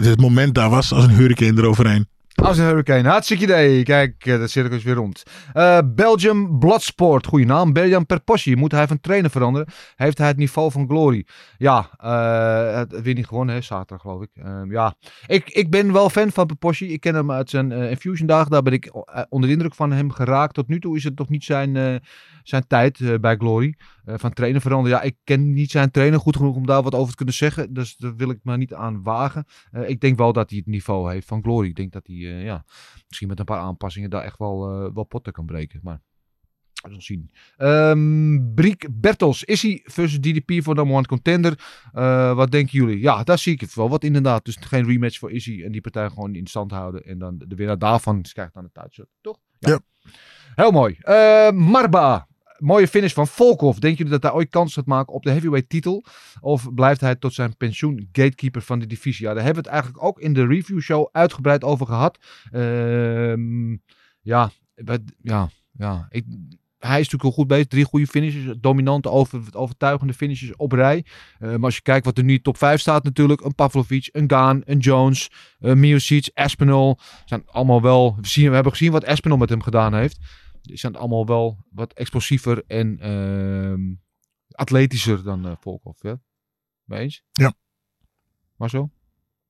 het 0.00 0.20
moment 0.20 0.54
daar 0.54 0.70
was, 0.70 0.92
als 0.92 1.04
een 1.04 1.10
hurricane 1.10 1.58
eroverheen. 1.60 2.08
Als 2.34 2.58
een 2.58 2.64
hurricane. 2.64 3.08
Hartstikke 3.08 3.42
idee. 3.42 3.82
Kijk, 3.82 4.26
eh, 4.26 4.44
cirkel 4.44 4.76
is 4.76 4.82
weer 4.82 4.94
rond. 4.94 5.22
Eh, 5.52 5.78
Belgium 5.84 6.58
Bloodsport. 6.58 7.26
Goeie 7.26 7.46
naam. 7.46 7.72
Belgium 7.72 8.06
Perpossi. 8.06 8.56
Moet 8.56 8.72
hij 8.72 8.86
van 8.86 9.00
trainer 9.00 9.30
veranderen? 9.30 9.68
Heeft 9.96 10.18
hij 10.18 10.26
het 10.26 10.36
niveau 10.36 10.70
van 10.70 10.86
Glory? 10.88 11.26
Ja, 11.58 11.90
eh 11.96 12.74
het 12.74 13.00
weer 13.02 13.14
niet 13.14 13.26
gewonnen, 13.26 13.54
hè? 13.54 13.60
Zaterdag 13.60 14.00
geloof 14.00 14.22
ik. 14.22 14.30
Ehm, 14.34 14.72
ja, 14.72 14.94
ik, 15.26 15.50
ik 15.50 15.70
ben 15.70 15.92
wel 15.92 16.10
fan 16.10 16.30
van 16.30 16.46
Perpossi. 16.46 16.92
Ik 16.92 17.00
ken 17.00 17.14
hem 17.14 17.30
uit 17.30 17.50
zijn 17.50 17.72
eh, 17.72 17.90
Infusion 17.90 18.26
dagen. 18.26 18.50
Daar 18.50 18.62
ben 18.62 18.72
ik 18.72 18.92
onder 19.28 19.48
de 19.48 19.54
indruk 19.54 19.74
van 19.74 19.92
hem 19.92 20.10
geraakt. 20.10 20.54
Tot 20.54 20.68
nu 20.68 20.80
toe 20.80 20.96
is 20.96 21.04
het 21.04 21.18
nog 21.18 21.28
niet 21.28 21.44
zijn, 21.44 22.00
zijn 22.42 22.66
tijd 22.66 23.00
eh, 23.00 23.14
bij 23.18 23.36
Glory. 23.36 23.74
Eh, 24.04 24.14
van 24.18 24.32
trainer 24.32 24.60
veranderen. 24.60 24.98
Ja, 24.98 25.04
ik 25.04 25.16
ken 25.24 25.52
niet 25.52 25.70
zijn 25.70 25.90
trainer 25.90 26.20
goed 26.20 26.36
genoeg 26.36 26.56
om 26.56 26.66
daar 26.66 26.82
wat 26.82 26.94
over 26.94 27.10
te 27.10 27.16
kunnen 27.16 27.34
zeggen. 27.34 27.72
Dus 27.72 27.96
daar 27.96 28.16
wil 28.16 28.30
ik 28.30 28.38
me 28.42 28.56
niet 28.56 28.74
aan 28.74 29.02
wagen. 29.02 29.44
Eh, 29.70 29.88
ik 29.88 30.00
denk 30.00 30.18
wel 30.18 30.32
dat 30.32 30.50
hij 30.50 30.58
het 30.58 30.66
niveau 30.66 31.12
heeft 31.12 31.26
van 31.26 31.42
Glory. 31.42 31.68
Ik 31.68 31.76
denk 31.76 31.92
dat 31.92 32.06
hij 32.06 32.16
ja, 32.16 32.64
misschien 33.08 33.28
met 33.28 33.38
een 33.38 33.44
paar 33.44 33.60
aanpassingen 33.60 34.10
daar 34.10 34.22
echt 34.22 34.38
wel, 34.38 34.92
wel 34.92 35.04
potten 35.04 35.32
kan 35.32 35.46
breken. 35.46 35.80
Maar 35.82 36.00
we 36.72 36.88
zullen 36.88 37.02
zien. 37.02 37.30
Ehm 37.56 38.54
Briek 38.54 38.86
Bertels. 38.90 39.44
Is 39.44 39.62
hij 39.62 39.80
versus 39.84 40.18
DDP 40.18 40.62
voor 40.62 40.74
number 40.74 40.94
one 40.94 41.06
contender? 41.06 41.58
Wat 42.34 42.50
denken 42.50 42.78
jullie? 42.78 43.00
Ja, 43.00 43.22
daar 43.22 43.38
zie 43.38 43.52
ik 43.52 43.60
het 43.60 43.74
wel 43.74 43.88
wat 43.88 44.04
inderdaad. 44.04 44.44
Dus 44.44 44.56
geen 44.60 44.86
rematch 44.86 45.18
voor 45.18 45.30
Izzy 45.30 45.62
en 45.64 45.72
die 45.72 45.80
partij 45.80 46.08
gewoon 46.08 46.34
in 46.34 46.46
stand 46.46 46.70
houden. 46.70 47.04
En 47.04 47.18
dan 47.18 47.38
de 47.38 47.54
winnaar 47.54 47.78
daarvan 47.78 48.22
krijgt 48.22 48.54
dan 48.54 48.64
de 48.64 48.80
title. 48.82 49.08
Toch? 49.20 49.38
Ja. 49.58 49.80
Heel 50.54 50.70
mooi. 50.70 50.96
Eh, 51.00 51.50
Marba. 51.50 52.28
Mooie 52.60 52.88
finish 52.88 53.12
van 53.12 53.26
Volkov. 53.26 53.78
Denken 53.78 54.04
jullie 54.04 54.18
dat 54.20 54.30
hij 54.30 54.40
ooit 54.40 54.50
kans 54.50 54.74
gaat 54.74 54.86
maken 54.86 55.14
op 55.14 55.22
de 55.22 55.30
heavyweight 55.30 55.68
titel? 55.68 56.04
Of 56.40 56.74
blijft 56.74 57.00
hij 57.00 57.14
tot 57.14 57.34
zijn 57.34 57.56
pensioen 57.56 58.08
gatekeeper 58.12 58.62
van 58.62 58.78
de 58.78 58.86
divisie? 58.86 59.26
Ja, 59.26 59.34
daar 59.34 59.44
hebben 59.44 59.62
we 59.62 59.68
het 59.68 59.78
eigenlijk 59.78 60.06
ook 60.06 60.20
in 60.20 60.32
de 60.32 60.46
review 60.46 60.80
show 60.80 61.08
uitgebreid 61.12 61.64
over 61.64 61.86
gehad. 61.86 62.18
Ehm, 62.52 63.76
ja, 64.20 64.50
ja, 65.22 65.48
ja. 65.72 66.08
Hij 66.80 67.00
is 67.00 67.08
natuurlijk 67.08 67.22
wel 67.22 67.32
goed 67.32 67.46
bezig. 67.46 67.66
Drie 67.66 67.84
goede 67.84 68.06
finishes. 68.06 68.54
Dominante, 68.60 69.10
over, 69.10 69.40
overtuigende 69.52 70.12
finishes 70.12 70.56
op 70.56 70.72
rij. 70.72 71.04
Eh, 71.38 71.48
maar 71.48 71.64
als 71.64 71.74
je 71.74 71.82
kijkt 71.82 72.04
wat 72.04 72.18
er 72.18 72.24
nu 72.24 72.40
top 72.40 72.56
5 72.56 72.80
staat 72.80 73.04
natuurlijk. 73.04 73.40
Een 73.40 73.54
Pavlovic, 73.54 74.08
een 74.12 74.30
Gaan, 74.30 74.62
een 74.64 74.78
Jones, 74.78 75.30
een 75.58 75.80
Miocic, 75.80 76.30
Espinol. 76.34 76.98
Zijn 77.24 77.42
allemaal 77.46 77.82
wel... 77.82 78.16
We, 78.20 78.26
zien, 78.26 78.48
we 78.48 78.54
hebben 78.54 78.72
gezien 78.72 78.92
wat 78.92 79.04
Espinol 79.04 79.36
met 79.36 79.48
hem 79.48 79.62
gedaan 79.62 79.94
heeft. 79.94 80.18
Die 80.70 80.78
zijn 80.78 80.96
allemaal 80.96 81.26
wel 81.26 81.64
wat 81.70 81.92
explosiever 81.92 82.64
en 82.66 82.98
ehm, 82.98 83.94
atletischer 84.50 85.22
dan 85.22 85.46
eh 85.46 85.56
Volkov. 85.60 86.02
Ja? 86.02 86.20
Mee 86.84 87.00
eens? 87.00 87.24
Ja. 87.32 87.54
Maar 88.56 88.70
zo? 88.70 88.90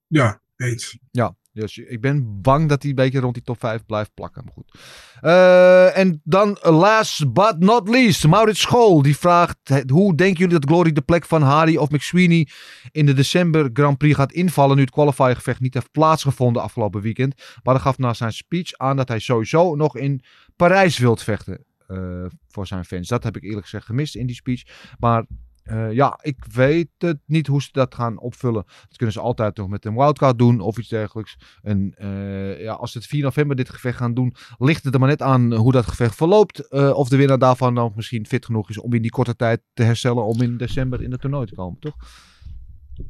Ja, 0.06 0.42
eens. 0.56 0.98
Ja, 1.10 1.36
dus 1.52 1.78
ik 1.78 2.00
ben 2.00 2.40
bang 2.40 2.68
dat 2.68 2.80
hij 2.80 2.90
een 2.90 2.96
beetje 2.96 3.20
rond 3.20 3.34
die 3.34 3.42
top 3.42 3.60
5 3.60 3.84
blijft 3.86 4.14
plakken. 4.14 4.44
Maar 4.44 4.52
goed. 4.52 4.78
Eh, 5.20 5.98
en 5.98 6.20
dan 6.24 6.58
last 6.60 7.32
but 7.32 7.58
not 7.58 7.88
least, 7.88 8.26
Maurits 8.26 8.60
School. 8.60 9.02
Die 9.02 9.16
vraagt, 9.16 9.58
eh, 9.62 9.78
hoe 9.86 10.14
denken 10.14 10.38
jullie 10.38 10.58
dat 10.58 10.70
Glory 10.70 10.92
de 10.92 11.00
plek 11.00 11.24
van 11.24 11.42
Hardy 11.42 11.76
of 11.76 11.90
McSweeney 11.90 12.48
in 12.90 13.06
de 13.06 13.12
december 13.12 13.70
Grand 13.72 13.98
Prix 13.98 14.16
gaat 14.16 14.32
invallen 14.32 14.76
nu 14.76 14.82
het 14.82 14.90
qualifying 14.90 15.36
gevecht 15.36 15.60
niet 15.60 15.74
heeft 15.74 15.90
plaatsgevonden 15.90 16.62
afgelopen 16.62 17.00
weekend. 17.00 17.34
Maar 17.62 17.74
hij 17.74 17.82
gaf 17.82 17.98
na 17.98 18.14
zijn 18.14 18.32
speech 18.32 18.72
aan 18.72 18.96
dat 18.96 19.08
hij 19.08 19.18
sowieso 19.18 19.74
nog 19.74 19.96
in 19.96 20.22
Parijs 20.56 20.98
wilt 20.98 21.22
vechten 21.22 21.64
eh, 21.86 22.24
voor 22.48 22.66
zijn 22.66 22.84
fans. 22.84 23.08
Dat 23.08 23.24
heb 23.24 23.36
ik 23.36 23.42
eerlijk 23.42 23.62
gezegd 23.62 23.86
gemist 23.86 24.16
in 24.16 24.26
die 24.26 24.36
speech. 24.36 24.62
Maar 24.98 25.24
eh, 25.62 25.92
ja, 25.92 26.18
ik 26.22 26.44
weet 26.52 26.88
het 26.98 27.18
niet 27.26 27.46
hoe 27.46 27.62
ze 27.62 27.68
dat 27.72 27.94
gaan 27.94 28.18
opvullen. 28.18 28.64
Dat 28.64 28.96
kunnen 28.96 29.14
ze 29.14 29.20
altijd 29.20 29.56
nog 29.56 29.68
met 29.68 29.84
een 29.84 29.94
wildcard 29.94 30.38
doen 30.38 30.60
of 30.60 30.78
iets 30.78 30.88
dergelijks. 30.88 31.38
En 31.62 31.94
eh, 31.96 32.62
ja, 32.62 32.72
als 32.72 32.92
ze 32.92 32.98
het 32.98 33.06
4 33.06 33.22
november 33.22 33.56
dit 33.56 33.70
gevecht 33.70 33.96
gaan 33.96 34.14
doen, 34.14 34.34
ligt 34.58 34.84
het 34.84 34.94
er 34.94 35.00
maar 35.00 35.08
net 35.08 35.22
aan 35.22 35.54
hoe 35.54 35.72
dat 35.72 35.86
gevecht 35.86 36.14
verloopt. 36.14 36.68
Eh, 36.68 36.90
of 36.90 37.08
de 37.08 37.16
winnaar 37.16 37.38
daarvan 37.38 37.74
dan 37.74 37.92
misschien 37.96 38.26
fit 38.26 38.44
genoeg 38.44 38.70
is 38.70 38.78
om 38.78 38.92
in 38.92 39.02
die 39.02 39.10
korte 39.10 39.36
tijd 39.36 39.60
te 39.74 39.82
herstellen 39.82 40.24
om 40.24 40.42
in 40.42 40.56
december 40.56 41.02
in 41.02 41.10
het 41.10 41.20
toernooi 41.20 41.46
te 41.46 41.54
komen, 41.54 41.80
toch? 41.80 41.96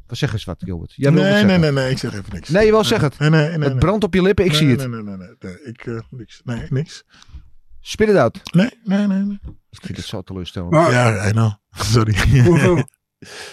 Wat 0.07 0.17
zeg 0.17 0.33
eens 0.33 0.43
wat, 0.43 0.63
Gilbert? 0.63 0.93
Jij 0.95 1.11
nee, 1.11 1.43
nee, 1.43 1.57
nee, 1.57 1.71
nee, 1.71 1.91
ik 1.91 1.97
zeg 1.97 2.13
even 2.13 2.33
niks. 2.33 2.49
Nee, 2.49 2.65
je 2.65 2.71
wil 2.71 2.83
zeggen 2.83 3.09
het. 3.09 3.19
Nee, 3.19 3.29
nee, 3.29 3.57
nee, 3.57 3.69
het 3.69 3.79
brandt 3.79 4.03
op 4.03 4.13
je 4.13 4.21
lippen, 4.21 4.45
ik 4.45 4.53
zie 4.53 4.69
het. 4.69 4.77
Nee, 4.77 4.87
nee, 4.87 5.01
nee, 5.03 5.17
nee, 5.17 5.35
nee. 5.39 5.63
Ik, 5.63 6.03
niks. 6.09 6.41
Nee, 6.43 6.65
niks. 6.69 7.03
Spit 7.81 8.07
het 8.07 8.17
uit. 8.17 8.53
Nee, 8.53 8.69
nee, 8.83 9.07
nee. 9.07 9.21
nee. 9.23 9.39
Ik 9.69 9.81
vind 9.81 9.97
het 9.97 10.05
zo 10.05 10.21
teleurstellend. 10.21 10.71
Maar- 10.71 10.91
Ja, 10.91 11.27
I 11.27 11.31
know. 11.31 11.51
Sorry. 11.93 12.41
Hoeveel, 12.45 12.83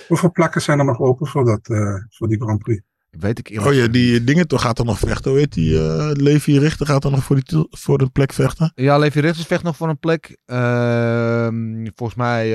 hoeveel 0.09 0.33
plekken 0.33 0.63
zijn 0.63 0.79
er 0.79 0.85
nog 0.85 0.99
open 1.01 1.27
voor, 1.27 1.45
dat, 1.45 1.69
eh, 1.69 1.95
voor 2.09 2.29
die 2.29 2.41
Grand 2.41 2.59
Prix? 2.59 2.83
Weet 3.21 3.39
ik 3.39 3.49
eerlijk 3.49 3.69
Oh 3.69 3.75
ja, 3.75 3.87
die 3.89 4.25
dingen 4.25 4.49
toch 4.49 4.61
gaat 4.61 4.79
er 4.79 4.85
nog 4.85 4.99
vechten. 4.99 5.31
Hoe 5.31 5.41
heet 5.41 5.53
die? 5.53 5.79
eh 5.79 6.11
Levi 6.13 6.59
Richter 6.59 6.87
gaat 6.87 7.05
er 7.05 7.11
nog 7.11 7.25
voor, 7.25 7.41
die, 7.45 7.67
voor 7.71 8.01
een 8.01 8.13
plek 8.13 8.33
vechten. 8.33 8.73
Ja, 8.75 8.99
Levi 8.99 9.21
Richters 9.21 9.47
vecht 9.47 9.63
nog 9.63 9.77
voor 9.77 9.89
een 9.89 9.99
plek. 9.99 10.37
Ehm, 10.47 11.87
volgens 11.95 12.19
mij 12.19 12.47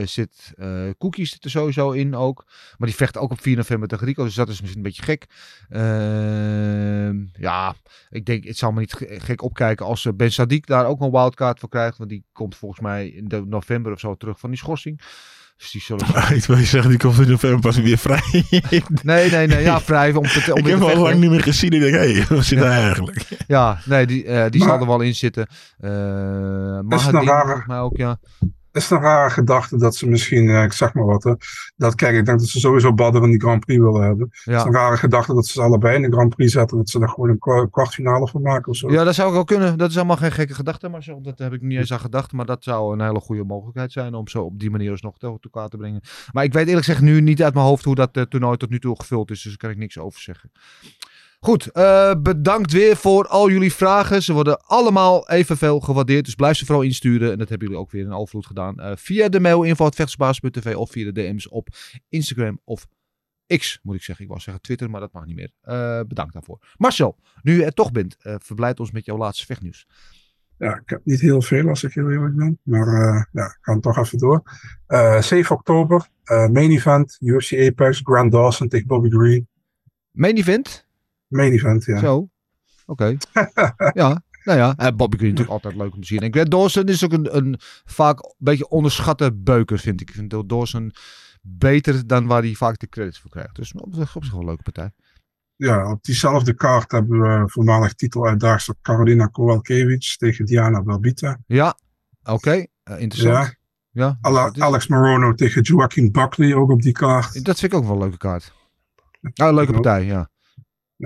eh, 0.00 0.06
zit 0.06 0.52
eh 0.56 0.88
Cookies 0.98 1.30
zit 1.30 1.44
er 1.44 1.50
sowieso 1.50 1.90
in 1.90 2.14
ook. 2.14 2.44
Maar 2.78 2.88
die 2.88 2.96
vecht 2.96 3.16
ook 3.18 3.30
op 3.30 3.40
4 3.40 3.56
november 3.56 3.88
tegen 3.88 4.06
Rico. 4.06 4.24
Dus 4.24 4.34
dat 4.34 4.48
is 4.48 4.60
misschien 4.60 4.76
een 4.82 4.88
beetje 4.88 5.02
gek. 5.02 5.26
Ehm, 5.68 7.16
ja, 7.32 7.74
ik 8.10 8.24
denk, 8.24 8.44
het 8.44 8.56
zal 8.58 8.72
me 8.72 8.80
niet 8.80 8.92
ge- 8.92 9.18
gek 9.20 9.42
opkijken 9.42 9.86
als 9.86 10.06
Ben 10.16 10.32
Sadiq 10.32 10.60
daar 10.60 10.86
ook 10.86 11.00
een 11.00 11.10
wildcard 11.10 11.60
voor 11.60 11.68
krijgt. 11.68 11.98
Want 11.98 12.10
die 12.10 12.24
komt 12.32 12.56
volgens 12.56 12.80
mij 12.80 13.08
in 13.08 13.28
de 13.28 13.44
november 13.46 13.92
of 13.92 14.00
zo 14.00 14.14
terug 14.14 14.38
van 14.38 14.50
die 14.50 14.58
schorsing. 14.58 15.00
Dus 15.56 15.70
die 15.70 15.80
zullen... 15.80 16.06
Ik 16.36 16.44
wil 16.44 16.56
je 16.56 16.64
zeggen, 16.64 16.90
die 16.90 16.98
komt 16.98 17.18
in 17.18 17.28
november 17.28 17.60
pas 17.60 17.78
weer 17.78 17.98
vrij. 17.98 18.44
Nee, 19.02 19.30
nee, 19.30 19.46
nee. 19.46 19.62
Ja, 19.62 19.80
vrij. 19.80 20.14
Om 20.14 20.22
te, 20.26 20.52
om 20.52 20.58
ik 20.60 20.66
heb 20.66 20.78
hem 20.78 20.88
al 20.88 20.96
lang 21.02 21.18
niet 21.20 21.30
meer 21.30 21.42
gezien. 21.42 21.70
Ik 21.72 21.80
denk, 21.80 21.94
hé, 21.94 22.12
hey, 22.12 22.24
waar 22.28 22.44
zit 22.44 22.58
Ja. 22.58 22.64
hij 22.64 22.82
eigenlijk? 22.82 23.26
Ja, 23.46 23.78
nee, 23.84 24.06
die, 24.06 24.24
eh, 24.24 24.50
die 24.50 24.60
Maar- 24.60 24.68
zal 24.68 24.80
er 24.80 24.86
wel 24.86 25.00
in 25.00 25.14
zitten. 25.14 25.46
Uh, 25.80 25.90
een 25.90 26.86
Mahadin, 26.86 27.26
rare- 27.28 27.44
volgens 27.44 27.66
mij 27.66 27.78
ook, 27.78 27.96
ja. 27.96 28.18
Is 28.72 28.90
een 28.90 29.00
rare 29.00 29.30
gedachte 29.30 29.76
dat 29.76 29.96
ze 29.96 30.08
misschien, 30.08 30.48
eh, 30.50 30.62
ik 30.62 30.72
zeg 30.72 30.94
maar 30.94 31.04
wat, 31.04 31.24
hè, 31.24 31.32
dat 31.76 31.94
kijk, 31.94 32.16
ik 32.16 32.24
denk 32.24 32.38
dat 32.38 32.48
ze 32.48 32.60
sowieso 32.60 32.92
Badder 32.94 33.22
in 33.22 33.30
die 33.30 33.40
Grand 33.40 33.64
Prix 33.64 33.80
willen 33.80 34.02
hebben. 34.02 34.28
Het 34.30 34.54
is 34.54 34.64
een 34.64 34.72
rare 34.72 34.96
gedachte 34.96 35.34
dat 35.34 35.46
ze 35.46 35.52
ze 35.52 35.62
allebei 35.62 35.96
in 35.96 36.02
de 36.02 36.16
Grand 36.16 36.34
Prix 36.34 36.52
zetten, 36.52 36.76
dat 36.76 36.88
ze 36.90 37.00
er 37.00 37.08
gewoon 37.08 37.28
een 37.30 37.38
kwa- 37.38 37.66
kwartfinale 37.66 38.28
van 38.28 38.42
maken 38.42 38.70
of 38.70 38.76
zo. 38.76 38.90
Ja, 38.92 39.04
dat 39.04 39.14
zou 39.14 39.28
ik 39.28 39.34
wel 39.34 39.44
kunnen. 39.44 39.78
Dat 39.78 39.90
is 39.90 39.96
allemaal 39.96 40.16
geen 40.16 40.32
gekke 40.32 40.54
gedachte, 40.54 40.88
maar 40.88 41.02
zo, 41.02 41.20
dat 41.20 41.38
heb 41.38 41.52
ik 41.52 41.60
niet 41.62 41.78
eens 41.78 41.92
aan 41.92 42.00
gedacht. 42.00 42.32
Maar 42.32 42.46
dat 42.46 42.64
zou 42.64 42.92
een 42.92 43.06
hele 43.06 43.20
goede 43.20 43.44
mogelijkheid 43.44 43.92
zijn 43.92 44.14
om 44.14 44.28
zo 44.28 44.42
op 44.42 44.58
die 44.60 44.70
manier 44.70 44.90
alsnog 44.90 45.18
te 45.18 45.26
tot 45.26 45.44
elkaar 45.44 45.68
te 45.68 45.76
brengen. 45.76 46.00
Maar 46.32 46.44
ik 46.44 46.52
weet 46.52 46.66
eerlijk 46.66 46.84
gezegd 46.86 47.04
nu 47.04 47.20
niet 47.20 47.42
uit 47.42 47.54
mijn 47.54 47.66
hoofd 47.66 47.84
hoe 47.84 47.94
dat 47.94 48.10
eh, 48.16 48.22
toernooi 48.22 48.56
tot 48.56 48.70
nu 48.70 48.78
toe 48.80 48.96
gevuld 48.96 49.30
is, 49.30 49.42
dus 49.42 49.50
daar 49.50 49.60
kan 49.60 49.70
ik 49.70 49.76
niks 49.76 49.98
over 49.98 50.20
zeggen. 50.20 50.50
Goed, 51.44 51.66
eh, 51.66 52.14
bedankt 52.22 52.72
weer 52.72 52.96
voor 52.96 53.28
al 53.28 53.50
jullie 53.50 53.72
vragen. 53.72 54.22
Ze 54.22 54.32
worden 54.32 54.60
allemaal 54.66 55.30
evenveel 55.30 55.80
gewaardeerd. 55.80 56.24
Dus 56.24 56.34
blijf 56.34 56.56
ze 56.56 56.64
vooral 56.64 56.84
insturen. 56.84 57.32
En 57.32 57.38
dat 57.38 57.48
hebben 57.48 57.68
jullie 57.68 57.82
ook 57.82 57.90
weer 57.90 58.04
in 58.04 58.12
overvloed 58.12 58.46
gedaan. 58.46 58.80
Eh, 58.80 58.92
via 58.96 59.28
de 59.28 59.40
mail 59.40 59.62
info.vechtersbaas.tv 59.62 60.74
of 60.74 60.90
via 60.90 61.12
de 61.12 61.12
DM's 61.12 61.52
op 61.52 61.68
Instagram 62.08 62.60
of 62.64 62.86
X, 63.46 63.78
moet 63.82 63.94
ik 63.94 64.02
zeggen. 64.02 64.24
Ik 64.24 64.30
wou 64.30 64.42
zeggen 64.42 64.62
Twitter, 64.62 64.90
maar 64.90 65.00
dat 65.00 65.12
mag 65.12 65.24
niet 65.24 65.36
meer. 65.36 65.50
Eh, 65.60 66.00
bedankt 66.08 66.32
daarvoor. 66.32 66.58
Marcel, 66.76 67.18
nu 67.42 67.56
je 67.56 67.64
er 67.64 67.72
toch 67.72 67.92
bent, 67.92 68.16
verblijd 68.20 68.80
ons 68.80 68.90
met 68.90 69.04
jouw 69.04 69.16
laatste 69.16 69.46
vechtnieuws. 69.46 69.86
Ja, 70.56 70.76
ik 70.76 70.90
heb 70.90 71.00
niet 71.04 71.20
heel 71.20 71.42
veel 71.42 71.68
als 71.68 71.82
ik 71.82 71.94
heel 71.94 72.10
eerlijk 72.10 72.36
ben. 72.36 72.58
Maar 72.62 73.28
ja, 73.32 73.44
ik 73.44 73.58
ga 73.60 73.78
toch 73.78 73.98
even 73.98 74.18
door. 74.18 74.42
Eh 74.86 75.20
7 75.20 75.56
oktober, 75.56 76.08
main 76.24 76.70
event, 76.70 77.16
UFC 77.20 77.52
Apex, 77.52 78.00
Grand 78.04 78.32
Dawson 78.32 78.68
tegen 78.68 78.86
Bobby 78.86 79.08
Green. 79.08 79.48
Main 80.10 80.36
event? 80.36 80.90
Main 81.32 81.52
event, 81.52 81.84
ja. 81.84 81.98
Zo. 81.98 82.28
Oké. 82.86 83.16
ja. 84.02 84.22
Nou 84.44 84.58
ja, 84.58 84.74
eh, 84.76 84.96
Bobby 84.96 85.16
Green 85.16 85.30
natuurlijk 85.30 85.64
altijd 85.64 85.76
leuk 85.82 85.94
om 85.94 86.00
te 86.00 86.06
zien. 86.06 86.18
En 86.20 86.32
Grant 86.32 86.50
Dawson 86.50 86.84
is 86.84 87.04
ook 87.04 87.12
een, 87.12 87.36
een 87.36 87.56
vaak 87.84 88.18
een 88.22 88.34
beetje 88.38 88.68
onderschatte 88.68 89.32
beuker, 89.34 89.78
vind 89.78 90.00
ik. 90.00 90.08
Ik 90.08 90.14
vind 90.14 90.48
Dawson 90.48 90.92
beter 91.42 92.06
dan 92.06 92.26
waar 92.26 92.42
hij 92.42 92.54
vaak 92.54 92.78
de 92.78 92.88
credits 92.88 93.20
voor 93.20 93.30
krijgt. 93.30 93.54
Dus 93.54 93.72
op 93.72 93.94
zich, 93.94 94.16
op 94.16 94.24
zich 94.24 94.32
wel 94.32 94.40
een 94.40 94.46
leuke 94.46 94.62
partij. 94.62 94.90
Ja, 95.56 95.90
op 95.90 96.02
diezelfde 96.02 96.54
kaart 96.54 96.90
hebben 96.92 97.20
we 97.20 97.48
voormalig 97.48 97.94
titeluitdagster 97.94 98.74
Carolina 98.82 99.26
Kowalkiewicz 99.26 100.16
tegen 100.16 100.44
Diana 100.44 100.82
Belbita. 100.82 101.38
Ja, 101.46 101.78
oké. 102.24 102.66
eh, 102.82 103.00
interessant. 103.00 103.46
Ja. 103.46 103.54
Ja. 103.90 104.18
Ale- 104.20 104.52
Alex 104.58 104.86
Morono 104.86 105.34
tegen 105.34 105.62
Joaquin 105.62 106.12
Buckley 106.12 106.54
ook 106.54 106.70
op 106.70 106.82
die 106.82 106.92
kaart. 106.92 107.44
Dat 107.44 107.58
vind 107.58 107.72
ik 107.72 107.78
ook 107.78 107.84
wel 107.84 107.92
een 107.94 108.00
leuke 108.00 108.16
kaart. 108.16 108.52
Ah, 109.34 109.48
een 109.48 109.54
leuke 109.54 109.72
partij, 109.72 110.04
ja. 110.04 110.30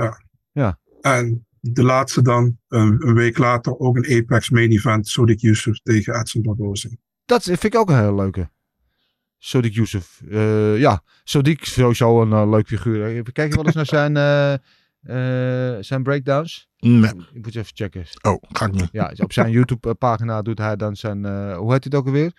Ja. 0.04 0.20
Ja. 0.52 0.78
En 1.00 1.46
de 1.60 1.82
laatste 1.82 2.22
dan, 2.22 2.58
een, 2.68 3.06
een 3.08 3.14
week 3.14 3.38
later, 3.38 3.78
ook 3.78 3.96
een 3.96 4.16
Apex 4.16 4.50
main 4.50 4.70
event. 4.70 5.08
Sodik 5.08 5.40
Yusuf 5.40 5.78
tegen 5.78 6.14
Edson 6.20 6.42
Barboza. 6.42 6.88
Dat 7.24 7.42
vind 7.42 7.64
ik 7.64 7.74
ook 7.76 7.90
een 7.90 7.98
hele 7.98 8.14
leuke. 8.14 8.50
Sodik 9.38 9.72
Youssef. 9.74 10.22
Eh, 10.30 10.78
ja, 10.78 11.02
Sodik 11.24 11.60
is 11.62 11.72
sowieso 11.72 12.22
een 12.22 12.32
eh, 12.32 12.50
leuk 12.50 12.66
figuur. 12.66 13.04
hè. 13.04 13.22
Kijk 13.22 13.48
je 13.50 13.56
wel 13.56 13.64
eens 13.66 13.74
naar 13.74 13.86
zijn, 13.86 14.16
eh, 14.16 14.52
eh, 15.74 15.82
zijn 15.82 16.02
breakdowns? 16.02 16.68
Nee. 16.78 17.10
Ik 17.32 17.44
moet 17.44 17.52
je 17.52 17.58
even 17.58 17.76
checken. 17.76 18.04
Oh, 18.22 18.42
ga 18.48 18.66
ik 18.66 18.72
niet. 18.72 18.88
Ja, 18.92 19.12
op 19.16 19.32
zijn 19.32 19.50
YouTube-pagina 19.50 20.42
doet 20.42 20.58
hij 20.58 20.76
dan 20.76 20.96
zijn... 20.96 21.24
eh, 21.24 21.56
hoe 21.56 21.72
heet 21.72 21.84
het 21.84 21.94
ook 21.94 22.06
alweer? 22.06 22.32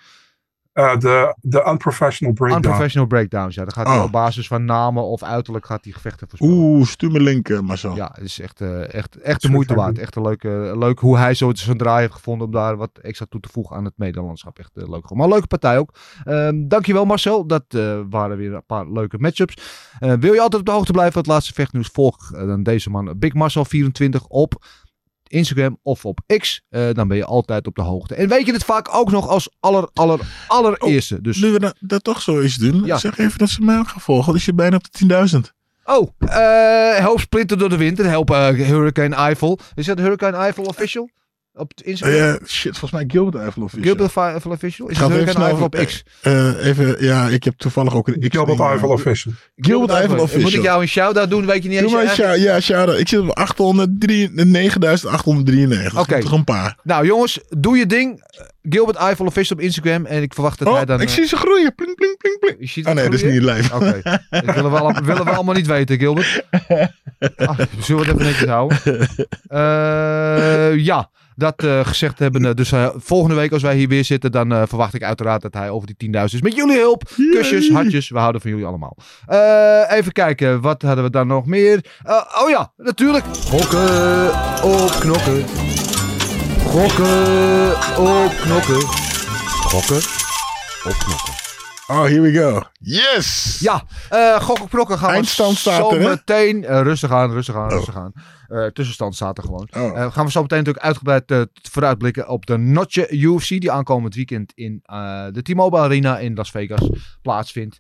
Eh, 0.78 0.98
de, 0.98 1.36
de 1.42 1.66
Unprofessional 1.68 2.34
Breakdown. 2.34 2.66
Unprofessional 2.66 3.08
Breakdowns. 3.08 3.56
Ja, 3.56 3.62
dan 3.64 3.72
gaat 3.72 3.88
hij 3.88 3.98
Oh. 3.98 4.04
op 4.04 4.12
basis 4.12 4.48
van 4.48 4.66
namen 4.66 5.04
of 5.04 5.24
uiterlijk 5.24 5.66
gaat 5.66 5.84
hij 5.84 5.94
gevechten 5.94 6.28
voorspellen. 6.30 6.56
Oeh, 6.56 6.86
stuur 6.86 7.12
me 7.12 7.20
link, 7.22 7.50
eh, 7.50 7.60
Marcel. 7.60 7.96
Ja, 7.96 8.10
het 8.14 8.24
is 8.24 8.40
echt, 8.40 8.62
eh, 8.62 8.94
echt, 8.94 9.16
echt 9.16 9.42
de 9.42 9.50
moeite 9.50 9.74
waard. 9.76 10.00
Echt 10.00 10.16
een 10.16 10.22
leuke, 10.22 10.74
leuk 10.78 11.00
hoe 11.00 11.18
hij 11.18 11.34
zo 11.34 11.52
zijn 11.54 11.78
draai 11.78 12.00
heeft 12.02 12.14
gevonden 12.14 12.48
om 12.48 12.54
daar 12.54 12.76
wat 12.78 12.90
extra 13.02 13.26
toe 13.30 13.40
te 13.40 13.50
voegen 13.52 13.76
aan 13.76 13.86
het 13.86 13.94
Nederlandschap. 13.98 14.60
Echt 14.60 14.72
eh, 14.76 14.90
leuk. 14.90 15.10
Maar 15.10 15.24
een 15.26 15.32
leuke 15.32 15.48
partij 15.48 15.78
ook. 15.78 15.94
Ehm, 16.24 16.68
dankjewel 16.68 17.06
Marcel. 17.06 17.48
Dat 17.48 17.64
eh, 17.68 18.00
waren 18.10 18.38
weer 18.38 18.54
een 18.54 18.66
paar 18.66 18.92
leuke 18.92 19.18
matchups. 19.20 19.54
Eh, 20.00 20.14
wil 20.20 20.34
je 20.34 20.42
altijd 20.42 20.62
op 20.62 20.68
de 20.68 20.74
hoogte 20.74 20.92
blijven 20.92 21.14
van 21.14 21.22
het 21.22 21.32
laatste 21.32 21.54
vechtnieuws? 21.54 21.88
Volg 21.88 22.32
dan 22.32 22.64
deze 22.64 22.90
man 22.90 23.14
Big 23.20 23.34
Marcel24 23.34 24.28
op 24.28 24.66
Instagram 25.32 25.78
of 25.84 26.06
op 26.06 26.20
X. 26.38 26.62
Eh, 26.70 26.88
dan 26.94 27.08
ben 27.08 27.18
je 27.18 27.26
altijd 27.26 27.68
op 27.68 27.76
de 27.76 27.82
hoogte. 27.82 28.16
En 28.16 28.28
weet 28.28 28.46
je 28.46 28.54
het 28.54 28.64
vaak 28.64 28.96
ook 28.96 29.12
nog 29.12 29.28
als 29.28 29.50
aller, 29.60 29.90
aller, 29.94 30.20
allereerste. 30.48 31.22
Dus... 31.22 31.38
Nu 31.38 31.52
we 31.52 31.60
dat, 31.60 31.76
dat 31.80 32.04
toch 32.04 32.22
zo 32.22 32.40
eens 32.40 32.56
doen, 32.56 32.86
Ja. 32.86 32.98
zeg 32.98 33.18
even 33.18 33.38
dat 33.38 33.50
ze 33.50 33.62
mij 33.62 33.78
ook 33.78 33.88
gaan 33.88 34.02
volgen. 34.02 34.26
Dan 34.26 34.36
is 34.36 34.46
je 34.46 34.54
bijna 34.54 34.76
op 34.76 34.84
de 34.92 35.28
10.000. 35.50 35.56
Oh, 35.86 36.08
eh 36.20 36.98
help 36.98 37.20
Splinter 37.20 37.58
door 37.58 37.70
de 37.70 37.78
winter. 37.78 38.06
Help 38.06 38.32
eh, 38.32 38.48
Hurricane 38.48 39.16
Eiffel. 39.16 39.60
Is 39.76 39.86
dat 39.86 39.98
Hurricane 40.00 40.38
Eiffel 40.38 40.64
official? 40.64 41.10
Op 41.58 41.70
het 41.76 41.82
Instagram? 41.86 42.20
Eh, 42.20 42.34
shit, 42.48 42.78
volgens 42.78 42.92
mij 42.92 43.04
Gilbert 43.08 43.44
Eiffel 43.44 43.62
of 43.64 43.74
Gilbert 43.82 44.16
Eiffel 44.18 44.52
official? 44.52 44.88
Is 44.88 44.98
Gaat 44.98 45.10
het 45.10 45.18
even 45.20 45.28
Hurricane 45.28 45.32
snel 45.32 45.46
Eiffel 45.48 45.66
op 45.66 45.86
X? 45.86 46.04
Eh, 46.22 46.66
even, 46.68 47.06
ja, 47.06 47.28
ik 47.28 47.44
heb 47.44 47.54
toevallig 47.58 47.96
ook 47.96 48.08
een 48.08 48.20
X. 48.20 48.28
Gilbert 48.30 48.60
Eiffel 48.60 48.90
Official. 48.90 49.34
Gilbert 49.58 49.92
Eiffel 49.92 50.20
Official. 50.20 50.42
Moet 50.42 50.54
ik 50.54 50.62
jou 50.64 50.82
een 50.82 50.88
shout-out 50.88 51.30
doen? 51.30 51.46
Weet 51.46 51.64
je 51.64 51.70
niet 51.70 51.78
Doe 51.80 51.88
eens 51.88 51.94
maar 51.98 52.02
een 52.02 52.08
eigen- 52.08 52.26
shout- 52.26 52.42
ja, 52.42 52.60
shout 52.86 53.00
Ik 53.00 53.08
zit 53.08 53.20
op 53.20 53.30
803 53.30 54.30
9893. 54.34 56.00
Oké. 56.00 56.20
Toch 56.22 56.32
een 56.32 56.44
paar. 56.44 56.78
Nou 56.84 57.06
jongens, 57.06 57.40
doe 57.50 57.78
je 57.78 57.86
ding. 57.86 58.24
Gilbert 58.70 58.98
Eiffel 58.98 59.26
official 59.26 59.58
op 59.58 59.64
Instagram. 59.64 60.06
En 60.06 60.22
ik 60.22 60.34
verwacht 60.34 60.60
dat 60.60 60.68
Oh, 60.68 60.76
hij 60.76 60.86
dan... 60.86 61.02
ik 61.02 61.10
zie 61.10 61.26
ze 61.26 61.36
groeien. 61.36 61.76
Pling, 61.76 61.96
pling, 61.96 62.18
pling, 62.18 62.40
pling. 62.40 62.56
je 62.60 62.68
ziet 62.68 62.86
Oh 62.88 62.94
nee, 62.94 63.04
dat 63.04 63.14
is 63.14 63.20
groeien? 63.20 63.42
niet 63.44 63.50
live. 63.56 63.76
Oké, 63.76 64.02
dat 64.30 64.56
willen 64.56 64.72
we, 64.72 64.78
allemaal, 64.80 65.04
willen 65.04 65.24
we 65.26 65.32
allemaal 65.32 65.56
niet 65.56 65.68
weten, 65.68 65.98
Gilbert. 65.98 66.44
Ah, 67.36 67.60
zullen 67.80 68.04
we 68.06 68.08
het 68.12 68.20
even 68.20 68.26
netjes 68.32 68.48
houden? 68.50 68.78
Eh, 69.48 70.86
ja, 70.86 71.10
dat 71.38 71.64
eh, 71.64 71.86
gezegd 71.86 72.20
hebben. 72.20 72.46
eh, 72.46 72.54
dus 72.54 72.72
eh, 72.72 72.90
volgende 72.96 73.36
week 73.36 73.52
als 73.52 73.62
wij 73.62 73.76
hier 73.76 73.88
weer 73.88 74.04
zitten, 74.06 74.32
dan 74.32 74.52
eh, 74.54 74.62
verwacht 74.68 74.94
ik 74.94 75.04
uiteraard 75.04 75.42
dat 75.42 75.54
hij 75.54 75.70
over 75.70 75.88
die 75.98 76.10
10.000 76.16 76.24
is. 76.24 76.42
Met 76.42 76.56
jullie 76.56 76.78
hulp, 76.78 77.04
kusjes, 77.32 77.70
hartjes, 77.72 78.10
we 78.10 78.18
houden 78.20 78.42
van 78.42 78.50
jullie 78.50 78.66
allemaal. 78.66 78.98
Eh, 79.26 79.98
even 79.98 80.12
kijken, 80.12 80.62
wat 80.62 80.82
hadden 80.82 81.04
we 81.04 81.10
dan 81.10 81.28
nog 81.28 81.46
meer? 81.46 81.86
Oh 82.42 82.50
ja, 82.50 82.72
natuurlijk. 82.78 83.26
Gokken 83.50 84.28
op 84.64 84.92
knokken. 85.00 85.46
Gokken 86.66 87.72
op 87.98 88.32
knokken. 88.42 88.82
Gokken 89.62 89.98
op 90.84 90.94
knokken. 90.98 91.37
Oh, 91.90 92.04
here 92.04 92.22
we 92.22 92.34
go. 92.34 92.62
Yes! 92.80 93.58
Ja, 93.60 93.84
eh 94.10 94.42
gok 94.42 94.62
op 94.62 94.70
knokken 94.70 94.98
gaan 94.98 95.10
we 95.10 95.16
Eindstand 95.16 95.58
staat 95.58 95.76
zo 95.80 95.92
er, 95.92 96.10
meteen... 96.10 96.66
eh, 96.66 96.82
rustig 96.82 97.12
aan, 97.12 97.32
rustig 97.32 97.56
aan, 97.56 97.70
rustig 97.70 97.96
aan. 97.96 98.14
Eh, 98.48 98.66
tussenstand 98.66 99.16
staat 99.16 99.38
er 99.38 99.44
gewoon. 99.44 99.68
Oh. 99.78 99.98
Eh, 99.98 100.12
gaan 100.12 100.26
we 100.26 100.32
zo 100.32 100.42
meteen 100.42 100.58
natuurlijk 100.58 100.86
uitgebreid 100.86 101.32
eh, 101.32 101.42
vooruitblikken 101.72 102.28
op 102.28 102.46
de 102.46 102.58
Notje 102.58 103.12
UFC... 103.12 103.48
die 103.48 103.72
aankomend 103.72 104.16
weekend 104.16 104.52
in 104.56 104.80
eh, 104.84 105.26
de 105.32 105.42
T-Mobile 105.42 105.82
Arena 105.82 106.18
in 106.20 106.36
Las 106.36 106.52
Vegas 106.52 106.90
plaatsvindt. 107.22 107.80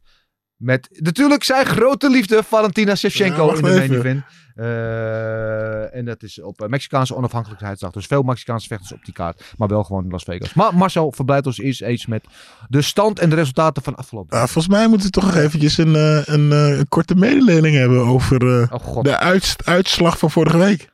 Met 0.58 0.88
natuurlijk 0.92 1.44
zijn 1.44 1.66
grote 1.66 2.10
liefde 2.10 2.44
Valentina 2.44 2.96
Shevchenko 2.96 3.46
Ja, 3.46 3.50
in 3.50 3.56
de 3.56 3.62
main 3.62 3.82
even. 3.82 3.96
event. 3.98 4.24
Eh, 4.56 5.96
en 5.96 6.06
dat 6.06 6.24
is 6.24 6.42
op 6.42 6.62
eh, 6.62 6.68
Mexicaanse 6.68 7.16
onafhankelijkheidsdag. 7.16 7.92
Dus 7.92 8.06
veel 8.06 8.22
Mexicaanse 8.22 8.68
vechters 8.68 8.92
op 8.94 9.06
die 9.06 9.14
kaart. 9.14 9.54
Maar 9.58 9.68
wel 9.68 9.84
gewoon 9.84 10.04
in 10.04 10.10
Las 10.10 10.24
Vegas. 10.24 10.54
Maar 10.54 10.76
Marcel 10.76 11.12
verblijdt 11.12 11.46
ons 11.46 11.60
eerst 11.60 11.82
eens 11.82 12.06
met 12.06 12.26
de 12.70 12.82
stand 12.82 13.20
en 13.20 13.30
de 13.30 13.36
resultaten 13.36 13.84
van 13.84 13.96
afgelopen 13.96 14.38
volgens 14.38 14.68
mij 14.68 14.88
moeten 14.88 15.06
we 15.08 15.12
toch 15.14 15.24
nog 15.26 15.36
eventjes 15.36 15.78
een, 15.78 15.96
eh, 15.96 16.22
een, 16.26 16.52
een 16.52 16.88
korte 16.88 17.16
mededeling 17.16 17.76
hebben 17.76 18.00
over 18.06 18.68
Oh 18.72 19.02
de 19.04 19.18
uits- 19.18 19.56
uitslag 19.64 20.18
van 20.20 20.32
vorige 20.32 20.58
week. 20.58 20.90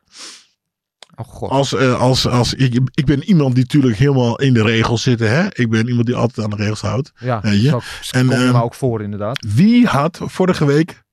Oh 1.23 1.29
god. 1.29 1.49
Als, 1.49 1.73
eh, 1.73 1.99
als, 1.99 2.27
als, 2.27 2.53
ik, 2.53 2.79
ik 2.93 3.05
ben 3.05 3.23
iemand 3.23 3.55
die 3.55 3.63
natuurlijk 3.63 3.95
helemaal 3.95 4.39
in 4.39 4.53
de 4.53 4.61
regels 4.63 5.01
zit. 5.01 5.19
Hè? 5.19 5.45
Ik 5.53 5.69
ben 5.69 5.87
iemand 5.87 6.05
die 6.05 6.15
altijd 6.15 6.45
aan 6.45 6.49
de 6.49 6.63
regels 6.63 6.81
houdt. 6.81 7.11
Ja, 7.19 7.41
Weet 7.41 7.61
je? 7.61 7.69
En, 8.11 8.25
kom 8.27 8.35
je 8.37 8.43
ehm, 8.43 8.51
me 8.53 8.63
ook 8.63 8.73
voor 8.73 9.01
inderdaad. 9.01 9.45
Wie 9.47 9.85
had 9.87 10.19
vorige 10.23 10.65
week 10.65 11.03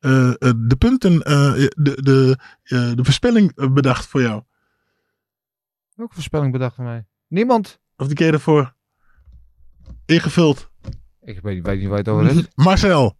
eh, 0.00 0.28
eh, 0.28 0.34
de 0.56 0.76
punten, 0.78 1.22
eh, 1.22 1.52
de, 1.52 2.02
de, 2.02 2.38
eh, 2.62 2.90
de 2.94 3.04
voorspelling 3.04 3.52
eh, 3.56 3.72
bedacht 3.72 4.06
voor 4.06 4.20
jou? 4.22 4.42
Welke 5.94 6.14
voorspelling 6.14 6.52
bedacht 6.52 6.74
van 6.74 6.84
mij? 6.84 7.04
Niemand. 7.28 7.78
Of 7.96 8.06
die 8.06 8.16
keer 8.16 8.32
ervoor? 8.32 8.74
Ingevuld. 10.06 10.70
Ik 11.22 11.40
weet, 11.40 11.42
weet 11.42 11.78
niet 11.78 11.88
waar 11.88 11.98
je 11.98 12.02
het 12.02 12.08
over 12.08 12.26
hebt. 12.34 12.48
Marcel, 12.54 13.16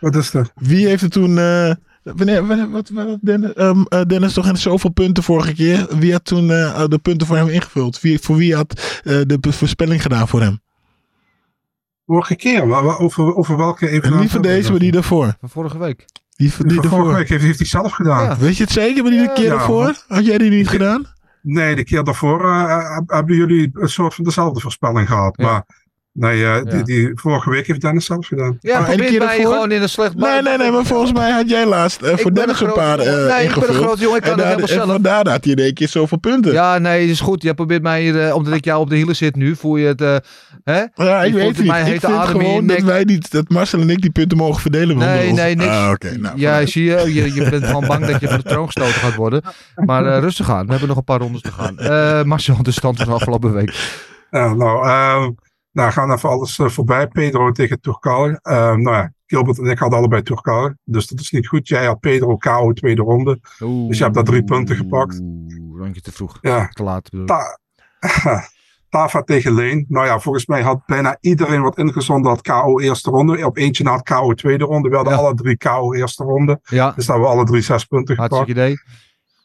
Wat 0.00 0.16
is 0.16 0.30
dat? 0.30 0.52
wie 0.54 0.86
heeft 0.86 1.02
er 1.02 1.10
toen... 1.10 1.34
eh, 2.04 2.12
wanneer, 2.16 2.46
wanneer, 2.46 2.70
wat, 2.70 2.90
Dennis, 3.20 3.52
ehm, 3.52 3.82
eh, 3.88 4.00
Dennis 4.02 4.32
toch 4.32 4.48
in 4.48 4.56
zoveel 4.56 4.90
punten 4.90 5.22
vorige 5.22 5.54
keer? 5.54 5.86
Wie 5.98 6.12
had 6.12 6.24
toen 6.24 6.50
eh, 6.50 6.84
de 6.88 6.98
punten 6.98 7.26
voor 7.26 7.36
hem 7.36 7.48
ingevuld? 7.48 8.00
Wie, 8.00 8.18
voor 8.18 8.36
wie 8.36 8.54
had 8.54 9.00
eh, 9.04 9.20
de 9.26 9.38
voorspelling 9.52 10.02
gedaan 10.02 10.28
voor 10.28 10.40
hem? 10.40 10.60
Vorige 12.06 12.36
keer, 12.36 12.62
over, 12.98 13.34
over 13.36 13.56
welke 13.56 13.86
En 13.86 13.92
evenement? 13.92 14.22
niet 14.22 14.30
van 14.30 14.42
deze, 14.42 14.70
maar 14.70 14.80
die 14.80 14.92
daarvoor. 14.92 15.34
Van 15.40 15.48
vorige 15.48 15.78
week. 15.78 16.04
Die, 16.36 16.52
die, 16.58 16.66
Die 16.66 16.80
van 16.80 16.88
vorige 16.90 17.14
week 17.16 17.28
heeft, 17.28 17.42
heeft 17.44 17.58
hij 17.58 17.66
zelf 17.66 17.92
gedaan. 17.92 18.24
Ja. 18.24 18.36
Weet 18.36 18.56
je 18.56 18.62
het 18.62 18.72
zeker, 18.72 19.02
maar 19.02 19.12
die 19.12 19.20
Ja. 19.20 19.32
keer 19.32 19.44
Ja, 19.44 19.50
daarvoor? 19.50 20.04
Had 20.08 20.26
jij 20.26 20.38
die 20.38 20.50
niet 20.50 20.68
gedaan? 20.68 21.06
Nee, 21.42 21.76
de 21.76 21.84
keer 21.84 22.04
daarvoor 22.04 22.44
eh, 22.44 22.98
hebben 23.06 23.36
jullie 23.36 23.70
een 23.72 23.88
soort 23.88 24.14
van 24.14 24.24
dezelfde 24.24 24.60
voorspelling 24.60 25.08
gehad. 25.08 25.34
Ja. 25.36 25.44
Maar 25.44 25.64
nee, 26.14 26.32
eh, 26.44 26.60
Ja. 26.64 26.82
die 26.82 27.10
vorige 27.14 27.50
week 27.50 27.66
heeft 27.66 27.80
Dennis 27.80 28.04
zelf 28.06 28.26
gedaan. 28.26 28.56
Ja, 28.60 28.80
Oh, 28.80 28.88
en 28.88 28.96
de 28.96 29.02
probeer 29.02 29.18
mij 29.24 29.38
gewoon 29.40 29.70
in 29.72 29.82
een 29.82 29.88
slecht 29.88 30.14
Nee, 30.14 30.42
nee, 30.42 30.56
nee, 30.58 30.70
maar 30.70 30.84
volgens 30.84 31.12
mij 31.12 31.30
had 31.30 31.48
jij 31.50 31.66
laatst 31.66 32.02
eh, 32.02 32.12
Ik 32.12 32.18
voor 32.20 32.34
Dennis 32.34 32.60
een 32.60 32.72
paar 32.72 32.98
eh. 32.98 33.06
Nee, 33.06 33.14
ik 33.16 33.26
ben 33.26 33.36
een 33.38 33.44
ingevuld. 33.44 33.76
grote 33.76 34.00
jongen, 34.02 34.16
ik 34.16 34.22
kan 34.22 34.32
en 34.32 34.38
het 34.38 34.46
daar- 34.46 34.56
helemaal 34.56 34.68
en 34.68 34.74
zelf. 34.86 34.90
vandaar 34.90 35.28
had 35.32 35.44
hij 35.44 35.52
in 35.52 35.58
één 35.58 35.74
keer 35.74 35.88
zoveel 35.88 36.18
punten. 36.18 36.52
Ja, 36.52 36.78
nee, 36.78 37.08
is 37.08 37.20
goed. 37.20 37.42
Jij 37.42 37.54
probeert 37.54 37.82
mij 37.82 38.02
hier, 38.02 38.26
eh, 38.26 38.34
omdat 38.34 38.54
ik 38.54 38.64
jou 38.64 38.80
op 38.80 38.88
de 38.90 38.96
hielen 38.96 39.16
zit 39.16 39.36
nu, 39.36 39.56
voel 39.56 39.76
je 39.76 39.86
het, 39.86 40.00
eh, 40.00 40.16
hè? 40.64 40.82
Ja, 41.04 41.22
ik 41.22 41.32
Je 41.32 41.38
weet 41.38 41.56
het 41.56 41.66
mij 41.66 41.82
niet. 41.84 41.94
Ik 41.94 42.00
vind 42.00 42.24
gewoon 42.24 42.66
dat 42.66 42.80
wij 42.80 43.04
niet, 43.04 43.30
dat 43.30 43.48
Marcel 43.48 43.80
en 43.80 43.90
ik 43.90 44.00
die 44.00 44.10
punten 44.10 44.36
mogen 44.38 44.60
verdelen. 44.60 44.96
Nee, 44.96 45.32
nee, 45.32 45.54
niks. 45.54 45.70
Ah, 45.70 45.90
oké. 45.92 46.16
nou, 46.18 46.38
ja, 46.38 46.48
vanuit. 46.50 46.70
zie 46.70 46.84
je, 46.84 47.14
je, 47.14 47.34
je 47.34 47.50
bent 47.50 47.64
gewoon 47.66 47.86
bang 47.86 48.06
dat 48.06 48.20
je 48.20 48.28
van 48.28 48.36
de 48.36 48.42
troon 48.42 48.66
gestoten 48.66 48.92
gaat 48.94 49.14
worden. 49.14 49.42
Maar 49.74 50.06
eh, 50.06 50.18
rustig 50.20 50.50
aan, 50.50 50.64
we 50.64 50.70
hebben 50.70 50.88
nog 50.88 50.96
een 50.96 51.04
paar 51.04 51.20
rondes 51.20 51.40
te 51.42 51.52
gaan. 51.52 51.78
Eh 51.78 52.22
Marcel, 52.22 52.62
de 52.62 52.70
stand 52.70 52.96
van 52.96 53.06
de 53.06 53.12
afgelopen 53.12 53.52
week. 53.52 53.74
Nou, 54.30 54.86
ehm, 54.88 55.30
nou, 55.74 55.90
gaan 55.92 56.12
even 56.12 56.28
alles 56.28 56.58
eh, 56.58 56.68
voorbij. 56.68 57.08
Pedro 57.08 57.50
tegen 57.52 57.80
Turcal. 57.80 58.28
Ehm 58.42 58.82
nou 58.82 58.96
ja, 58.96 59.12
Gilbert 59.26 59.58
en 59.58 59.64
ik 59.64 59.78
hadden 59.78 59.98
allebei 59.98 60.22
Turcal. 60.22 60.72
Dus 60.84 61.06
dat 61.06 61.20
is 61.20 61.30
niet 61.30 61.48
goed. 61.48 61.68
Jij 61.68 61.86
had 61.86 62.00
Pedro 62.00 62.36
KO 62.36 62.72
tweede 62.72 63.02
ronde. 63.02 63.40
Dus 63.88 63.98
je 63.98 64.02
hebt 64.02 64.14
daar 64.14 64.24
drie 64.24 64.44
punten 64.44 64.76
gepakt. 64.76 65.20
Oeh, 65.22 65.80
rondje 65.80 66.00
te 66.00 66.12
vroeg. 66.12 66.38
Ja. 66.40 66.68
Te 66.68 66.82
laat. 66.82 67.10
bedoel 67.10 67.20
ik. 67.22 67.26
Ta 67.28 67.58
Tava 68.88 69.22
tegen 69.22 69.52
Leen. 69.54 69.84
Nou 69.88 70.06
ja, 70.06 70.20
volgens 70.20 70.46
mij 70.46 70.62
had 70.62 70.86
bijna 70.86 71.16
iedereen 71.20 71.62
wat 71.62 71.78
ingezonden 71.78 72.30
had 72.30 72.40
KO 72.42 72.80
eerste 72.80 73.10
ronde. 73.10 73.46
Op 73.46 73.56
eentje 73.56 73.84
na 73.84 73.92
het 73.94 74.02
KO 74.02 74.34
tweede 74.34 74.64
ronde. 74.64 74.88
We 74.88 74.94
hadden 74.96 75.12
Ja. 75.14 75.18
alle 75.18 75.34
drie 75.34 75.56
KO 75.56 75.94
eerste 75.94 76.24
ronde. 76.24 76.60
Ja, 76.64 76.90
Dus 76.90 77.06
daar 77.06 77.16
hebben 77.16 77.32
we 77.34 77.38
alle 77.40 77.46
drie 77.50 77.62
zes 77.62 77.84
punten 77.84 78.14
gepakt. 78.14 78.32
hartstikke 78.34 78.60
idee. 78.60 78.76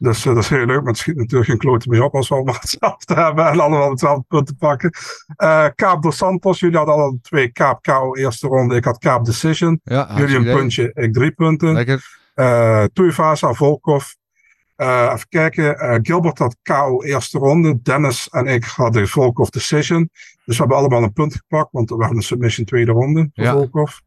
Dus 0.02 0.26
eh, 0.26 0.34
dat 0.34 0.42
is 0.42 0.48
heel 0.48 0.64
leuk, 0.66 0.78
maar 0.80 0.86
het 0.88 0.96
schiet 0.98 1.16
natuurlijk 1.16 1.50
geen 1.50 1.58
klote 1.58 1.88
mee 1.88 2.04
op 2.04 2.14
als 2.14 2.28
we 2.28 2.34
allemaal 2.34 2.54
hetzelfde 2.60 3.14
hebben 3.14 3.46
en 3.46 3.60
allemaal 3.60 3.90
hetzelfde 3.90 4.24
punten 4.28 4.56
pakken. 4.56 4.90
Eh 5.36 5.66
Kaap 5.74 6.02
dos 6.02 6.16
Santos, 6.16 6.60
jullie 6.60 6.76
hadden 6.76 6.94
alle 6.94 7.18
twee 7.22 7.52
Kaap 7.52 7.82
KO 7.82 8.14
eerste 8.14 8.46
ronde. 8.46 8.76
Ik 8.76 8.84
had 8.84 8.98
Kaap 8.98 9.24
Decision. 9.24 9.80
Ja, 9.84 10.10
Jullie 10.16 10.36
een 10.36 10.42
idee. 10.42 10.54
puntje, 10.54 10.90
ik 10.94 11.12
drie 11.12 11.30
punten. 11.30 11.72
Lekker. 11.72 12.18
Tuivasa, 12.92 13.52
Volkov. 13.52 14.04
Even 14.76 15.28
kijken. 15.28 15.98
Gilbert 16.02 16.38
had 16.38 16.56
KO 16.62 17.02
eerste 17.02 17.38
ronde. 17.38 17.82
Dennis 17.82 18.28
en 18.28 18.46
ik 18.46 18.64
hadden 18.64 19.08
Volkov 19.08 19.48
Decision. 19.48 20.10
Dus 20.44 20.56
we 20.56 20.62
hebben 20.62 20.76
allemaal 20.76 21.02
een 21.02 21.12
punt 21.12 21.34
gepakt, 21.34 21.72
want 21.72 21.88
we 21.90 21.96
hadden 21.96 22.16
een 22.16 22.22
submission 22.22 22.66
tweede 22.66 22.92
ronde 22.92 23.30
voor 23.34 23.44
Ja. 23.44 23.52
Volkov. 23.52 23.98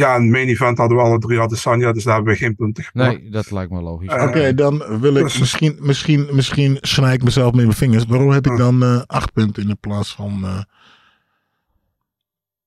Ja, 0.00 0.14
en 0.14 0.30
main 0.30 0.48
event 0.48 0.78
hadden 0.78 0.96
we 0.96 1.02
alle 1.02 1.18
drie 1.18 1.38
hadden 1.38 1.58
Sanja, 1.58 1.92
dus 1.92 2.04
daar 2.04 2.14
hebben 2.14 2.32
we 2.32 2.38
geen 2.38 2.54
punten 2.56 2.84
gepakt. 2.84 3.20
Nee, 3.20 3.30
dat 3.30 3.50
lijkt 3.50 3.70
me 3.70 3.80
logisch. 3.80 4.08
Eh, 4.08 4.22
Oké, 4.22 4.54
dan 4.54 5.00
wil 5.00 5.14
ik 5.16 5.22
dus- 5.22 5.38
misschien, 5.38 5.76
misschien, 5.80 6.28
misschien 6.32 6.78
snij 6.80 7.14
ik 7.14 7.22
mezelf 7.24 7.52
met 7.52 7.64
mijn 7.64 7.76
vingers. 7.76 8.04
Waarom 8.06 8.30
heb 8.30 8.46
ik 8.46 8.52
Ah. 8.52 8.58
dan 8.58 8.82
eh, 8.82 9.00
acht 9.06 9.32
punten 9.32 9.68
in 9.68 9.78
plaats 9.80 10.14
van... 10.14 10.40
eh, 10.44 10.60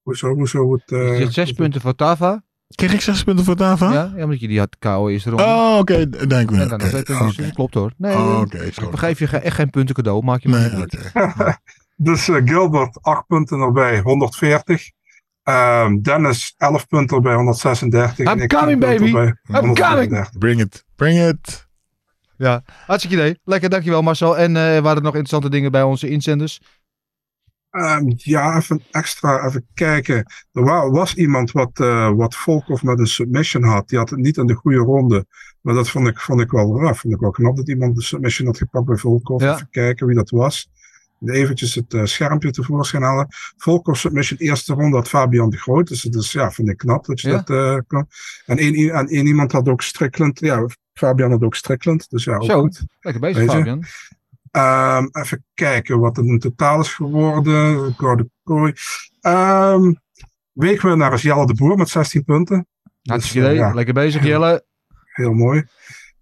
Hoezo, 0.02 0.34
hoezo 0.34 0.74
het... 0.74 0.92
eh, 0.92 1.00
je 1.18 1.22
hebt 1.22 1.34
zes 1.34 1.52
punten 1.52 1.82
voor 1.82 1.96
Tava. 1.96 2.44
Kreeg 2.76 2.94
ik 2.94 3.02
zes 3.02 3.24
punten 3.24 3.46
voor 3.46 3.56
Tava? 3.56 3.94
Ja, 3.94 4.14
ja, 4.16 4.24
omdat 4.24 4.40
je 4.40 4.48
die 4.48 4.60
had 4.60 4.76
KO 4.80 5.08
eerste 5.10 5.30
ronde. 5.30 5.44
Oh, 5.44 5.78
oké. 5.80 6.10
Denk 6.10 6.52
ik 6.52 6.58
en 6.58 6.58
wel. 6.58 6.68
dan 6.68 6.74
Oké, 6.82 6.84
nog 6.84 6.90
twee 6.90 7.04
punten. 7.04 7.26
dus 7.26 7.34
oké. 7.34 7.44
dat 7.46 7.54
klopt 7.54 7.74
hoor. 7.74 7.92
Nee, 7.98 8.16
Oh, 8.16 8.40
Oké, 8.40 8.58
is 8.58 8.78
ik 8.78 8.84
goed. 8.84 9.00
geef 9.00 9.20
je 9.20 9.28
echt 9.28 9.56
geen 9.56 9.70
punten 9.70 9.96
cadeau. 9.96 10.24
Maak 10.24 10.42
je 10.42 10.50
maar 10.50 10.60
Nee, 10.72 10.80
niet. 10.80 11.12
Dus 11.96 12.30
Gilbert 12.46 12.98
8 13.02 13.28
punten 13.28 13.60
erbij, 13.60 14.00
140. 14.00 14.90
Ehm, 15.44 16.02
Dennis 16.02 16.54
11 16.58 16.88
punten 16.88 17.16
erbij, 17.18 17.36
136. 17.36 18.18
I'm 18.20 18.28
en 18.28 18.40
ik 18.42 18.50
10 18.50 18.60
coming, 18.60 18.80
baby. 18.80 19.06
I'm 19.06 19.14
coming. 19.14 19.36
133. 19.78 20.38
Bring 20.38 20.60
it. 20.62 20.86
Bring 20.96 21.20
it. 21.20 21.68
Ja, 22.38 22.64
hartstikke 22.86 23.16
idee. 23.18 23.40
Lekker, 23.44 23.70
dankjewel 23.70 24.02
Marcel. 24.02 24.38
En 24.38 24.56
eh 24.58 24.64
waren 24.64 24.96
er 24.96 25.02
nog 25.02 25.16
interessante 25.16 25.50
dingen 25.50 25.72
bij 25.72 25.84
onze 25.84 26.10
inzenders? 26.10 26.62
Ehm, 27.70 28.04
ja, 28.16 28.58
even 28.58 28.82
extra 28.92 29.46
even 29.46 29.68
kijken. 29.74 30.16
Er 30.52 30.64
wa- 30.64 30.90
was 30.90 31.16
iemand 31.16 31.52
wat, 31.52 31.80
eh 31.80 32.10
wat 32.12 32.36
Volkov 32.36 32.82
met 32.82 33.00
een 33.00 33.08
submission 33.08 33.64
had. 33.64 33.90
Die 33.90 33.98
had 33.98 34.10
het 34.10 34.20
niet 34.20 34.38
in 34.38 34.46
de 34.46 34.54
goede 34.54 34.78
ronde. 34.78 35.26
Maar 35.62 35.74
dat 35.74 35.90
vond 35.90 36.08
ik, 36.08 36.20
vond 36.20 36.42
ik, 36.42 36.52
wel, 36.52 36.82
ja, 36.84 36.94
vond 36.94 37.14
ik 37.14 37.20
wel 37.20 37.32
knap 37.32 37.56
dat 37.56 37.70
iemand 37.70 37.96
de 37.96 38.02
submission 38.04 38.48
had 38.48 38.58
gepakt 38.58 38.86
bij 38.86 38.98
Volkov. 38.98 39.42
Ja. 39.42 39.54
Even 39.54 39.68
kijken 39.70 40.08
wie 40.08 40.16
dat 40.16 40.30
was. 40.30 40.70
Eventjes 41.32 41.76
het 41.76 41.94
eh, 41.94 42.06
schermpje 42.06 42.52
tevoorschijn 42.52 43.04
halen. 43.04 43.28
Volkov 43.58 43.98
submission 43.98 44.40
eerste 44.40 44.74
ronde 44.74 44.96
had 44.96 45.08
Fabian 45.08 45.50
de 45.50 45.58
Groot. 45.58 45.88
Dus 45.88 46.02
dat 46.02 46.24
is, 46.24 46.32
ja, 46.32 46.52
vind 46.52 46.70
ik 46.70 46.78
knap 46.78 47.06
dat 47.06 47.22
je 47.22 47.30
Ja. 47.30 47.36
dat 47.46 47.50
eh, 47.50 47.78
kan. 47.88 48.08
En 48.46 48.58
één, 48.58 48.90
en 48.94 49.08
één 49.08 49.26
iemand 49.26 49.52
had 49.52 49.68
ook 49.70 49.82
Strickland. 49.82 50.40
Ja, 50.40 50.68
Fabian 50.94 51.32
had 51.32 51.42
ook 51.44 51.56
Strickland. 51.56 52.10
Dus 52.10 52.24
ja, 52.24 52.36
ook 52.36 52.44
Zo. 52.44 52.62
goed. 52.62 52.84
Lekker 53.02 53.22
bezig? 53.22 53.52
Fabian. 53.52 53.84
Ehm, 54.52 55.08
even 55.12 55.46
kijken 55.54 56.00
wat 56.00 56.16
het 56.16 56.26
in 56.26 56.40
totaal 56.40 56.80
is 56.80 56.94
geworden. 56.94 57.94
Gordon 57.98 58.32
Kooi. 58.44 58.74
Ehm 59.22 59.92
weekwinnaar 60.54 61.14
is 61.14 61.22
Jelle 61.22 61.46
de 61.46 61.54
Boer 61.54 61.78
met 61.78 61.90
16 61.90 62.24
punten. 62.24 62.68
Hartstikke 63.04 63.40
Dus, 63.40 63.48
eh, 63.48 63.54
idee. 63.56 63.68
ja, 63.68 63.74
Lekker 63.74 63.94
bezig 63.94 64.24
Jelle. 64.26 64.66
heel 65.14 65.34
mooi. 65.34 65.64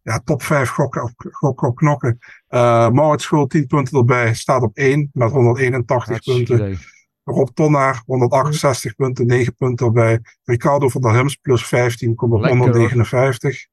Ja, 0.02 0.20
top 0.20 0.44
5 0.44 0.70
gokken, 0.70 1.16
gokken, 1.32 1.74
knokken. 1.74 2.18
Eh 2.48 2.90
Maurits 2.90 3.24
Schul 3.24 3.48
10 3.48 3.68
punten 3.68 3.98
erbij. 3.98 4.34
Staat 4.34 4.62
op 4.62 4.76
1 4.78 5.10
met 5.14 5.32
181 5.32 6.08
Hartstikke 6.08 6.32
punten. 6.38 6.68
idee. 6.68 6.78
Rob 7.24 7.48
Tonnaar 7.54 8.02
168 8.06 8.96
punten, 8.96 9.26
9 9.26 9.56
punten 9.56 9.86
erbij. 9.86 10.20
Ricardo 10.44 10.90
van 10.90 11.02
der 11.02 11.14
Hems 11.14 11.36
plus 11.36 11.68
15, 11.68 12.16
komt 12.16 12.34
op 12.34 12.40
Lekker, 12.40 12.58
hoor. 12.58 12.68
159. 12.68 13.68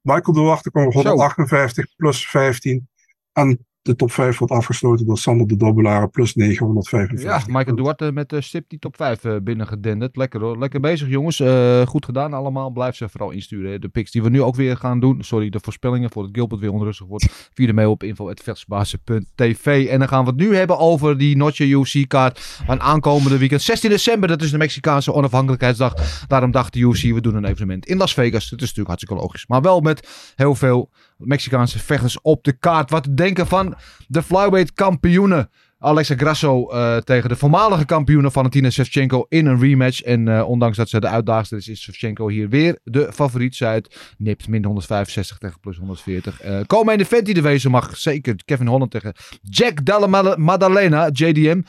Michael 0.00 0.32
Duarte 0.32 0.70
komt 0.70 0.86
op 0.86 0.92
Zo. 0.92 0.98
158 0.98 1.96
plus 1.96 2.28
15. 2.30 2.88
En 3.32 3.66
de 3.84 3.96
top 3.96 4.12
5 4.12 4.38
wordt 4.38 4.52
afgesloten 4.52 5.06
door 5.06 5.18
Sander 5.18 5.46
de 5.46 5.56
Dobbelaar 5.56 6.08
plus 6.08 6.34
955. 6.34 7.22
Ja, 7.22 7.42
Michael 7.46 7.76
Duarte 7.76 8.12
met 8.12 8.28
de 8.28 8.40
stip 8.40 8.68
die 8.68 8.78
top 8.78 8.96
5 8.96 9.24
uh, 9.24 9.36
binnengedenderd. 9.42 10.16
Lekker 10.16 10.40
hoor. 10.40 10.58
Lekker 10.58 10.80
bezig 10.80 11.08
jongens. 11.08 11.40
Eh, 11.40 11.86
goed 11.86 12.04
gedaan 12.04 12.32
allemaal. 12.32 12.70
Blijf 12.70 12.96
ze 12.96 13.08
vooral 13.08 13.30
insturen. 13.30 13.70
hè. 13.70 13.78
De 13.78 13.88
picks 13.88 14.10
die 14.10 14.22
we 14.22 14.28
nu 14.30 14.42
ook 14.42 14.54
weer 14.54 14.76
gaan 14.76 15.00
doen. 15.00 15.22
Sorry, 15.22 15.48
de 15.48 15.58
voorspellingen 15.62 16.10
voor 16.10 16.22
het 16.22 16.34
Gilbert 16.34 16.60
weer 16.60 16.72
onrustig 16.72 17.06
wordt. 17.06 17.50
Via 17.54 17.66
de 17.66 17.72
mail 17.72 17.90
op 17.90 18.02
info.vechtbazen.tv 18.02 19.86
En 19.86 19.98
dan 19.98 20.08
gaan 20.08 20.24
we 20.24 20.30
het 20.30 20.40
nu 20.40 20.56
hebben 20.56 20.78
over 20.78 21.18
die 21.18 21.36
Notje 21.36 21.66
UFC 21.66 22.08
kaart 22.08 22.40
van 22.40 22.80
aankomende 22.80 23.38
weekend. 23.38 23.62
16 23.62 23.90
december, 23.90 24.28
dat 24.28 24.42
is 24.42 24.50
de 24.50 24.58
Mexicaanse 24.58 25.12
onafhankelijkheidsdag. 25.12 25.94
Daarom 26.26 26.50
dacht 26.50 26.72
de 26.72 26.78
UFC, 26.78 27.02
we 27.02 27.20
doen 27.20 27.34
een 27.34 27.44
evenement 27.44 27.86
in 27.86 27.96
Las 27.96 28.14
Vegas. 28.14 28.48
Dat 28.48 28.60
is 28.60 28.74
natuurlijk 28.74 28.88
hartstikke 28.88 29.22
logisch. 29.22 29.46
Maar 29.46 29.62
wel 29.62 29.80
met 29.80 30.32
heel 30.36 30.54
veel 30.54 30.90
Mexicaanse 31.16 31.78
vechters 31.78 32.20
op 32.20 32.44
de 32.44 32.52
kaart. 32.52 32.90
Wat 32.90 33.16
denken 33.16 33.46
van 33.46 33.74
de 34.06 34.22
flyweight 34.22 34.72
kampioenen. 34.72 35.50
Alexa 35.84 36.14
Grasso 36.16 36.72
uh, 36.72 36.96
tegen 36.96 37.28
de 37.28 37.36
voormalige 37.36 37.84
kampioene 37.84 38.30
Valentina 38.30 38.70
Shevchenko 38.70 39.26
in 39.28 39.46
een 39.46 39.60
rematch. 39.60 40.02
En 40.02 40.26
uh, 40.26 40.48
ondanks 40.48 40.76
dat 40.76 40.88
ze 40.88 41.00
de 41.00 41.06
uitdagster 41.06 41.58
is, 41.58 41.68
is 41.68 41.82
Shevchenko 41.82 42.28
hier 42.28 42.48
weer 42.48 42.78
de 42.84 43.12
favoriet. 43.12 43.54
Zij 43.54 43.84
nipt 44.18 44.48
min 44.48 44.64
165 44.64 45.38
tegen 45.38 45.60
plus 45.60 45.76
140. 45.76 46.44
Uh, 46.44 46.60
komen 46.66 46.92
in 46.92 46.98
de 46.98 47.04
vent 47.04 47.24
die 47.24 47.34
de 47.34 47.40
wezen 47.40 47.70
mag. 47.70 47.96
Zeker 47.96 48.34
Kevin 48.44 48.66
Holland 48.66 48.90
tegen 48.90 49.14
Jack 49.42 49.84
Della 49.84 50.36
Maddalena, 50.36 51.08
JDM. 51.12 51.62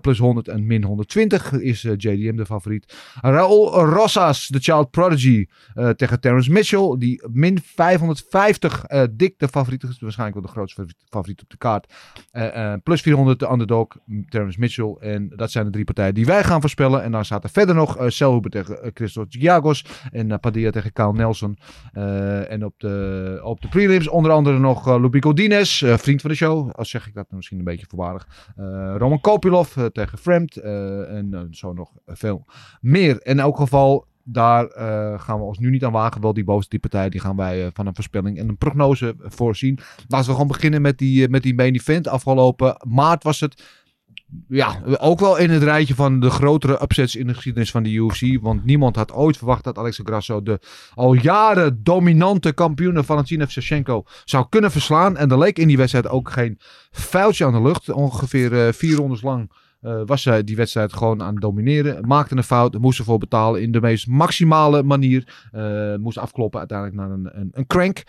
Plus 0.00 0.18
100 0.18 0.48
en 0.48 0.66
min 0.66 0.84
120 0.84 1.52
is 1.52 1.82
JDM 1.82 2.36
de 2.36 2.46
favoriet. 2.46 2.94
Raul 3.20 3.84
Rosas, 3.84 4.46
de 4.46 4.58
Child 4.58 4.90
Prodigy, 4.90 5.46
tegen 5.96 6.20
Terence 6.20 6.52
Mitchell. 6.52 6.96
Die 6.98 7.22
min 7.32 7.60
550 7.74 8.84
uh, 8.88 9.02
dik 9.10 9.38
de 9.38 9.48
favoriet 9.48 9.82
is. 9.82 9.98
Waarschijnlijk 9.98 10.38
wel 10.38 10.46
de 10.46 10.52
grootste 10.52 10.86
favoriet 11.08 11.42
op 11.42 11.50
de 11.50 11.56
kaart. 11.56 11.92
Plus 12.82 13.00
400 13.00 13.38
de 13.38 13.46
underdog, 13.60 13.86
Terence 14.28 14.60
Mitchell. 14.60 14.96
En 15.00 15.32
dat 15.36 15.50
zijn 15.50 15.64
de 15.64 15.70
drie 15.70 15.84
partijen 15.84 16.14
die 16.14 16.26
wij 16.26 16.44
gaan 16.44 16.60
voorspellen. 16.60 17.02
En 17.02 17.12
dan 17.12 17.24
staat 17.24 17.44
er 17.44 17.50
verder 17.50 17.74
nog 17.74 18.00
uh, 18.00 18.38
tegen 18.38 18.78
uh, 18.82 18.90
Christos 18.94 19.26
Giagos. 19.28 19.84
En 20.12 20.28
uh, 20.28 20.36
Padilla 20.40 20.70
tegen 20.70 20.92
Kyle 20.92 21.12
Nelson. 21.12 21.58
En 22.48 22.64
op 22.64 22.74
de, 22.76 23.40
op 23.42 23.60
de 23.60 23.68
prelims 23.68 24.08
onder 24.08 24.32
andere 24.32 24.58
nog 24.58 24.98
Lubico 24.98 25.32
Dines, 25.32 25.84
vriend 25.86 26.20
van 26.20 26.30
de 26.30 26.36
show. 26.36 26.70
Als 26.70 26.90
zeg 26.90 27.06
ik 27.06 27.14
dat 27.14 27.26
misschien 27.30 27.58
een 27.58 27.64
beetje 27.64 27.86
voorwaardig. 27.88 28.28
Roman 28.96 29.20
Kopilov 29.20 29.76
tegen 29.92 30.18
Fremd. 30.18 30.56
En 30.56 31.48
zo 31.50 31.72
nog 31.72 31.90
veel 32.06 32.44
meer. 32.80 33.18
In 33.22 33.38
elk 33.38 33.56
geval 33.56 34.06
daar 34.28 34.64
uh, 34.64 35.20
gaan 35.20 35.38
we 35.38 35.44
ons 35.44 35.58
nu 35.58 35.70
niet 35.70 35.84
aan 35.84 35.92
wagen. 35.92 36.20
Wel 36.20 36.32
die 36.32 36.44
bovenste 36.44 36.70
die 36.70 36.90
partij, 36.90 37.08
die 37.08 37.20
gaan 37.20 37.36
wij 37.36 37.64
uh, 37.64 37.66
van 37.72 37.86
een 37.86 37.94
voorspelling 37.94 38.38
en 38.38 38.48
een 38.48 38.56
prognose 38.56 39.14
voorzien. 39.18 39.78
Laten 40.08 40.26
we 40.26 40.32
gewoon 40.32 40.48
beginnen 40.48 40.82
met 40.82 40.98
die, 40.98 41.22
uh, 41.22 41.28
met 41.28 41.42
die 41.42 41.54
main 41.54 41.74
event. 41.74 42.08
Afgelopen 42.08 42.76
maart 42.88 43.22
was 43.22 43.40
het 43.40 43.62
ja, 44.48 44.82
ook 44.98 45.20
wel 45.20 45.36
in 45.36 45.50
het 45.50 45.62
rijtje 45.62 45.94
van 45.94 46.20
de 46.20 46.30
grotere 46.30 46.82
upsets 46.82 47.16
in 47.16 47.26
de 47.26 47.34
geschiedenis 47.34 47.70
van 47.70 47.82
de 47.82 47.90
UFC. 47.90 48.38
Want 48.40 48.64
niemand 48.64 48.96
had 48.96 49.12
ooit 49.12 49.36
verwacht 49.36 49.64
dat 49.64 49.78
Alexa 49.78 50.02
Grasso 50.04 50.42
de 50.42 50.60
al 50.94 51.12
jaren 51.12 51.82
dominante 51.82 52.52
kampioene 52.52 53.04
Valentina 53.04 53.46
Shevchenko 53.46 54.04
zou 54.24 54.46
kunnen 54.48 54.70
verslaan. 54.70 55.16
En 55.16 55.30
er 55.30 55.38
leek 55.38 55.58
in 55.58 55.68
die 55.68 55.76
wedstrijd 55.76 56.08
ook 56.08 56.30
geen 56.30 56.58
vuiltje 56.90 57.44
aan 57.44 57.52
de 57.52 57.62
lucht. 57.62 57.90
Ongeveer 57.90 58.74
vier 58.74 58.96
rondes 58.96 59.22
lang 59.22 59.50
uh, 59.82 60.02
was 60.06 60.22
zij 60.22 60.44
die 60.44 60.56
wedstrijd 60.56 60.92
gewoon 60.92 61.22
aan 61.22 61.32
het 61.32 61.42
domineren. 61.42 62.06
Maakte 62.06 62.36
een 62.36 62.42
fout, 62.42 62.78
moest 62.78 62.98
ervoor 62.98 63.18
betalen 63.18 63.62
in 63.62 63.72
de 63.72 63.80
meest 63.80 64.06
maximale 64.06 64.82
manier. 64.82 65.48
Uh, 65.52 65.96
moest 65.96 66.18
afkloppen 66.18 66.58
uiteindelijk 66.58 66.98
naar 66.98 67.10
een, 67.10 67.40
een, 67.40 67.50
een 67.52 67.66
crank. 67.66 68.04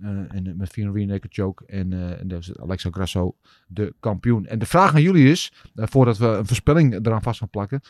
Uh, 0.00 0.08
en 0.08 0.54
met 0.56 0.72
via 0.72 0.86
een 0.86 0.92
rear 0.92 1.06
naked 1.06 1.34
choke. 1.34 1.66
En, 1.66 2.18
en 2.18 2.28
dus 2.28 2.58
Alexa 2.58 2.90
Grasso 2.90 3.36
de 3.66 3.94
kampioen. 4.00 4.46
En 4.46 4.58
de 4.58 4.66
vraag 4.66 4.94
aan 4.94 5.02
jullie 5.02 5.30
is, 5.30 5.52
voordat 5.74 6.18
we 6.18 6.26
een 6.26 6.46
voorspelling 6.46 7.06
eraan 7.06 7.22
vast 7.22 7.38
gaan 7.38 7.50
plakken. 7.50 7.80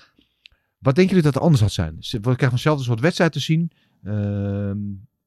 Wat 0.79 0.95
denken 0.95 1.15
jullie 1.15 1.23
dat 1.23 1.35
het 1.35 1.43
anders 1.43 1.63
had 1.63 1.73
zijn? 1.73 1.97
We 1.99 2.21
krijgen 2.21 2.49
vanzelfde 2.49 2.85
soort 2.85 3.01
wedstrijd 3.01 3.33
te 3.33 3.41
zien. 3.41 3.71
Ehm, 4.05 4.79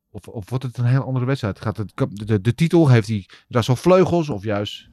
of, 0.10 0.28
of 0.28 0.50
wordt 0.50 0.64
het 0.64 0.78
een 0.78 0.86
heel 0.86 1.04
andere 1.04 1.26
wedstrijd? 1.26 1.62
Gaat 1.62 1.78
het, 1.78 1.92
de, 1.96 2.26
de, 2.26 2.42
de 2.42 2.56
titel, 2.56 2.90
heeft 2.90 3.08
hij 3.08 3.26
Grasso 3.50 3.76
vleugels? 3.76 4.30
Of 4.30 4.44
juist, 4.44 4.90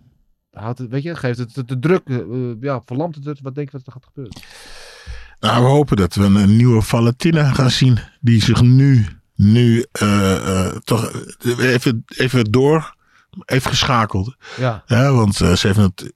houdt 0.53 0.78
het, 0.78 0.90
weet 0.90 1.03
je, 1.03 1.14
geeft 1.14 1.38
het 1.38 1.55
de, 1.55 1.64
de 1.64 1.78
druk? 1.78 2.03
ja, 2.61 2.82
verlamt 2.84 3.14
het 3.14 3.24
het? 3.24 3.40
Wat 3.40 3.55
denk 3.55 3.70
je 3.70 3.76
dat 3.76 3.86
er 3.86 3.92
gaat 3.92 4.05
gebeuren? 4.05 4.40
Nou, 5.40 5.62
we 5.62 5.68
hopen 5.68 5.96
dat 5.96 6.14
we 6.14 6.24
een, 6.24 6.34
een 6.34 6.57
nieuwe 6.57 6.82
Valentina 6.82 7.53
gaan 7.53 7.70
zien. 7.70 7.98
Die 8.20 8.42
zich 8.42 8.61
nu 8.61 9.07
nu 9.34 9.86
uh, 10.03 10.09
uh, 10.46 10.66
toch 10.84 11.12
even, 11.59 12.05
even 12.07 12.44
door 12.50 12.94
heeft 13.44 13.66
geschakeld. 13.66 14.36
Ja. 14.57 14.82
ja 14.86 15.12
want 15.12 15.34
ze 15.34 15.44
heeft 15.44 15.76
het 15.76 16.12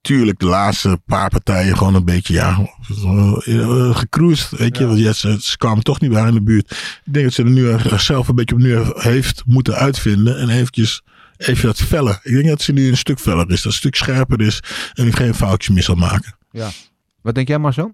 tuurlijk 0.00 0.38
de 0.38 0.46
laatste 0.46 1.00
paar 1.06 1.28
partijen 1.28 1.76
gewoon 1.76 1.94
een 1.94 2.04
beetje, 2.04 2.32
ja, 2.32 2.68
gecruised. 3.92 4.58
Weet 4.58 4.78
je, 4.78 4.86
want 4.86 4.98
ja, 4.98 5.12
ze, 5.12 5.36
ze 5.40 5.56
kwamen 5.56 5.82
toch 5.82 6.00
niet 6.00 6.10
bij 6.10 6.18
haar 6.18 6.28
in 6.28 6.34
de 6.34 6.42
buurt. 6.42 6.70
Ik 7.04 7.12
denk 7.12 7.24
dat 7.24 7.34
ze 7.34 7.42
er 7.42 7.50
nu 7.50 7.70
eh, 7.70 7.98
zelf 7.98 8.28
een 8.28 8.34
beetje 8.34 8.54
opnieuw 8.54 8.92
heeft 8.94 9.42
moeten 9.46 9.74
uitvinden. 9.74 10.38
En 10.38 10.48
eventjes 10.48 11.02
even 11.38 11.66
dat 11.66 11.76
feller. 11.80 12.20
Ik 12.22 12.32
denk 12.32 12.46
dat 12.46 12.62
ze 12.62 12.72
nu 12.72 12.88
een 12.88 12.96
stuk 12.96 13.18
feller 13.18 13.50
is. 13.50 13.56
Dat 13.62 13.64
een 13.64 13.78
stuk 13.78 13.94
scherper 13.94 14.40
is. 14.40 14.62
En 14.94 15.04
die 15.04 15.12
geen 15.12 15.34
foutjes 15.34 15.74
meer 15.74 15.82
zal 15.82 15.94
maken. 15.94 16.36
Ja. 16.50 16.68
Wat 17.22 17.34
denk 17.34 17.48
jij 17.48 17.58
maar 17.58 17.72
zo? 17.74 17.92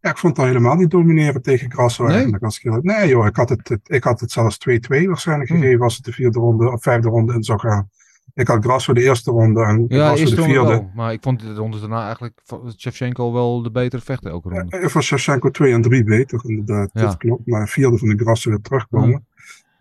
Ja, 0.00 0.10
ik 0.10 0.18
vond 0.18 0.36
het 0.36 0.46
al 0.46 0.52
helemaal 0.52 0.74
niet 0.76 0.90
domineren 0.90 1.42
tegen 1.42 1.72
Grasso 1.72 2.04
Nee? 2.04 2.14
eigenlijk. 2.14 2.42
Als 2.42 2.60
ik, 2.62 2.82
nee 2.82 3.08
joh, 3.08 3.26
ik 3.26 3.36
had 3.36 3.48
het, 3.48 3.78
ik 3.84 4.04
had 4.04 4.20
het 4.20 4.30
zelfs 4.30 4.58
2-2 4.68 5.06
waarschijnlijk 5.06 5.50
Hmm. 5.50 5.60
gegeven 5.60 5.82
als 5.82 5.96
het 5.96 6.04
de 6.04 6.12
vierde 6.12 6.38
ronde 6.38 6.70
of 6.72 6.82
vijfde 6.82 7.08
ronde 7.08 7.34
in 7.34 7.42
zou 7.42 7.58
gaan. 7.58 7.90
Ik 8.34 8.46
had 8.48 8.64
Grasso 8.64 8.92
de 8.92 9.02
eerste 9.02 9.30
ronde 9.30 9.62
en 9.64 9.84
Ja, 9.88 10.06
Grasso 10.06 10.24
de 10.24 10.30
ronde 10.40 10.52
vierde. 10.52 10.68
wel. 10.68 10.90
Maar 10.94 11.12
ik 11.12 11.22
vond 11.22 11.40
de 11.40 11.54
ronde 11.54 11.80
daarna 11.80 12.02
eigenlijk 12.04 12.40
van 12.44 12.74
Shevchenko 12.78 13.32
wel 13.32 13.62
de 13.62 13.70
betere 13.70 14.02
vechter 14.02 14.30
elke 14.30 14.48
ronde. 14.48 14.78
Eh, 14.78 14.88
Voor 14.88 15.02
Shevchenko 15.02 15.50
2 15.50 15.72
en 15.72 15.82
3 15.82 16.04
beter, 16.04 16.40
inderdaad. 16.44 16.90
Ja. 16.92 17.00
Dat 17.02 17.16
klopt. 17.16 17.46
Maar 17.46 17.68
vierde 17.68 17.98
van 17.98 18.08
de 18.08 18.16
Grasso 18.16 18.50
weer 18.50 18.60
terugkomen. 18.60 19.26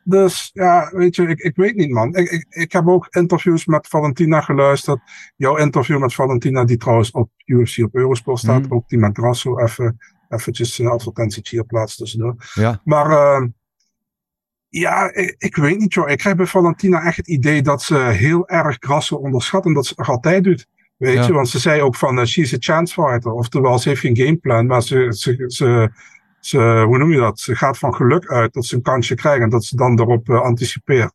Dus 0.10 0.50
ja, 0.54 0.90
weet 0.94 1.16
je, 1.16 1.28
ik, 1.28 1.40
ik 1.40 1.56
weet 1.56 1.76
niet 1.76 1.92
man. 1.92 2.16
Ik, 2.16 2.30
ik, 2.30 2.46
ik 2.50 2.72
heb 2.72 2.88
ook 2.88 3.08
interviews 3.10 3.66
met 3.66 3.88
Valentina 3.88 4.42
geluisterd. 4.42 5.00
Jouw 5.36 5.58
interview 5.58 6.00
met 6.00 6.14
Valentina, 6.14 6.66
die 6.66 6.78
trouwens 6.78 7.12
op 7.12 7.30
UFC 7.46 7.84
op 7.84 7.96
Eurosport 7.96 8.40
staat. 8.40 8.62
Mhm. 8.62 8.74
Ook 8.74 8.90
die 8.90 9.00
met 9.00 9.18
Grasso, 9.18 9.60
even 9.60 9.98
eventjes 10.30 10.80
een 10.80 10.88
advertentietje 10.88 11.56
hier 11.56 11.66
plaatsen 11.66 11.98
tussendoor. 11.98 12.36
Ja. 12.54 12.82
Maar 12.84 13.12
ehm, 13.12 13.48
ja, 14.68 15.14
ik, 15.14 15.36
ik 15.38 15.56
weet 15.56 15.78
niet 15.80 15.94
joh. 15.94 16.10
Ik 16.10 16.18
krijg 16.18 16.36
bij 16.36 16.46
Valentina 16.46 17.04
echt 17.04 17.18
het 17.18 17.28
idee 17.28 17.62
dat 17.62 17.82
ze 17.82 17.98
heel 17.98 18.48
erg 18.48 18.76
Grasso 18.80 19.16
onderschat. 19.16 19.66
En 19.66 19.74
dat 19.74 19.84
ze 19.84 19.90
het 19.90 20.00
nog 20.00 20.10
altijd 20.10 20.44
doet. 20.44 20.68
Weet 20.98 21.14
Ja. 21.14 21.26
je, 21.26 21.34
want 21.34 21.50
ze 21.50 21.60
zei 21.60 21.82
ook 21.82 21.96
van, 21.96 22.20
eh, 22.20 22.26
she's 22.26 22.54
a 22.54 22.58
chance 22.60 22.94
fighter. 22.94 23.32
Oftewel, 23.32 23.80
ze 23.80 23.90
heeft 23.90 24.02
geen 24.02 24.18
gameplan, 24.18 24.66
maar 24.66 24.82
ze, 24.82 25.08
ze, 25.10 25.44
ze, 25.48 25.92
ze, 26.48 26.84
hoe 26.86 26.98
noem 26.98 27.12
je 27.12 27.20
dat? 27.20 27.40
Ze 27.40 27.56
gaat 27.56 27.78
van 27.78 27.96
geluk 27.96 28.28
uit 28.28 28.54
dat 28.54 28.66
ze 28.66 28.76
een 28.76 28.82
kansje 28.82 29.16
krijgt 29.16 29.42
en 29.44 29.50
dat 29.50 29.66
ze 29.66 29.76
dan 29.76 29.96
daarop 29.96 30.30
eh, 30.30 30.42
anticipeert. 30.42 31.14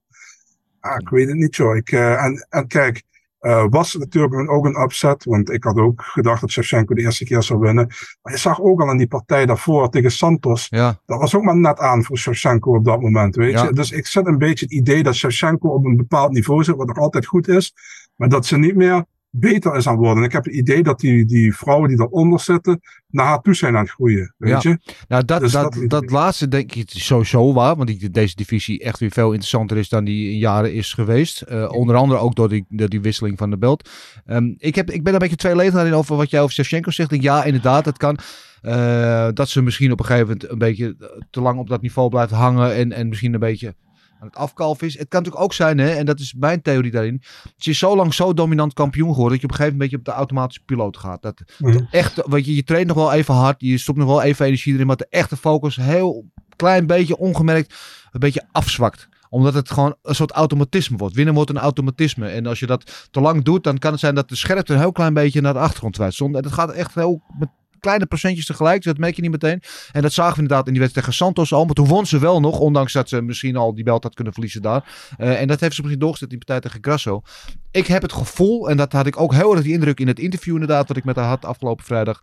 Ah, 0.81 0.97
ik 1.01 1.09
weet 1.09 1.29
het 1.29 1.37
niet 1.37 1.57
joh. 1.57 1.77
Ik, 1.77 1.91
eh, 1.93 2.25
en, 2.25 2.47
en 2.49 2.67
kijk, 2.67 3.03
eh, 3.39 3.65
was 3.71 3.95
natuurlijk 3.95 4.51
ook 4.51 4.65
een 4.65 4.81
upset, 4.81 5.25
want 5.25 5.51
ik 5.51 5.65
had 5.65 5.77
ook 5.77 6.03
gedacht 6.03 6.41
dat 6.41 6.51
Shevchenko 6.51 6.95
de 6.95 7.01
eerste 7.01 7.25
keer 7.25 7.43
zou 7.43 7.61
winnen. 7.61 7.87
Maar 8.23 8.33
je 8.33 8.39
zag 8.39 8.61
ook 8.61 8.81
al 8.81 8.91
in 8.91 8.97
die 8.97 9.07
partij 9.07 9.47
daarvoor 9.47 9.89
tegen 9.91 10.11
Santos, 10.11 10.67
Ja. 10.71 11.01
dat 11.07 11.19
was 11.19 11.35
ook 11.35 11.43
maar 11.43 11.57
net 11.57 11.79
aan 11.79 12.05
voor 12.05 12.19
Shevchenko 12.19 12.75
op 12.75 12.85
dat 12.85 13.01
moment, 13.01 13.37
weet 13.37 13.53
Ja. 13.53 13.65
je. 13.65 13.73
Dus 13.73 13.91
ik 13.91 14.07
zet 14.07 14.27
een 14.27 14.39
beetje 14.39 14.65
het 14.65 14.75
idee 14.75 15.03
dat 15.03 15.15
Shevchenko 15.15 15.69
op 15.69 15.85
een 15.85 15.97
bepaald 15.97 16.33
niveau 16.33 16.65
zit, 16.65 16.77
wat 16.77 16.87
nog 16.87 16.99
altijd 16.99 17.27
goed 17.27 17.49
is, 17.49 17.75
maar 18.17 18.29
dat 18.29 18.47
ze 18.47 18.59
niet 18.59 18.77
meer 18.77 19.05
beter 19.35 19.77
is 19.77 19.87
aan 19.87 19.93
het 19.93 20.03
worden. 20.03 20.23
En 20.23 20.29
ik 20.29 20.33
heb 20.35 20.45
het 20.45 20.55
idee 20.55 20.83
dat 20.83 21.01
die, 21.01 21.25
die 21.25 21.57
vrouwen 21.57 21.89
die 21.89 21.97
daaronder 21.97 22.41
zitten, 22.41 22.81
naar 23.09 23.27
haar 23.27 23.41
toe 23.41 23.55
zijn 23.55 23.77
aan 23.77 23.83
het 23.83 23.91
groeien, 23.93 24.35
weet 24.39 24.63
Ja. 24.63 24.71
je. 24.71 24.79
Nou, 25.09 25.25
dat, 25.25 25.41
Dus 25.41 25.53
dat, 25.53 25.73
dat- 25.75 25.91
dat, 25.91 26.11
laatste 26.11 26.49
denk 26.49 26.75
ik 26.75 26.91
sowieso 26.91 27.53
waar. 27.53 27.77
Want 27.77 27.89
die, 27.89 28.11
deze 28.11 28.35
divisie 28.35 28.81
echt 28.83 28.99
weer 28.99 29.11
veel 29.11 29.27
interessanter 29.31 29.77
is 29.77 29.89
dan 29.89 30.05
die 30.05 30.31
in 30.33 30.39
jaren 30.39 30.75
is 30.75 30.93
geweest. 30.93 31.41
Eh, 31.41 31.73
onder 31.73 31.97
andere 31.97 32.21
ook 32.21 32.35
door 32.35 32.49
die, 32.49 32.65
door 32.69 32.89
die 32.89 33.01
wisseling 33.01 33.39
van 33.39 33.51
de 33.51 33.59
belt. 33.59 33.91
Ehm, 34.27 34.53
ik, 34.59 34.75
heb, 34.75 34.91
ik 34.91 35.03
ben 35.03 35.13
een 35.13 35.19
beetje 35.19 35.37
tweeledig 35.37 35.73
daarin 35.75 35.95
over 35.95 36.17
wat 36.17 36.31
jij 36.31 36.41
over 36.41 36.55
Shevchenko 36.55 36.91
zegt. 36.91 37.23
Ja, 37.23 37.45
inderdaad, 37.45 37.85
het 37.85 37.97
kan. 37.99 38.19
Eh, 38.63 39.29
dat 39.35 39.49
ze 39.49 39.63
misschien 39.63 39.93
op 39.93 39.99
een 39.99 40.05
gegeven 40.07 40.27
moment 40.29 40.51
een 40.51 40.59
beetje 40.59 40.97
te 41.31 41.41
lang 41.41 41.59
op 41.59 41.69
dat 41.69 41.83
niveau 41.83 42.09
blijft 42.09 42.33
hangen. 42.33 42.75
En, 42.75 42.93
en 42.93 43.09
misschien 43.09 43.35
een 43.35 43.41
beetje 43.41 43.75
aan 44.23 44.29
het 44.29 44.37
afkalven 44.37 44.87
is. 44.87 44.99
Het 44.99 45.09
kan 45.09 45.19
natuurlijk 45.19 45.45
ook 45.45 45.53
zijn, 45.55 45.79
hè, 45.79 45.89
en 45.91 46.07
dat 46.07 46.21
is 46.21 46.35
mijn 46.39 46.63
theorie 46.63 46.91
daarin. 46.91 47.23
Ze 47.57 47.71
is 47.71 47.79
zo 47.79 47.97
lang 47.97 48.15
zo 48.15 48.35
dominant 48.35 48.73
kampioen 48.75 49.13
geworden. 49.15 49.31
dat 49.33 49.41
je 49.41 49.47
op 49.47 49.51
een 49.53 49.57
gegeven 49.59 49.79
moment 49.79 49.97
op 49.99 50.05
de 50.05 50.11
automatische 50.11 50.63
piloot 50.65 50.97
gaat. 50.97 51.23
Dat, 51.23 51.43
Mhm. 51.59 51.81
echt, 51.91 52.23
weet 52.27 52.45
je, 52.47 52.55
je 52.55 52.65
traint 52.65 52.87
nog 52.87 52.97
wel 52.97 53.13
even 53.13 53.35
hard, 53.35 53.61
je 53.61 53.79
stopt 53.79 53.99
nog 53.99 54.09
wel 54.09 54.23
even 54.23 54.47
energie 54.47 54.75
erin, 54.75 54.87
maar 54.87 54.97
de 54.97 55.07
echte 55.11 55.37
focus 55.37 55.77
heel 55.77 56.25
klein 56.57 56.87
beetje 56.87 57.17
ongemerkt 57.17 57.75
een 58.11 58.21
beetje 58.21 58.49
afzwakt 58.53 59.09
omdat 59.29 59.55
het 59.55 59.71
gewoon 59.71 59.95
een 60.03 60.15
soort 60.15 60.31
automatisme 60.31 60.97
wordt. 60.97 61.15
Winnen 61.15 61.35
wordt 61.35 61.51
een 61.51 61.59
automatisme. 61.59 62.29
En 62.29 62.47
als 62.47 62.59
je 62.59 62.67
dat 62.67 63.09
te 63.11 63.21
lang 63.21 63.45
doet, 63.45 63.65
dan 63.65 63.79
kan 63.79 63.91
het 63.91 64.01
zijn 64.01 64.15
dat 64.15 64.29
de 64.29 64.37
scherpte 64.37 64.73
een 64.73 64.79
heel 64.79 64.93
klein 64.93 65.15
beetje 65.15 65.41
naar 65.41 65.53
de 65.53 65.59
achtergrond 65.59 65.97
wijst. 65.97 66.17
Zonder- 66.17 66.43
Dat 66.43 66.53
gaat 66.53 66.71
echt 66.71 66.95
heel 66.95 67.23
met 67.39 67.49
kleine 67.83 68.07
procentjes 68.07 68.47
tegelijk. 68.47 68.77
Dus 68.77 68.93
dat 68.93 69.01
merk 69.01 69.17
je 69.17 69.23
niet 69.23 69.31
meteen. 69.31 69.63
En 69.93 70.03
dat 70.03 70.13
zagen 70.13 70.35
we 70.35 70.41
inderdaad 70.41 70.67
in 70.67 70.73
die 70.73 70.81
wedstrijd 70.81 71.07
tegen 71.07 71.25
Santos 71.25 71.53
al. 71.53 71.65
Maar 71.65 71.75
toen 71.75 71.87
won 71.87 72.07
ze 72.07 72.19
wel 72.19 72.41
nog. 72.41 72.59
Ondanks 72.59 72.93
dat 72.93 73.09
ze 73.09 73.23
misschien 73.23 73.57
al 73.57 73.75
die 73.75 73.85
belt 73.85 74.03
had 74.03 74.15
kunnen 74.15 74.33
verliezen 74.33 74.63
daar. 74.63 74.85
Eh, 75.19 75.41
en 75.41 75.49
dat 75.49 75.61
heeft 75.61 75.75
ze 75.75 75.81
misschien 75.81 76.01
doorgezet 76.01 76.33
in 76.33 76.39
die 76.39 76.47
partij 76.47 76.61
tegen 76.61 76.85
Grasso. 76.85 77.23
Ik 77.71 77.87
heb 77.87 78.03
het 78.03 78.13
gevoel, 78.13 78.71
en 78.71 78.77
dat 78.77 78.93
had 78.93 79.07
ik 79.07 79.21
ook 79.21 79.33
heel 79.33 79.53
erg 79.53 79.63
die 79.63 79.73
indruk 79.73 80.01
in 80.01 80.07
het 80.07 80.19
interview 80.19 80.53
inderdaad. 80.53 80.89
Wat 80.89 80.97
ik 80.97 81.05
met 81.05 81.17
haar 81.17 81.25
had 81.25 81.45
afgelopen 81.45 81.85
vrijdag 81.85 82.21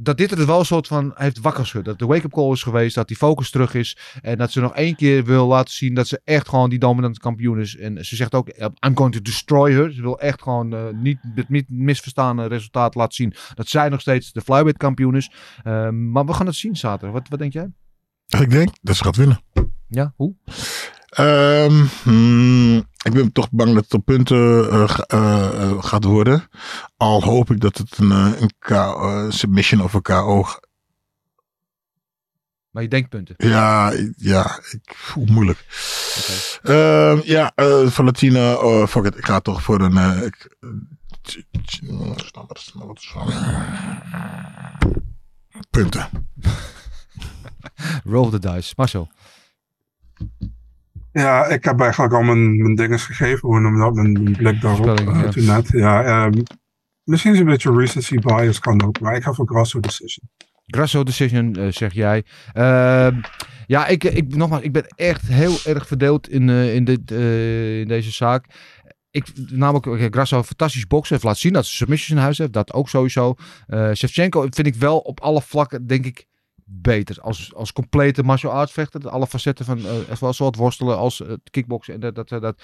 dat 0.00 0.16
dit 0.16 0.30
er 0.30 0.46
wel 0.46 0.58
een 0.58 0.64
soort 0.64 0.86
van 0.86 1.12
heeft 1.14 1.40
wakker 1.40 1.62
geschud. 1.62 1.84
Dat 1.84 1.98
de 1.98 2.06
wake-up 2.06 2.30
call 2.30 2.52
is 2.52 2.62
geweest, 2.62 2.94
dat 2.94 3.08
die 3.08 3.16
focus 3.16 3.50
terug 3.50 3.74
is. 3.74 3.96
En 4.20 4.38
dat 4.38 4.50
ze 4.50 4.60
nog 4.60 4.74
één 4.74 4.96
keer 4.96 5.24
wil 5.24 5.46
laten 5.46 5.74
zien 5.74 5.94
dat 5.94 6.08
ze 6.08 6.20
echt 6.24 6.48
gewoon 6.48 6.70
die 6.70 6.78
dominante 6.78 7.20
kampioen 7.20 7.60
is. 7.60 7.76
En 7.76 8.04
ze 8.04 8.16
zegt 8.16 8.34
ook, 8.34 8.48
I'm 8.58 8.96
going 8.96 9.12
to 9.12 9.20
destroy 9.22 9.72
her. 9.72 9.92
Ze 9.92 10.02
wil 10.02 10.20
echt 10.20 10.42
gewoon 10.42 10.74
eh, 10.74 10.88
niet 10.92 11.18
het 11.34 11.48
niet 11.48 11.70
misverstaande 11.70 12.46
resultaat 12.46 12.94
laten 12.94 13.14
zien. 13.14 13.34
Dat 13.54 13.68
zij 13.68 13.88
nog 13.88 14.00
steeds 14.00 14.32
de 14.32 14.40
flyweight 14.40 14.76
kampioen 14.76 15.16
is. 15.16 15.30
Eh, 15.62 15.88
maar 15.90 16.26
we 16.26 16.32
gaan 16.32 16.46
het 16.46 16.54
zien 16.54 16.76
zaterdag. 16.76 17.12
Wat, 17.12 17.28
wat 17.28 17.38
denk 17.38 17.52
jij? 17.52 17.72
Ik 18.38 18.50
denk 18.50 18.70
dat 18.82 18.96
ze 18.96 19.04
gaat 19.04 19.16
winnen. 19.16 19.40
Ja, 19.88 20.12
hoe? 20.16 20.34
Ehm, 21.08 21.84
hmm, 22.02 22.76
ik 23.02 23.12
ben 23.12 23.32
toch 23.32 23.50
bang 23.50 23.74
dat 23.74 23.84
het 23.84 23.94
op 23.94 24.04
punten 24.04 24.70
eh, 24.70 24.98
eh, 25.06 25.62
eh, 25.62 25.82
gaat 25.84 26.04
worden. 26.04 26.48
Al 26.96 27.22
hoop 27.22 27.50
ik 27.50 27.60
dat 27.60 27.78
het 27.78 27.98
een, 27.98 28.10
een 28.10 28.52
KO, 28.58 29.26
submission 29.30 29.82
of 29.82 29.92
een 29.94 30.02
KO. 30.02 30.44
Maar 32.70 32.82
je 32.82 32.88
denkt 32.88 33.08
punten. 33.08 33.34
Ja, 33.38 33.92
ja, 34.16 34.58
ik 34.70 34.94
voel 34.96 35.24
moeilijk. 35.26 35.64
Ehm, 36.62 37.20
ja, 37.24 37.52
eh 37.54 37.86
Valentina, 37.86 38.54
oh, 38.54 38.86
fuck 38.86 39.04
it, 39.04 39.16
ik 39.16 39.24
ga 39.24 39.40
toch 39.40 39.62
voor 39.62 39.80
een. 39.80 40.22
ik- 40.24 40.56
Punten. 45.70 46.08
Roll 48.04 48.30
the 48.30 48.38
dice. 48.38 48.72
Marcel. 48.76 49.08
Ja, 51.12 51.46
ik 51.46 51.64
heb 51.64 51.80
eigenlijk 51.80 52.12
al 52.12 52.22
mijn, 52.22 52.74
mijn 52.74 52.98
gegeven. 52.98 53.48
Hoe 53.48 53.60
noem 53.60 53.74
je 53.74 53.80
dat? 53.80 53.94
Mijn, 53.94 54.12
mijn 54.12 54.36
blik 54.36 54.60
daarop. 54.60 54.86
Eh, 54.86 55.28
toen 55.28 55.44
net. 55.44 55.68
Ja, 55.68 56.04
ehm, 56.04 56.40
misschien 57.04 57.32
is 57.32 57.38
een 57.38 57.44
beetje 57.44 57.76
recency 57.76 58.18
bias 58.18 58.58
kan 58.58 58.82
ook. 58.84 59.00
Maar 59.00 59.16
ik 59.16 59.22
ga 59.22 59.32
voor 59.32 59.46
Grasso 59.46 59.80
decision. 59.80 60.28
Grasso 60.66 61.02
decision, 61.02 61.54
eh, 61.54 61.66
zeg 61.68 61.92
jij. 61.92 62.24
Ehm, 62.52 63.20
ja, 63.66 63.86
ik, 63.86 64.04
ik, 64.04 64.36
nogmaals, 64.36 64.62
ik 64.62 64.72
ben 64.72 64.86
echt 64.96 65.28
heel 65.28 65.56
erg 65.64 65.86
verdeeld 65.86 66.28
in, 66.28 66.48
eh, 66.48 66.74
in, 66.74 66.84
dit, 66.84 67.10
in 67.80 67.88
deze 67.88 68.10
zaak. 68.10 68.44
Ik, 69.10 69.26
namelijk, 69.50 70.14
Grasso 70.14 70.42
fantastisch 70.42 70.86
boksen. 70.86 71.12
Heeft 71.12 71.26
laten 71.26 71.40
zien 71.40 71.52
dat 71.52 71.66
ze 71.66 71.74
submissions 71.74 72.18
in 72.18 72.24
huis 72.24 72.38
heeft. 72.38 72.52
Dat 72.52 72.72
ook 72.72 72.88
sowieso. 72.88 73.34
Shevchenko 73.94 74.40
vind 74.40 74.66
ik 74.66 74.74
wel 74.74 74.98
op 74.98 75.20
alle 75.20 75.42
vlakken, 75.42 75.86
denk 75.86 76.06
ik, 76.06 76.26
beter. 76.70 77.20
Als, 77.20 77.54
als 77.54 77.72
complete 77.72 78.22
martial 78.22 78.52
arts 78.52 78.72
vechter. 78.72 79.08
Alle 79.08 79.26
facetten 79.26 79.64
van, 79.64 79.78
eh 79.78 80.14
zowel 80.14 80.32
zowel 80.32 80.52
het 80.52 80.56
worstelen 80.56 80.96
als 80.96 81.18
het 81.18 81.50
kickboksen. 81.50 81.94
En 81.94 82.00
dat, 82.00 82.14
dat, 82.14 82.28
dat, 82.28 82.42
dat 82.42 82.62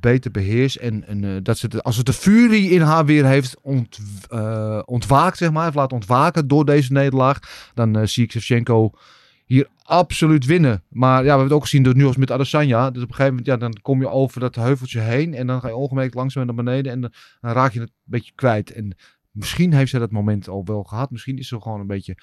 beter 0.00 0.30
beheerst. 0.30 0.76
En, 0.76 1.06
en 1.06 1.24
eh, 1.24 1.30
dat 1.42 1.58
ze 1.58 1.68
de, 1.68 1.82
als 1.82 1.96
het 1.96 2.06
de 2.06 2.12
furie 2.12 2.70
in 2.70 2.80
haar 2.80 3.04
weer 3.04 3.26
heeft 3.26 3.56
ont, 3.62 3.98
eh, 4.28 4.82
ontwaakt, 4.84 5.36
zeg 5.36 5.52
maar. 5.52 5.64
Heeft 5.64 5.76
laten 5.76 5.96
ontwaken 5.96 6.48
door 6.48 6.64
deze 6.64 6.92
nederlaag. 6.92 7.38
Dan 7.74 7.96
eh, 7.96 8.06
zie 8.06 8.24
ik 8.24 8.30
Shevchenko 8.30 8.90
hier 9.46 9.68
absoluut 9.82 10.44
winnen. 10.44 10.82
Maar 10.88 11.16
ja, 11.16 11.22
we 11.22 11.28
hebben 11.28 11.46
het 11.46 11.56
ook 11.56 11.62
gezien 11.62 11.82
door 11.82 11.96
nu 11.96 12.06
als 12.06 12.16
met 12.16 12.30
Adesanya. 12.30 12.90
Dus 12.90 13.02
op 13.02 13.08
een 13.08 13.14
gegeven 13.14 13.36
moment, 13.36 13.46
ja, 13.46 13.56
dan 13.56 13.78
kom 13.82 14.00
je 14.00 14.08
over 14.08 14.40
dat 14.40 14.54
heuveltje 14.54 15.00
heen. 15.00 15.34
En 15.34 15.46
dan 15.46 15.60
ga 15.60 15.68
je 15.68 15.76
ongemerkt 15.76 16.14
langzaam 16.14 16.46
naar 16.46 16.54
beneden. 16.54 16.92
En 16.92 17.00
dan, 17.00 17.12
dan 17.40 17.52
raak 17.52 17.72
je 17.72 17.80
het 17.80 17.88
een 17.88 17.94
beetje 18.04 18.32
kwijt. 18.34 18.72
En 18.72 18.96
misschien 19.30 19.72
heeft 19.72 19.90
ze 19.90 19.98
dat 19.98 20.10
moment 20.10 20.48
al 20.48 20.64
wel 20.64 20.82
gehad. 20.82 21.10
Misschien 21.10 21.38
is 21.38 21.48
ze 21.48 21.60
gewoon 21.60 21.80
een 21.80 21.86
beetje 21.86 22.16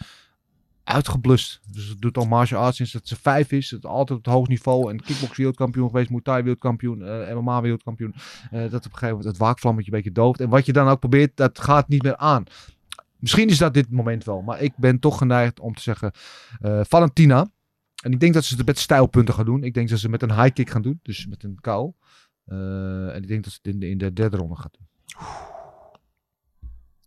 uitgeblust. 0.83 1.61
Dus 1.71 1.87
het 1.87 2.01
doet 2.01 2.17
al 2.17 2.25
martial 2.25 2.61
arts 2.61 2.77
sinds 2.77 2.91
dat 2.91 3.07
ze 3.07 3.15
vijf 3.15 3.51
is. 3.51 3.71
Het 3.71 3.85
altijd 3.85 4.19
op 4.19 4.25
het 4.25 4.33
hoog 4.33 4.47
niveau. 4.47 4.91
En 4.91 5.01
kickbox 5.01 5.37
wereldkampioen 5.37 5.89
geweest. 5.89 6.09
Muay 6.09 6.21
Thai 6.21 6.41
wereldkampioen. 6.41 7.01
eh, 7.03 7.35
MMA 7.35 7.61
wereldkampioen. 7.61 8.13
Eh, 8.51 8.51
dat 8.51 8.63
op 8.63 8.73
een 8.73 8.81
gegeven 8.81 9.07
moment 9.07 9.25
het 9.25 9.37
waakvlammetje 9.37 9.91
een 9.91 9.97
beetje 9.97 10.13
dooft. 10.13 10.39
En 10.39 10.49
wat 10.49 10.65
je 10.65 10.73
dan 10.73 10.87
ook 10.87 10.99
probeert, 10.99 11.37
dat 11.37 11.59
gaat 11.59 11.87
niet 11.87 12.03
meer 12.03 12.17
aan. 12.17 12.43
Misschien 13.19 13.47
is 13.49 13.57
dat 13.57 13.73
dit 13.73 13.91
moment 13.91 14.23
wel. 14.23 14.41
Maar 14.41 14.61
ik 14.61 14.73
ben 14.75 14.99
toch 14.99 15.17
geneigd 15.17 15.59
om 15.59 15.73
te 15.73 15.81
zeggen 15.81 16.11
eh, 16.61 16.79
Valentina. 16.83 17.51
En 18.03 18.11
ik 18.11 18.19
denk 18.19 18.33
dat 18.33 18.43
ze 18.43 18.55
het 18.55 18.65
met 18.65 18.79
stijlpunten 18.79 19.33
gaan 19.33 19.45
doen. 19.45 19.63
Ik 19.63 19.73
denk 19.73 19.89
dat 19.89 19.99
ze 19.99 20.09
met 20.09 20.21
een 20.21 20.33
high 20.33 20.53
kick 20.53 20.69
gaan 20.69 20.81
doen. 20.81 20.99
Dus 21.03 21.27
met 21.27 21.43
een 21.43 21.57
kou. 21.61 21.91
En 22.45 23.21
ik 23.21 23.27
denk 23.27 23.43
dat 23.43 23.53
ze 23.53 23.59
het 23.61 23.73
in 23.73 23.79
de, 23.79 23.89
in 23.89 23.97
de 23.97 24.13
derde 24.13 24.37
ronde 24.37 24.55
gaat 24.55 24.77
doen. 24.77 24.87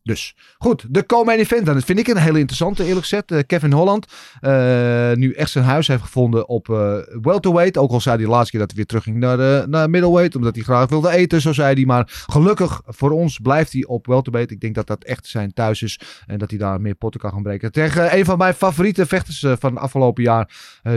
Dus 0.04 0.34
goed, 0.58 0.86
de 0.88 1.06
co-main 1.06 1.38
event 1.38 1.66
dan. 1.66 1.74
Dat 1.74 1.84
vind 1.84 1.98
ik 1.98 2.08
een 2.08 2.16
hele 2.16 2.38
interessante 2.38 2.82
eerlijk 2.82 3.00
gezegd. 3.00 3.30
Eh, 3.30 3.38
Kevin 3.46 3.72
Holland 3.72 4.06
eh, 4.40 5.12
nu 5.12 5.32
echt 5.32 5.50
zijn 5.50 5.64
huis 5.64 5.86
heeft 5.86 6.02
gevonden 6.02 6.48
op 6.48 6.68
eh, 6.68 6.96
welterweight. 7.22 7.76
Ook 7.76 7.90
al 7.90 8.00
zei 8.00 8.16
hij 8.16 8.24
de 8.24 8.30
laatste 8.30 8.50
keer 8.50 8.60
dat 8.60 8.68
hij 8.68 8.76
weer 8.76 8.86
terugging 8.86 9.16
naar, 9.16 9.68
naar 9.68 9.90
middleweight. 9.90 10.36
Omdat 10.36 10.54
hij 10.54 10.64
graag 10.64 10.88
wilde 10.88 11.10
eten, 11.10 11.40
zo 11.40 11.52
zei 11.52 11.74
hij. 11.74 11.84
Maar 11.84 12.24
gelukkig 12.26 12.82
voor 12.86 13.10
ons 13.10 13.38
blijft 13.38 13.72
hij 13.72 13.84
op 13.84 14.06
welterweight. 14.06 14.52
Ik 14.52 14.60
denk 14.60 14.74
dat 14.74 14.86
dat 14.86 15.04
echt 15.04 15.26
zijn 15.26 15.52
thuis 15.52 15.82
is. 15.82 16.00
En 16.26 16.38
dat 16.38 16.50
hij 16.50 16.58
daar 16.58 16.80
meer 16.80 16.94
potten 16.94 17.20
kan 17.20 17.30
gaan 17.30 17.42
breken. 17.42 17.72
Tegen 17.72 18.16
een 18.16 18.24
van 18.24 18.38
mijn 18.38 18.54
favoriete 18.54 19.06
vechters 19.06 19.40
van 19.40 19.74
het 19.74 19.82
afgelopen 19.82 20.22
jaar. 20.22 20.50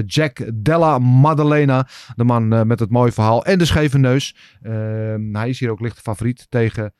Jack 0.05 0.39
Della 0.53 0.99
Maddalena. 0.99 1.87
De 2.15 2.23
man 2.23 2.67
met 2.67 2.79
het 2.79 2.89
mooie 2.89 3.11
verhaal 3.11 3.45
en 3.45 3.57
de 3.57 3.65
scheve 3.65 3.97
neus. 3.97 4.35
Ehm, 4.61 5.35
hij 5.35 5.49
is 5.49 5.59
hier 5.59 5.71
ook 5.71 5.79
licht 5.79 5.99
favoriet 5.99 6.45
tegen 6.49 6.93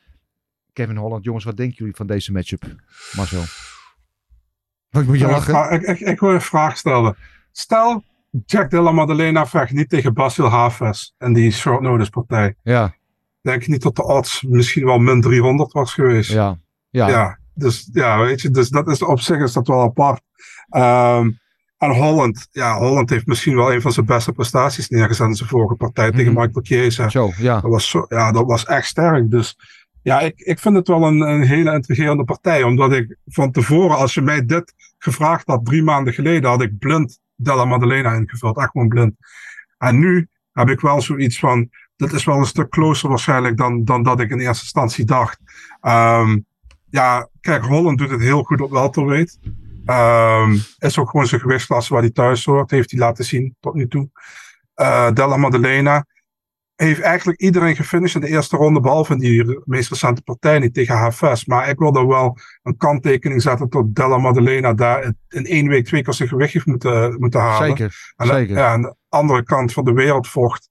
Kevin 0.77 0.95
Holland. 0.97 1.23
Jongens, 1.23 1.43
wat 1.45 1.57
denken 1.57 1.75
jullie 1.77 1.95
van 1.95 2.07
deze 2.07 2.31
matchup? 2.31 2.63
Marcel. 3.15 3.43
Wat 4.89 5.05
moet 5.05 5.19
je 5.19 5.25
Ja, 5.25 5.31
lachen? 5.31 5.71
ik, 5.71 5.81
ik, 5.81 5.99
ik 5.99 6.19
wil 6.19 6.29
een 6.33 6.41
vraag 6.41 6.77
stellen. 6.77 7.15
Stel, 7.51 8.03
Jack 8.45 8.69
Della 8.69 8.91
Maddalena 8.91 9.45
vecht 9.47 9.71
niet 9.71 9.89
tegen 9.89 10.13
Basil 10.13 10.47
Haves 10.49 11.13
en 11.17 11.33
die 11.33 11.51
short 11.51 11.81
notice 11.81 12.09
partij. 12.09 12.55
Ja, 12.63 12.95
Denk 13.41 13.63
je 13.63 13.71
niet 13.71 13.81
dat 13.81 13.95
de 13.95 14.03
odds 14.03 14.41
misschien 14.41 14.85
wel 14.85 14.97
min 14.99 15.21
300 15.21 15.71
was 15.73 15.93
geweest? 15.93 16.31
ja, 16.31 16.57
ja. 16.89 17.07
Ja, 17.09 17.39
dus 17.53 17.89
ja, 17.91 18.19
weet 18.19 18.41
je, 18.41 18.49
dus 18.49 18.69
dat 18.69 18.87
is 18.87 19.01
op 19.01 19.19
zich 19.19 19.37
is 19.39 19.53
dat 19.53 19.67
wel 19.67 19.81
apart. 19.81 20.21
Ehm, 20.69 21.31
en 21.77 21.91
Holland, 21.91 22.47
ja, 22.51 22.77
Holland 22.77 23.09
heeft 23.09 23.25
misschien 23.25 23.55
wel 23.55 23.73
een 23.73 23.81
van 23.81 23.91
zijn 23.91 24.05
beste 24.05 24.31
prestaties 24.31 24.89
neergezet 24.89 25.27
in 25.27 25.33
zijn 25.35 25.49
vorige 25.49 25.75
partij 25.75 26.11
tegen 26.11 26.31
Mhm. 26.33 26.41
Michael 26.41 26.65
Chiesa. 26.65 27.09
Zo, 27.09 27.31
ja. 27.37 27.61
Dat 27.61 27.71
was, 27.71 27.89
zo, 27.89 28.05
ja, 28.09 28.31
dat 28.31 28.45
was 28.45 28.65
echt 28.65 28.87
sterk. 28.87 29.31
Dus 29.31 29.57
ja, 30.07 30.19
ik, 30.19 30.39
ik 30.39 30.59
vind 30.59 30.75
het 30.75 30.87
wel 30.87 31.03
een, 31.03 31.21
een 31.21 31.41
hele 31.41 31.73
intrigerende 31.73 32.23
partij. 32.23 32.63
Omdat 32.63 32.93
ik 32.93 33.17
van 33.25 33.51
tevoren, 33.51 33.97
als 33.97 34.13
je 34.13 34.21
mij 34.21 34.45
dit 34.45 34.73
gevraagd 34.97 35.47
had 35.47 35.65
drie 35.65 35.83
maanden 35.83 36.13
geleden, 36.13 36.49
had 36.49 36.61
ik 36.61 36.77
blind 36.77 37.19
Della 37.35 37.65
Maddalena 37.65 38.13
ingevuld. 38.13 38.57
Echt 38.57 38.69
gewoon 38.71 38.87
blind. 38.87 39.15
En 39.77 39.99
nu 39.99 40.27
heb 40.51 40.69
ik 40.69 40.79
wel 40.79 41.01
zoiets 41.01 41.39
van, 41.39 41.69
dit 41.95 42.11
is 42.11 42.25
wel 42.25 42.37
een 42.37 42.45
stuk 42.45 42.69
closer 42.69 43.09
waarschijnlijk 43.09 43.57
dan, 43.57 43.83
dan 43.83 44.03
dat 44.03 44.19
ik 44.19 44.29
in 44.29 44.39
eerste 44.39 44.63
instantie 44.63 45.05
dacht. 45.05 45.39
Ehm, 45.81 46.39
ja, 46.89 47.29
kijk, 47.41 47.63
Holland 47.63 47.97
doet 47.97 48.09
het 48.09 48.21
heel 48.21 48.43
goed 48.43 48.61
op 48.61 48.71
welterweight. 48.71 49.39
Ehm 49.85 50.55
is 50.77 50.97
ook 50.97 51.09
gewoon 51.09 51.27
zijn 51.27 51.41
gewichtsklasse 51.41 51.93
waar 51.93 52.01
hij 52.01 52.11
thuis 52.11 52.45
hoort. 52.45 52.71
Heeft 52.71 52.91
hij 52.91 52.99
laten 52.99 53.25
zien 53.25 53.55
tot 53.59 53.73
nu 53.73 53.87
toe. 53.87 54.09
Eh 54.73 55.11
Della 55.11 55.37
Maddalena 55.37 56.05
heeft 56.77 57.01
eigenlijk 57.01 57.39
iedereen 57.39 57.75
gefinished 57.75 58.15
in 58.15 58.21
de 58.21 58.27
eerste 58.27 58.57
ronde, 58.57 58.79
behalve 58.79 59.17
die 59.17 59.61
meest 59.65 59.89
recente 59.89 60.21
partij 60.21 60.59
niet 60.59 60.73
tegen 60.73 60.97
HFS. 60.97 61.45
Maar 61.45 61.69
ik 61.69 61.79
wil 61.79 61.91
daar 61.91 62.07
wel 62.07 62.37
een 62.63 62.77
kanttekening 62.77 63.41
zetten 63.41 63.69
tot 63.69 63.95
Della 63.95 64.17
Maddalena 64.17 64.73
daar 64.73 65.13
in 65.29 65.45
één 65.45 65.67
week 65.67 65.85
twee 65.85 66.03
keer 66.03 66.13
zijn 66.13 66.29
gewicht 66.29 66.53
heeft 66.53 66.65
moeten, 66.65 67.19
moeten 67.19 67.39
halen. 67.39 67.67
Zeker, 67.67 68.13
En, 68.15 68.27
zeker. 68.27 68.55
Ja, 68.55 68.67
aan 68.67 68.81
de 68.81 68.95
andere 69.09 69.43
kant 69.43 69.73
van 69.73 69.85
de 69.85 69.93
wereld 69.93 70.27
vocht. 70.27 70.69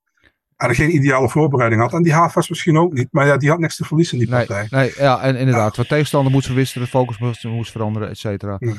En 0.57 0.75
geen 0.75 0.95
ideale 0.95 1.29
voorbereiding 1.29 1.81
had. 1.83 1.93
En 1.93 2.03
die 2.03 2.13
HFS 2.13 2.49
misschien 2.49 2.79
ook 2.79 2.93
niet. 2.93 3.09
Maar 3.11 3.27
ja, 3.27 3.37
die 3.37 3.49
had 3.51 3.59
niks 3.59 3.77
te 3.77 3.85
verliezen 3.85 4.19
in 4.19 4.25
die 4.25 4.35
Nee, 4.35 4.47
partij. 4.47 4.67
nee, 4.81 4.93
ja, 4.97 5.21
en 5.21 5.37
inderdaad. 5.37 5.77
Wat 5.77 5.89
tegenstander 5.89 6.33
moet 6.33 6.45
verwisselen, 6.45 6.89
focus 6.89 7.19
moest, 7.19 7.45
moest 7.45 7.71
veranderen, 7.71 8.09
et 8.09 8.19
cetera. 8.19 8.57
Ja. 8.59 8.73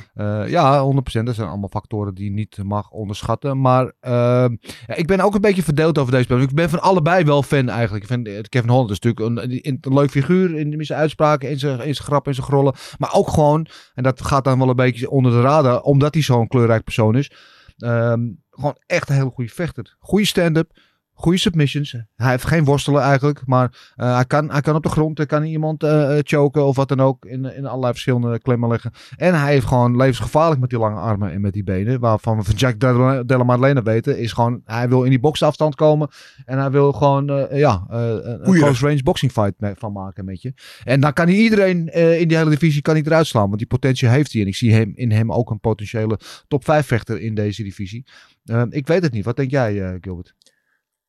Eh, 0.43 0.49
ja, 0.49 0.79
100%. 0.81 1.25
Dat 1.25 1.35
zijn 1.35 1.47
allemaal 1.47 1.69
factoren 1.69 2.13
die 2.15 2.23
je 2.25 2.31
niet 2.31 2.57
mag 2.63 2.89
onderschatten. 2.89 3.61
Maar 3.61 3.91
ehm, 3.99 4.55
ja, 4.87 4.95
ik 4.95 5.07
ben 5.07 5.19
ook 5.19 5.35
een 5.35 5.41
beetje 5.41 5.63
verdeeld 5.63 5.97
over 5.97 6.11
deze 6.11 6.23
spel. 6.23 6.39
Ik 6.39 6.53
ben 6.53 6.69
van 6.69 6.81
allebei 6.81 7.23
wel 7.23 7.43
fan 7.43 7.69
eigenlijk. 7.69 8.03
Ik 8.03 8.09
vind 8.09 8.27
eh, 8.27 8.41
Kevin 8.49 8.69
Holland 8.69 8.89
is 8.91 8.99
natuurlijk 8.99 9.39
een, 9.39 9.51
een, 9.67 9.77
een 9.81 9.93
leuk 9.93 10.09
figuur 10.11 10.55
in 10.57 10.85
zijn 10.85 10.99
uitspraken, 10.99 11.49
in 11.49 11.59
zijn, 11.59 11.79
in 11.79 11.95
zijn 11.95 12.07
grap, 12.07 12.27
in 12.27 12.33
zijn 12.33 12.47
grollen. 12.47 12.73
Maar 12.97 13.13
ook 13.13 13.29
gewoon, 13.29 13.67
en 13.93 14.03
dat 14.03 14.21
gaat 14.25 14.43
dan 14.43 14.59
wel 14.59 14.69
een 14.69 14.75
beetje 14.75 15.09
onder 15.09 15.31
de 15.31 15.41
radar, 15.41 15.81
omdat 15.81 16.13
hij 16.13 16.23
zo'n 16.23 16.47
kleurrijk 16.47 16.83
persoon 16.83 17.15
is. 17.15 17.31
ehm, 17.77 18.21
gewoon 18.51 18.77
echt 18.85 19.09
een 19.09 19.15
hele 19.15 19.29
goede 19.33 19.51
vechter. 19.53 19.95
Goede 19.99 20.25
stand-up. 20.25 20.71
Goede 21.19 21.37
submissions. 21.37 21.91
Hij 22.15 22.31
heeft 22.31 22.45
geen 22.45 22.65
worstelen 22.65 23.01
eigenlijk. 23.01 23.41
Maar 23.45 23.93
eh, 23.95 24.15
hij, 24.15 24.25
kan, 24.25 24.51
hij 24.51 24.61
kan 24.61 24.75
op 24.75 24.83
de 24.83 24.89
grond. 24.89 25.17
Hij 25.17 25.25
kan 25.27 25.43
iemand 25.43 25.83
eh, 25.83 26.17
choken 26.21 26.65
of 26.65 26.75
wat 26.75 26.87
dan 26.87 26.99
ook. 26.99 27.25
In, 27.25 27.45
in 27.55 27.65
allerlei 27.65 27.91
verschillende 27.91 28.39
klemmen 28.39 28.69
leggen. 28.69 28.91
En 29.15 29.39
hij 29.39 29.51
heeft 29.51 29.65
gewoon 29.65 29.95
levensgevaarlijk 29.95 30.61
met 30.61 30.69
die 30.69 30.79
lange 30.79 30.99
armen 30.99 31.31
en 31.31 31.41
met 31.41 31.53
die 31.53 31.63
benen. 31.63 31.99
Waarvan 31.99 32.37
we 32.37 32.43
van 32.43 32.55
Jack 32.55 32.79
Della 32.79 33.43
Maddalena 33.43 33.83
weten. 33.83 34.19
Is 34.19 34.31
gewoon, 34.31 34.61
hij 34.65 34.89
wil 34.89 35.03
in 35.03 35.09
die 35.09 35.19
boksafstand 35.19 35.75
komen. 35.75 36.09
En 36.45 36.59
hij 36.59 36.71
wil 36.71 36.91
gewoon 36.91 37.47
ja, 37.51 37.85
een 37.87 38.53
close 38.53 38.87
range 38.87 39.03
boxing 39.03 39.31
fight 39.31 39.53
van 39.59 39.91
maken 39.91 40.25
met 40.25 40.41
je. 40.41 40.53
En 40.83 40.99
dan 40.99 41.13
kan 41.13 41.27
hij 41.27 41.35
iedereen 41.35 41.87
in 42.19 42.27
die 42.27 42.37
hele 42.37 42.49
divisie 42.49 42.81
kan 42.81 42.93
hij 42.93 43.03
eruit 43.03 43.27
slaan. 43.27 43.45
Want 43.45 43.57
die 43.57 43.67
potentie 43.67 44.07
heeft 44.07 44.33
hij. 44.33 44.41
En 44.41 44.47
ik 44.47 44.55
zie 44.55 44.73
hem, 44.73 44.91
in 44.95 45.11
hem 45.11 45.31
ook 45.31 45.49
een 45.49 45.59
potentiële 45.59 46.19
top 46.47 46.63
5 46.63 46.85
vechter 46.85 47.21
in 47.21 47.35
deze 47.35 47.63
divisie. 47.63 48.05
Eh, 48.45 48.63
ik 48.69 48.87
weet 48.87 49.01
het 49.01 49.13
niet. 49.13 49.25
Wat 49.25 49.35
denk 49.35 49.51
jij 49.51 49.97
Gilbert? 50.01 50.35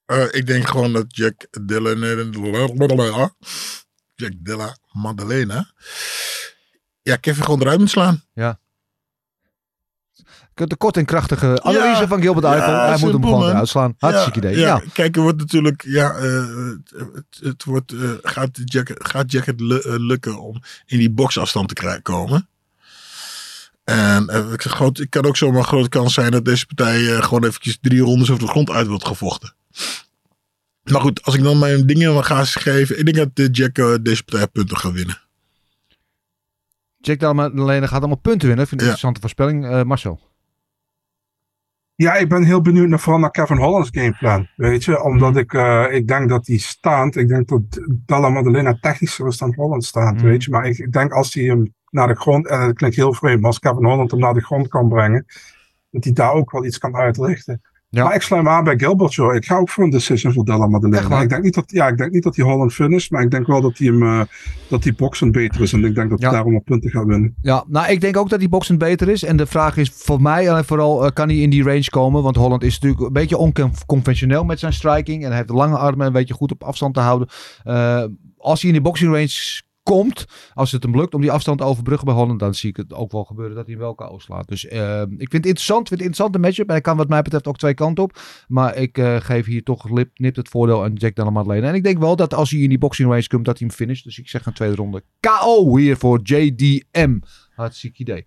Eh, 0.08 0.24
ik 0.30 0.46
denk 0.46 0.68
gewoon 0.68 0.92
dat 0.92 1.04
Jack 1.08 1.46
Della, 1.66 1.94
Jack 4.14 4.32
Della 4.36 4.76
Maddalena. 4.92 5.72
Ja, 7.02 7.16
Kevin 7.16 7.44
gewoon 7.44 7.60
eruit 7.60 7.78
moet 7.78 7.90
slaan. 7.90 8.22
De 10.54 10.76
kort 10.76 10.96
en 10.96 11.04
krachtige 11.04 11.62
analyse 11.62 12.00
Ja, 12.00 12.06
van 12.06 12.20
Gilbert 12.20 12.46
ja, 12.46 12.52
Eiffel. 12.52 12.74
hij 12.74 12.98
moet 12.98 13.12
hem 13.12 13.22
gewoon 13.22 13.48
eruit 13.48 13.68
slaan. 13.68 13.94
Hartstikke 13.98 14.40
ja, 14.40 14.48
idee. 14.48 14.60
Ja. 14.60 14.66
Ja, 14.66 14.82
kijk, 14.92 15.16
er 15.16 15.22
wordt 15.22 15.38
natuurlijk. 15.38 15.84
Ja, 15.86 16.14
eh, 16.14 16.48
het, 16.96 17.38
het, 17.40 17.64
wordt, 17.64 17.92
eh, 17.92 18.10
gaat, 18.22 18.60
Jack, 18.64 18.90
gaat 18.98 19.32
Jack 19.32 19.44
het 19.44 19.60
lu- 19.60 19.80
eh, 19.80 19.94
lukken 19.96 20.40
om 20.40 20.62
in 20.86 20.98
die 20.98 21.10
boksafstand 21.10 21.68
te 21.76 22.00
komen? 22.02 22.48
En 23.84 24.28
eh, 24.28 24.52
ik 24.52 24.62
zeg, 24.62 24.72
groot, 24.72 24.96
het 24.96 25.08
kan 25.08 25.24
ook 25.24 25.36
zomaar 25.36 25.58
een 25.58 25.64
grote 25.64 25.88
kans 25.88 26.14
zijn 26.14 26.30
dat 26.30 26.44
deze 26.44 26.66
partij 26.66 27.14
eh, 27.16 27.22
gewoon 27.22 27.44
eventjes 27.44 27.78
drie 27.80 28.00
rondes 28.00 28.30
over 28.30 28.44
de 28.44 28.50
grond 28.50 28.70
uit 28.70 28.86
wordt 28.86 29.06
gevochten. 29.06 29.56
Maar 30.92 31.00
goed, 31.00 31.22
als 31.22 31.34
ik 31.34 31.42
dan 31.42 31.58
mijn 31.58 31.86
dingen 31.86 32.24
ga 32.24 32.44
geven. 32.44 32.98
Ik 32.98 33.04
denk 33.04 33.16
dat 33.16 33.46
eh, 33.46 33.52
Jack 33.52 33.78
eh, 33.78 33.94
deze 34.02 34.24
partij 34.24 34.46
punten 34.46 34.76
gaat 34.76 34.92
winnen. 34.92 35.18
Jack 36.96 37.20
Della 37.20 37.86
gaat 37.86 37.98
allemaal 37.98 38.16
punten 38.16 38.48
winnen. 38.48 38.66
Vind 38.66 38.80
ik 38.80 38.86
een 38.86 38.92
interessante 38.92 39.20
voorspelling. 39.20 39.66
Eh, 39.66 39.82
Marcel. 39.82 40.20
Ja, 41.94 42.14
ik 42.14 42.28
ben 42.28 42.44
heel 42.44 42.60
benieuwd 42.60 42.88
naar, 42.88 43.00
vooral 43.00 43.20
naar 43.20 43.30
Kevin 43.30 43.56
Holland's 43.56 43.88
gameplan. 43.92 44.48
Weet 44.56 44.84
je, 44.84 45.02
omdat 45.02 45.36
ik, 45.36 45.52
eh, 45.52 45.86
ik 45.90 46.08
denk 46.08 46.28
dat 46.28 46.46
hij 46.46 46.56
staand, 46.56 47.16
ik 47.16 47.28
denk 47.28 47.48
dat 47.48 47.62
Dalla 48.06 48.28
Maddalena 48.28 48.78
technischer 48.80 49.26
is 49.26 49.36
dan 49.36 49.54
Holland 49.54 49.84
staand, 49.84 50.16
Mhm. 50.16 50.26
weet 50.26 50.44
je. 50.44 50.50
Maar 50.50 50.66
ik, 50.66 50.78
ik 50.78 50.92
denk 50.92 51.12
als 51.12 51.34
hij 51.34 51.44
hem 51.44 51.74
naar 51.90 52.06
de 52.08 52.14
grond, 52.14 52.46
en 52.46 52.60
het 52.60 52.76
klinkt 52.76 52.96
heel 52.96 53.14
vreemd, 53.14 53.40
maar 53.40 53.50
als 53.50 53.58
Kevin 53.58 53.84
Holland 53.84 54.10
hem 54.10 54.20
naar 54.20 54.34
de 54.34 54.44
grond 54.44 54.68
kan 54.68 54.88
brengen, 54.88 55.24
dat 55.90 56.04
hij 56.04 56.12
daar 56.12 56.32
ook 56.32 56.52
wel 56.52 56.64
iets 56.64 56.78
kan 56.78 56.96
uitlichten. 56.96 57.62
Ja. 57.90 58.04
Maar 58.04 58.14
ik 58.14 58.22
sluit 58.22 58.42
me 58.42 58.48
aan 58.48 58.64
bij 58.64 58.78
Gilbert, 58.78 59.14
joh. 59.14 59.34
Ik 59.34 59.44
ga 59.44 59.56
ook 59.56 59.68
voor 59.68 59.84
een 59.84 59.90
decision 59.90 60.32
voor 60.32 60.44
Maddalena. 60.44 61.08
waar? 61.08 61.22
Ik 61.22 61.28
denk 61.28 61.42
niet 61.42 61.54
dat, 61.54 61.70
ja, 61.70 61.88
ik 61.88 61.96
denk 61.96 62.12
niet 62.12 62.22
dat 62.22 62.36
hij 62.36 62.44
Holland 62.44 62.72
finish, 62.74 63.08
maar 63.08 63.22
ik 63.22 63.30
denk 63.30 63.46
wel 63.46 63.60
dat 63.60 63.78
hij 63.78 63.86
hem, 63.86 64.02
eh, 64.02 64.20
dat 64.68 64.84
hij 64.84 64.94
boksen 64.94 65.32
beter 65.32 65.60
is. 65.60 65.72
En 65.72 65.84
ik 65.84 65.94
denk 65.94 66.10
dat 66.10 66.18
hij 66.20 66.28
Ja. 66.28 66.34
daarom 66.34 66.56
op 66.56 66.64
punten 66.64 66.90
gaat 66.90 67.04
winnen. 67.06 67.34
Ja, 67.42 67.64
nou 67.68 67.90
ik 67.90 68.00
denk 68.00 68.16
ook 68.16 68.28
dat 68.28 68.38
die 68.38 68.48
boxend 68.48 68.78
beter 68.78 69.08
is. 69.08 69.22
En 69.22 69.36
de 69.36 69.46
vraag 69.46 69.76
is 69.76 69.90
voor 69.94 70.22
mij 70.22 70.50
alleen 70.50 70.64
vooral, 70.64 71.04
eh, 71.04 71.10
kan 71.12 71.28
hij 71.28 71.36
in 71.38 71.50
die 71.50 71.62
range 71.62 71.90
komen? 71.90 72.22
Want 72.22 72.36
Holland 72.36 72.62
is 72.62 72.74
natuurlijk 72.74 73.00
een 73.06 73.12
beetje 73.12 73.36
onconventioneel 73.36 74.44
met 74.44 74.58
zijn 74.58 74.72
striking. 74.72 75.22
En 75.22 75.28
hij 75.28 75.36
heeft 75.36 75.50
lange 75.50 75.76
armen 75.76 76.06
en 76.06 76.12
weet 76.12 76.28
je 76.28 76.34
goed 76.34 76.52
op 76.52 76.62
afstand 76.62 76.94
te 76.94 77.00
houden. 77.00 77.28
Eh, 77.64 78.04
als 78.38 78.60
hij 78.60 78.70
in 78.70 78.76
die 78.76 78.84
boxing 78.84 79.12
range 79.12 79.60
komt, 79.88 80.24
als 80.54 80.72
het 80.72 80.82
hem 80.82 80.96
lukt 80.96 81.14
om 81.14 81.20
die 81.20 81.32
afstand 81.32 81.58
te 81.58 81.64
overbruggen 81.64 82.06
bij 82.06 82.14
Holland, 82.14 82.38
dan 82.38 82.54
zie 82.54 82.70
ik 82.70 82.76
het 82.76 82.94
ook 82.94 83.12
wel 83.12 83.24
gebeuren 83.24 83.54
dat 83.54 83.66
hij 83.66 83.74
hem 83.74 83.84
wel 83.84 83.94
KO 83.94 84.18
slaat. 84.18 84.48
Dus 84.48 84.66
eh, 84.66 85.00
ik 85.00 85.08
vind 85.08 85.32
het 85.32 85.46
interessant, 85.46 85.88
vind 85.88 86.00
het 86.00 86.08
interessante 86.08 86.38
matchup. 86.38 86.68
Hij 86.68 86.80
kan 86.80 86.96
wat 86.96 87.08
mij 87.08 87.22
betreft 87.22 87.46
ook 87.46 87.58
twee 87.58 87.74
kanten 87.74 88.04
op. 88.04 88.18
Maar 88.48 88.76
ik 88.76 88.98
eh, 88.98 89.16
geef 89.20 89.46
hier 89.46 89.62
toch 89.62 89.90
lip, 89.90 90.10
nipt 90.14 90.36
het 90.36 90.48
voordeel 90.48 90.84
aan 90.84 90.92
Jack 90.92 91.14
Della 91.14 91.30
Maddalena. 91.30 91.68
En 91.68 91.74
ik 91.74 91.82
denk 91.82 91.98
wel 91.98 92.16
dat 92.16 92.34
als 92.34 92.50
hij 92.50 92.60
in 92.60 92.68
die 92.68 92.78
boxing 92.78 93.08
range 93.08 93.26
komt, 93.26 93.44
dat 93.44 93.58
hij 93.58 93.66
hem 93.66 93.76
finisht. 93.76 94.04
Dus 94.04 94.18
ik 94.18 94.28
zeg 94.28 94.46
een 94.46 94.52
tweede 94.52 94.76
ronde 94.76 95.02
KO 95.20 95.76
hier 95.76 95.96
voor 95.96 96.20
JDM. 96.22 97.18
Hartstikke 97.54 98.00
idee. 98.00 98.24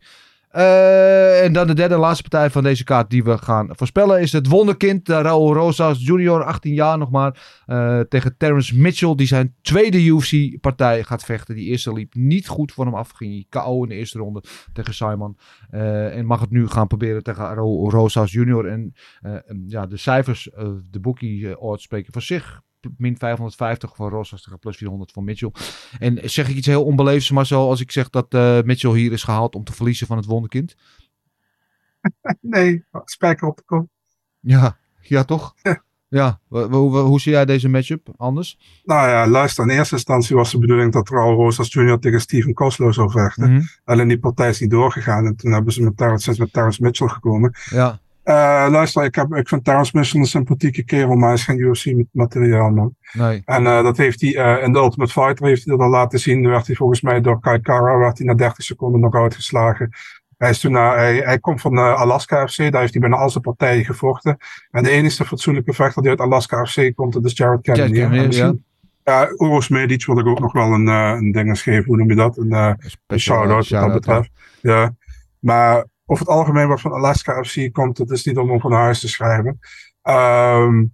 Eh, 0.51 1.43
en 1.43 1.53
dan 1.53 1.67
de 1.67 1.73
derde 1.73 1.93
en 1.93 1.99
laatste 1.99 2.29
partij 2.29 2.49
van 2.49 2.63
deze 2.63 2.83
kaart 2.83 3.09
die 3.09 3.23
we 3.23 3.37
gaan 3.37 3.69
voorspellen 3.71 4.21
is 4.21 4.31
het 4.31 4.47
wonderkind 4.47 5.09
uh, 5.09 5.19
Raul 5.21 5.53
Rosas 5.53 6.05
Junior, 6.05 6.43
18 6.43 6.73
jaar 6.73 6.97
nog 6.97 7.11
maar, 7.11 7.61
eh, 7.65 7.99
tegen 7.99 8.37
Terrence 8.37 8.77
Mitchell 8.77 9.15
die 9.15 9.27
zijn 9.27 9.55
tweede 9.61 10.03
UFC-partij 10.03 11.03
gaat 11.03 11.23
vechten. 11.23 11.55
Die 11.55 11.69
eerste 11.69 11.93
liep 11.93 12.13
niet 12.13 12.47
goed 12.47 12.71
voor 12.71 12.85
hem 12.85 12.95
af, 12.95 13.09
ging 13.09 13.31
hij 13.31 13.61
KO 13.61 13.83
in 13.83 13.89
de 13.89 13.95
eerste 13.95 14.19
ronde 14.19 14.43
tegen 14.73 14.93
Simon. 14.93 15.37
Eh, 15.69 16.17
en 16.17 16.25
mag 16.25 16.39
het 16.39 16.51
nu 16.51 16.67
gaan 16.67 16.87
proberen 16.87 17.23
tegen 17.23 17.53
Raul 17.53 17.89
Rosas 17.91 18.31
Junior. 18.31 18.67
En 18.67 18.93
eh, 19.21 19.35
ja, 19.67 19.85
de 19.85 19.97
cijfers, 19.97 20.49
eh, 20.49 20.69
de 20.89 20.99
bookie 20.99 21.49
eh, 21.49 21.61
odds 21.61 21.83
spreken 21.83 22.13
voor 22.13 22.21
zich 22.21 22.61
min 22.97 23.17
550 23.17 23.95
voor 23.95 24.09
Rosas 24.09 24.47
plus 24.59 24.77
400 24.77 25.11
voor 25.11 25.23
Mitchell. 25.23 25.51
En 25.99 26.29
zeg 26.29 26.49
ik 26.49 26.55
iets 26.55 26.67
heel 26.67 26.85
onbeleefds, 26.85 27.31
maar 27.31 27.45
zo 27.45 27.69
als 27.69 27.81
ik 27.81 27.91
zeg 27.91 28.09
dat 28.09 28.33
uh, 28.33 28.61
Mitchell 28.61 28.93
hier 28.93 29.11
is 29.11 29.23
gehaald 29.23 29.55
om 29.55 29.63
te 29.63 29.73
verliezen 29.73 30.07
van 30.07 30.17
het 30.17 30.25
wonderkind? 30.25 30.75
Nee, 32.41 32.85
spijker 33.05 33.47
op 33.47 33.57
de 33.57 33.63
kop. 33.65 33.87
Ja, 34.39 34.77
ja 35.01 35.23
toch? 35.23 35.53
Ja, 36.11 36.39
hoe, 36.47 36.97
hoe 36.97 37.19
zie 37.19 37.31
jij 37.31 37.45
deze 37.45 37.69
matchup 37.69 38.09
anders? 38.17 38.81
Nou 38.83 39.09
ja, 39.09 39.27
luister, 39.27 39.63
in 39.63 39.69
eerste 39.69 39.95
instantie 39.95 40.35
was 40.35 40.51
de 40.51 40.59
bedoeling 40.59 40.91
dat 40.91 41.09
Raul 41.09 41.35
Rosas 41.35 41.73
Jr. 41.73 41.99
tegen 41.99 42.21
Steven 42.21 42.53
Koslow 42.53 42.93
zou 42.93 43.11
vechten. 43.11 43.53
Mhm. 43.53 43.61
Alleen 43.83 44.07
die 44.07 44.19
partij 44.19 44.49
is 44.49 44.59
niet 44.59 44.69
doorgegaan 44.69 45.25
en 45.25 45.35
toen 45.35 45.51
hebben 45.51 45.73
ze 45.73 45.83
met 45.83 45.97
Terrence, 45.97 46.35
met 46.37 46.53
Terrence 46.53 46.83
Mitchell 46.83 47.07
gekomen. 47.07 47.53
Ja, 47.69 48.00
Eh, 48.23 48.67
luister, 48.69 49.03
ik, 49.03 49.15
heb, 49.15 49.35
ik 49.35 49.47
vind 49.47 49.63
Terrence 49.63 49.91
Mitchell 49.97 50.19
een 50.19 50.25
sympathieke 50.25 50.83
kerel, 50.83 51.15
maar 51.15 51.27
hij 51.27 51.37
is 51.37 51.43
geen 51.43 51.59
UFC-materiaal, 51.59 52.69
man. 52.71 52.95
nee. 53.13 53.41
En 53.45 53.65
eh, 53.67 53.83
dat 53.83 53.97
heeft 53.97 54.21
hij 54.21 54.35
eh, 54.35 54.63
in 54.63 54.73
de 54.73 54.79
Ultimate 54.79 55.11
Fighter 55.11 55.45
heeft 55.47 55.65
hij 55.65 55.75
dat 55.75 55.85
al 55.85 55.91
laten 55.91 56.19
zien. 56.19 56.39
Nu 56.41 56.47
werd 56.49 56.67
hij 56.67 56.75
volgens 56.75 57.01
mij 57.01 57.21
door 57.21 57.39
Kai 57.39 57.59
Kara 57.61 57.97
werd 57.97 58.17
hij 58.17 58.27
na 58.27 58.33
30 58.33 58.63
seconden 58.63 58.99
nog 59.01 59.15
uitgeslagen. 59.15 59.89
Hij, 60.37 60.49
is 60.49 60.59
toen 60.59 60.71
naar, 60.71 60.97
hij, 60.97 61.15
hij 61.17 61.39
komt 61.39 61.61
van 61.61 61.77
Alaska 61.77 62.47
FC, 62.47 62.57
daar 62.57 62.81
heeft 62.81 62.91
hij 62.93 63.01
bijna 63.01 63.15
al 63.17 63.29
zijn 63.29 63.43
partijen 63.43 63.85
gevochten. 63.85 64.37
En 64.71 64.83
de 64.83 64.89
enige 64.89 65.25
fatsoenlijke 65.25 65.73
vechter 65.73 66.01
die 66.01 66.11
uit 66.11 66.19
Alaska 66.19 66.65
FC 66.65 66.91
komt, 66.95 67.13
dat 67.13 67.25
is 67.25 67.37
Jared 67.37 67.67
En 67.67 68.25
misschien- 68.27 68.65
Ja, 69.03 69.29
Uros 69.37 69.69
Medic 69.69 70.05
wil 70.05 70.19
ik 70.19 70.25
ook 70.27 70.39
nog 70.39 70.53
wel 70.53 70.73
een, 70.73 70.87
eh 70.87 71.13
een 71.17 71.31
ding 71.31 71.47
eens 71.47 71.61
geven. 71.61 71.83
Hoe 71.85 71.97
noem 71.97 72.09
je 72.09 72.15
dat? 72.15 72.37
Een, 72.37 72.51
eh, 72.51 72.71
een 73.07 73.19
shout-out 73.19 73.69
wat 73.69 73.79
dat 73.91 73.93
betreft. 73.93 74.29
Ja. 74.61 74.95
Maar 75.39 75.85
over 76.11 76.25
het 76.25 76.35
algemeen 76.35 76.67
wat 76.67 76.81
van 76.81 76.91
Alaska 76.91 77.43
FC 77.43 77.73
komt, 77.73 77.97
dat 77.97 78.11
is 78.11 78.25
niet 78.25 78.37
om 78.37 78.51
over 78.51 78.69
naar 78.69 78.81
huis 78.81 78.99
te 78.99 79.07
schrijven. 79.07 79.59
Ehm, 80.01 80.85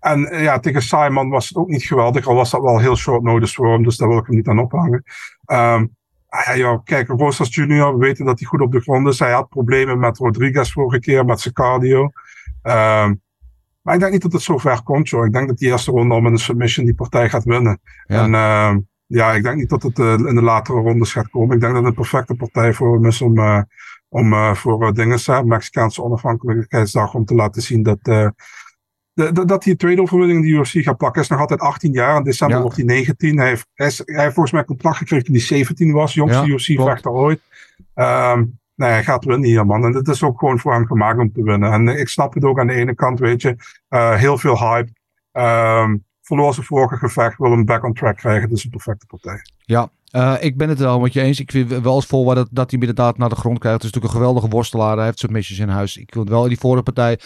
en 0.00 0.30
eh, 0.30 0.42
ja, 0.42 0.58
tegen 0.58 0.82
Simon 0.82 1.28
was 1.28 1.48
het 1.48 1.56
ook 1.56 1.68
niet 1.68 1.82
geweldig. 1.82 2.26
Al 2.26 2.34
was 2.34 2.50
dat 2.50 2.60
wel 2.60 2.78
heel 2.78 2.96
short 2.96 3.22
notice 3.22 3.54
voor 3.54 3.72
hem, 3.72 3.82
dus 3.82 3.96
daar 3.96 4.08
wil 4.08 4.18
ik 4.18 4.26
hem 4.26 4.36
niet 4.36 4.48
aan 4.48 4.58
ophangen. 4.58 5.02
Ehm, 5.44 5.86
ah 6.28 6.44
ja, 6.44 6.56
joh, 6.56 6.84
kijk, 6.84 7.08
Rosas 7.08 7.54
Junior, 7.54 7.98
we 7.98 8.06
weten 8.06 8.24
dat 8.24 8.38
hij 8.38 8.48
goed 8.48 8.60
op 8.60 8.72
de 8.72 8.80
grond 8.80 9.08
is. 9.08 9.18
Hij 9.18 9.32
had 9.32 9.48
problemen 9.48 9.98
met 9.98 10.18
Rodriguez 10.18 10.72
vorige 10.72 11.00
keer, 11.00 11.24
met 11.24 11.40
zijn 11.40 11.54
cardio. 11.54 12.10
Ehm, 12.62 13.14
maar 13.82 13.94
ik 13.94 14.00
denk 14.00 14.12
niet 14.12 14.22
dat 14.22 14.32
het 14.32 14.42
zo 14.42 14.58
ver 14.58 14.82
komt, 14.82 15.08
joh. 15.08 15.26
Ik 15.26 15.32
denk 15.32 15.48
dat 15.48 15.58
die 15.58 15.70
eerste 15.70 15.90
ronde 15.90 16.14
al 16.14 16.20
met 16.20 16.32
een 16.32 16.38
submission 16.38 16.86
die 16.86 16.94
partij 16.94 17.28
gaat 17.28 17.44
winnen. 17.44 17.80
Ja. 18.06 18.22
En 18.22 18.86
ja, 19.08 19.32
ik 19.32 19.42
denk 19.42 19.56
niet 19.56 19.68
dat 19.68 19.82
het 19.82 19.98
eh, 19.98 20.12
in 20.12 20.34
de 20.34 20.42
latere 20.42 20.80
rondes 20.80 21.12
gaat 21.12 21.30
komen. 21.30 21.54
Ik 21.54 21.60
denk 21.60 21.72
dat 21.72 21.82
het 21.82 21.90
een 21.90 21.98
perfecte 21.98 22.34
partij 22.34 22.72
voor 22.72 22.94
hem 22.94 23.06
is 23.06 23.22
om, 23.22 23.38
eh, 23.38 23.62
om 24.08 24.32
eh, 24.32 24.54
voor 24.54 24.82
uh, 24.86 24.92
dingen, 24.92 25.46
Mexicaanse 25.48 26.02
onafhankelijkheidsdag, 26.02 27.14
om 27.14 27.24
te 27.24 27.34
laten 27.34 27.62
zien 27.62 27.82
dat, 27.82 27.98
eh, 28.02 28.28
de, 29.12 29.32
dat 29.32 29.64
hij 29.64 29.72
een 29.72 29.78
tweede 29.78 30.02
overwinning 30.02 30.38
in 30.44 30.50
de 30.52 30.58
UFC 30.58 30.72
gaat 30.72 30.96
pakken. 30.96 31.12
Hij 31.12 31.22
is 31.22 31.28
nog 31.28 31.40
altijd 31.40 31.60
18 31.60 31.92
jaar. 31.92 32.16
In 32.16 32.22
december 32.22 32.56
Ja. 32.56 32.62
wordt 32.62 32.76
hij 32.76 32.86
19. 32.86 33.38
Hij 33.38 33.48
heeft, 33.48 33.66
hij, 33.74 33.86
is- 33.86 34.02
hij 34.04 34.20
heeft 34.22 34.32
volgens 34.34 34.50
mij 34.52 34.60
een 34.60 34.66
contract 34.66 34.96
gekregen 34.96 35.24
toen 35.24 35.34
hij 35.34 35.44
17 35.44 35.92
was. 35.92 36.14
Jongste 36.14 36.46
Ja, 36.46 36.46
UFC-vechter 36.46 37.10
ooit. 37.10 37.40
Ehm 37.94 38.44
nee, 38.74 38.90
hij 38.90 39.04
gaat 39.04 39.24
winnen 39.24 39.48
hier, 39.48 39.66
man. 39.66 39.84
En 39.84 39.92
dit 39.92 40.08
is 40.08 40.22
ook 40.22 40.38
gewoon 40.38 40.58
voor 40.58 40.72
hem 40.72 40.86
gemaakt 40.86 41.18
om 41.18 41.32
te 41.32 41.42
winnen. 41.42 41.72
En 41.72 41.88
ik 41.88 42.08
snap 42.08 42.34
het 42.34 42.44
ook 42.44 42.60
aan 42.60 42.66
de 42.66 42.72
ene 42.74 42.94
kant, 42.94 43.18
weet 43.18 43.42
je. 43.42 43.56
eh, 43.88 44.14
heel 44.14 44.38
veel 44.38 44.58
hype. 44.58 44.90
Ehm 45.32 45.96
verloor 46.22 46.54
zijn 46.54 46.66
vorige 46.66 46.96
gevecht. 46.96 47.38
Wil 47.38 47.50
hem 47.50 47.64
back 47.64 47.84
on 47.84 47.92
track 47.92 48.16
krijgen. 48.16 48.48
Dit 48.48 48.58
is 48.58 48.64
een 48.64 48.70
perfecte 48.70 49.06
partij. 49.06 49.40
Ja, 49.58 49.90
eh, 50.10 50.34
ik 50.40 50.56
ben 50.56 50.68
het 50.68 50.78
wel 50.78 51.00
met 51.00 51.12
je 51.12 51.20
eens. 51.20 51.40
Ik 51.40 51.50
vind 51.50 51.68
wel 51.82 51.94
eens 51.94 52.06
vol 52.06 52.24
dat, 52.24 52.48
dat 52.50 52.70
hij 52.70 52.80
inderdaad 52.80 53.18
naar 53.18 53.28
de 53.28 53.36
grond 53.36 53.58
krijgt. 53.58 53.82
Het 53.82 53.86
is 53.86 53.92
natuurlijk 53.92 54.14
een 54.14 54.20
geweldige 54.20 54.54
worstelaar. 54.54 54.96
Hij 54.96 55.04
heeft 55.04 55.18
submissions 55.18 55.60
in 55.60 55.68
huis. 55.68 55.96
Ik 55.96 56.12
vind 56.12 56.28
wel 56.28 56.42
in 56.42 56.48
die 56.48 56.58
vorige 56.58 56.82
partij 56.82 57.18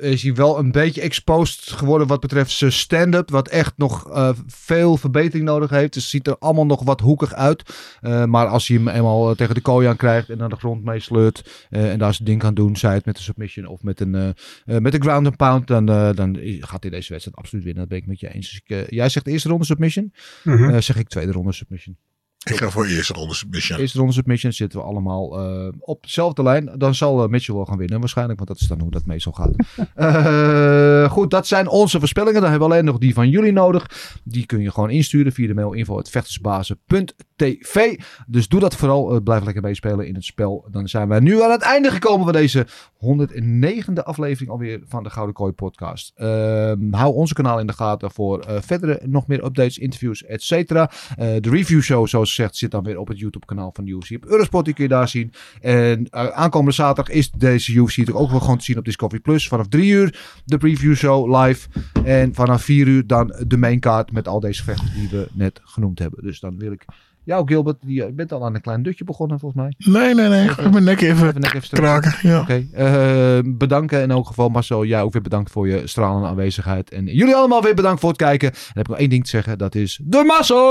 is 0.00 0.22
hij 0.22 0.34
wel 0.34 0.58
een 0.58 0.72
beetje 0.72 1.00
exposed 1.00 1.70
geworden 1.70 2.06
wat 2.06 2.20
betreft 2.20 2.50
zijn 2.50 2.72
stand-up. 2.72 3.30
Wat 3.30 3.48
echt 3.48 3.72
nog 3.76 4.10
eh, 4.10 4.30
veel 4.46 4.96
verbetering 4.96 5.44
nodig 5.44 5.70
heeft. 5.70 5.92
Dus 5.92 6.02
het 6.02 6.10
ziet 6.10 6.26
er 6.26 6.38
allemaal 6.38 6.66
nog 6.66 6.82
wat 6.82 7.00
hoekig 7.00 7.32
uit. 7.32 7.62
Eh, 8.00 8.24
maar 8.24 8.46
als 8.46 8.68
hij 8.68 8.76
hem 8.76 8.88
eenmaal 8.88 9.34
tegen 9.34 9.54
de 9.54 9.60
kooi 9.60 9.88
aan 9.88 9.96
krijgt 9.96 10.30
en 10.30 10.38
naar 10.38 10.48
de 10.48 10.56
grond 10.56 10.84
meesleurt. 10.84 11.66
eh, 11.70 11.92
en 11.92 11.98
daar 11.98 12.14
zijn 12.14 12.28
ding 12.28 12.40
kan 12.40 12.54
doen. 12.54 12.76
Zij 12.76 12.94
het 12.94 13.04
met 13.04 13.16
een 13.16 13.22
submission 13.22 13.66
of 13.66 13.82
met 13.82 14.00
een, 14.00 14.34
met 14.64 14.94
een 14.94 15.02
ground 15.02 15.26
and 15.26 15.36
pound. 15.36 15.66
Dan, 15.66 15.86
dan 16.14 16.38
gaat 16.60 16.82
hij 16.82 16.90
deze 16.90 17.12
wedstrijd 17.12 17.36
absoluut 17.36 17.64
winnen. 17.64 17.82
Dat 17.82 17.90
ben 17.90 17.98
ik 17.98 18.06
met 18.06 18.20
je 18.20 18.34
eens. 18.34 18.50
Dus 18.50 18.60
ik, 18.64 18.90
jij 18.90 19.08
zegt 19.08 19.26
eerste 19.26 19.48
ronde 19.48 19.64
submission. 19.64 20.12
Mhm. 20.44 20.80
Zeg 20.80 20.96
ik 20.96 21.08
tweede 21.08 21.32
ronde 21.32 21.52
submission. 21.52 21.96
Ik 22.44 22.56
ga 22.56 22.70
voor 22.70 22.86
eerste 22.86 23.12
ronde 23.12 23.34
submission. 23.34 23.78
Eerste 23.78 23.98
ronde 23.98 24.12
submission 24.12 24.52
zitten 24.52 24.78
we 24.78 24.84
allemaal 24.84 25.40
eh, 25.40 25.68
op 25.80 26.02
dezelfde 26.02 26.42
lijn. 26.42 26.70
Dan 26.76 26.94
zal 26.94 27.22
eh, 27.22 27.28
Mitchell 27.28 27.54
wel 27.54 27.64
gaan 27.64 27.78
winnen 27.78 28.00
waarschijnlijk. 28.00 28.38
Want 28.38 28.50
dat 28.50 28.60
is 28.60 28.66
dan 28.66 28.80
hoe 28.80 28.90
dat 28.90 29.06
meestal 29.06 29.32
gaat. 29.32 29.52
Eh, 29.94 31.10
goed, 31.10 31.30
dat 31.30 31.46
zijn 31.46 31.68
onze 31.68 31.98
voorspellingen. 31.98 32.40
Dan 32.40 32.50
hebben 32.50 32.68
we 32.68 32.74
alleen 32.74 32.86
nog 32.86 32.98
die 32.98 33.14
van 33.14 33.30
jullie 33.30 33.52
nodig. 33.52 34.12
Die 34.24 34.46
kun 34.46 34.60
je 34.60 34.70
gewoon 34.70 34.90
insturen 34.90 35.32
via 35.32 35.46
de 35.46 35.54
mail 35.54 35.72
info.vechtersbazen.tv. 35.72 38.00
Dus 38.26 38.48
doe 38.48 38.60
dat 38.60 38.76
vooral. 38.76 39.20
Blijf 39.20 39.44
lekker 39.44 39.62
meespelen 39.62 40.06
in 40.06 40.14
het 40.14 40.24
spel. 40.24 40.66
Dan 40.70 40.88
zijn 40.88 41.08
we 41.08 41.20
nu 41.20 41.42
aan 41.42 41.50
het 41.50 41.62
einde 41.62 41.90
gekomen 41.90 42.24
van 42.24 42.32
deze 42.32 42.66
109e 43.04 44.02
aflevering 44.02 44.50
alweer 44.50 44.80
van 44.84 45.02
de 45.02 45.10
Gouden 45.10 45.34
Kooi 45.34 45.52
podcast. 45.52 46.12
Ehm, 46.14 46.92
hou 46.92 47.14
onze 47.14 47.34
kanaal 47.34 47.58
in 47.58 47.66
de 47.66 47.72
gaten 47.72 48.10
voor 48.10 48.40
eh, 48.40 48.60
verdere 48.60 49.00
nog 49.06 49.26
meer 49.26 49.44
updates, 49.44 49.78
interviews, 49.78 50.24
et 50.24 50.42
cetera. 50.42 50.90
Eh, 51.16 51.28
de 51.40 51.50
review 51.50 51.80
show, 51.80 52.06
zoals 52.06 52.28
gezegd, 52.28 52.56
zit 52.56 52.70
dan 52.70 52.84
weer 52.84 52.98
op 52.98 53.08
het 53.08 53.18
YouTube 53.18 53.46
kanaal 53.46 53.72
van 53.72 53.86
UFC. 53.86 54.10
Op 54.16 54.24
Eurosport 54.24 54.64
die 54.64 54.74
kun 54.74 54.84
je 54.84 54.90
daar 54.90 55.08
zien. 55.08 55.32
En 55.60 56.08
eh, 56.10 56.26
aankomende 56.26 56.74
zaterdag 56.74 57.14
is 57.14 57.30
deze 57.30 57.72
UFC 57.72 57.96
natuurlijk 57.96 58.24
ook 58.24 58.30
wel 58.30 58.40
gewoon 58.40 58.58
te 58.58 58.64
zien 58.64 58.78
op 58.78 58.84
Discovery 58.84 59.20
Plus. 59.20 59.48
Vanaf 59.48 59.68
3 59.68 59.92
uur 59.92 60.42
de 60.44 60.58
preview 60.58 60.94
show 60.94 61.44
live. 61.44 61.68
En 62.04 62.34
vanaf 62.34 62.62
4 62.62 62.86
uur 62.86 63.06
dan 63.06 63.34
de 63.46 63.56
main 63.56 63.80
card 63.80 64.12
met 64.12 64.28
al 64.28 64.40
deze 64.40 64.64
vechters 64.64 64.94
die 64.94 65.08
we 65.08 65.28
net 65.32 65.60
genoemd 65.64 65.98
hebben. 65.98 66.22
Dus 66.22 66.40
dan 66.40 66.58
wil 66.58 66.72
ik 66.72 66.84
jou 67.24 67.46
Gilbert, 67.46 67.76
je 67.86 68.12
bent 68.12 68.32
al 68.32 68.44
aan 68.44 68.54
een 68.54 68.60
klein 68.60 68.82
dutje 68.82 69.04
begonnen 69.04 69.38
volgens 69.38 69.62
mij. 69.62 69.74
Nee, 70.02 70.14
nee, 70.14 70.28
nee. 70.28 70.48
Ga 70.48 70.68
mijn 70.68 70.84
nek 70.84 71.00
even, 71.00 71.28
Even 71.28 71.40
nek 71.40 71.54
even 71.54 71.68
kraken. 71.68 72.14
Ja. 72.22 72.40
Oké, 72.40 72.66
eh, 72.72 73.38
bedanken 73.44 74.02
in 74.02 74.10
elk 74.10 74.26
geval 74.26 74.48
Marcel. 74.48 74.84
Jij 74.84 75.02
ook 75.02 75.12
weer 75.12 75.22
bedankt 75.22 75.50
voor 75.50 75.68
je 75.68 75.82
stralende 75.84 76.28
aanwezigheid. 76.28 76.90
En 76.90 77.04
jullie 77.06 77.34
allemaal 77.34 77.62
weer 77.62 77.74
bedankt 77.74 78.00
voor 78.00 78.08
het 78.08 78.18
kijken. 78.18 78.48
En 78.48 78.54
dan 78.54 78.72
heb 78.74 78.84
ik 78.84 78.88
nog 78.88 78.98
één 78.98 79.10
ding 79.10 79.24
te 79.24 79.30
zeggen. 79.30 79.58
Dat 79.58 79.74
is 79.74 80.00
de 80.04 80.24
Marcel! 80.26 80.62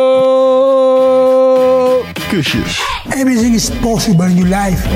Kusjes. 2.30 2.82
Everything 3.10 3.56
is 3.56 3.70
possible 3.70 4.26
in 4.26 4.36
your 4.36 4.50
life 4.50 4.88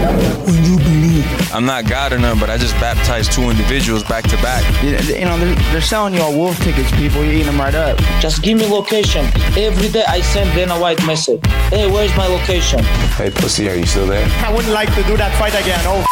when 0.45 0.63
you 0.63 0.77
believe. 0.77 1.25
I'm 1.53 1.65
not 1.65 1.85
God 1.85 2.11
or 2.11 2.19
none, 2.19 2.39
but 2.39 2.49
I 2.49 2.57
just 2.57 2.79
baptized 2.79 3.31
two 3.31 3.49
individuals 3.49 4.03
back 4.03 4.23
to 4.27 4.37
back. 4.41 4.63
You, 4.81 4.91
know, 5.25 5.37
they're, 5.37 5.55
they're 5.71 5.81
selling 5.81 6.13
you 6.13 6.21
all 6.21 6.33
wolf 6.33 6.57
tickets, 6.59 6.91
people. 6.91 7.23
You're 7.23 7.33
eating 7.33 7.45
them 7.45 7.59
right 7.59 7.75
up. 7.75 7.97
Just 8.19 8.41
give 8.41 8.57
me 8.57 8.65
location. 8.67 9.25
Every 9.55 9.89
day 9.89 10.03
I 10.07 10.21
send 10.21 10.53
Dana 10.55 10.79
White 10.79 11.05
message. 11.05 11.46
Hey, 11.69 11.89
where's 11.89 12.15
my 12.15 12.27
location? 12.27 12.83
Hey, 13.17 13.29
pussy, 13.29 13.69
are 13.69 13.75
you 13.75 13.85
still 13.85 14.07
there? 14.07 14.25
I 14.45 14.53
wouldn't 14.53 14.73
like 14.73 14.93
to 14.95 15.03
do 15.03 15.17
that 15.17 15.35
fight 15.37 15.53
again. 15.53 15.81
Oh, 15.83 16.03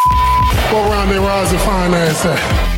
Go 0.71 0.89
around 0.89 1.09
there, 1.09 1.21
Roz, 1.21 1.51
and 1.51 1.61
find 1.61 1.93
that. 1.93 2.74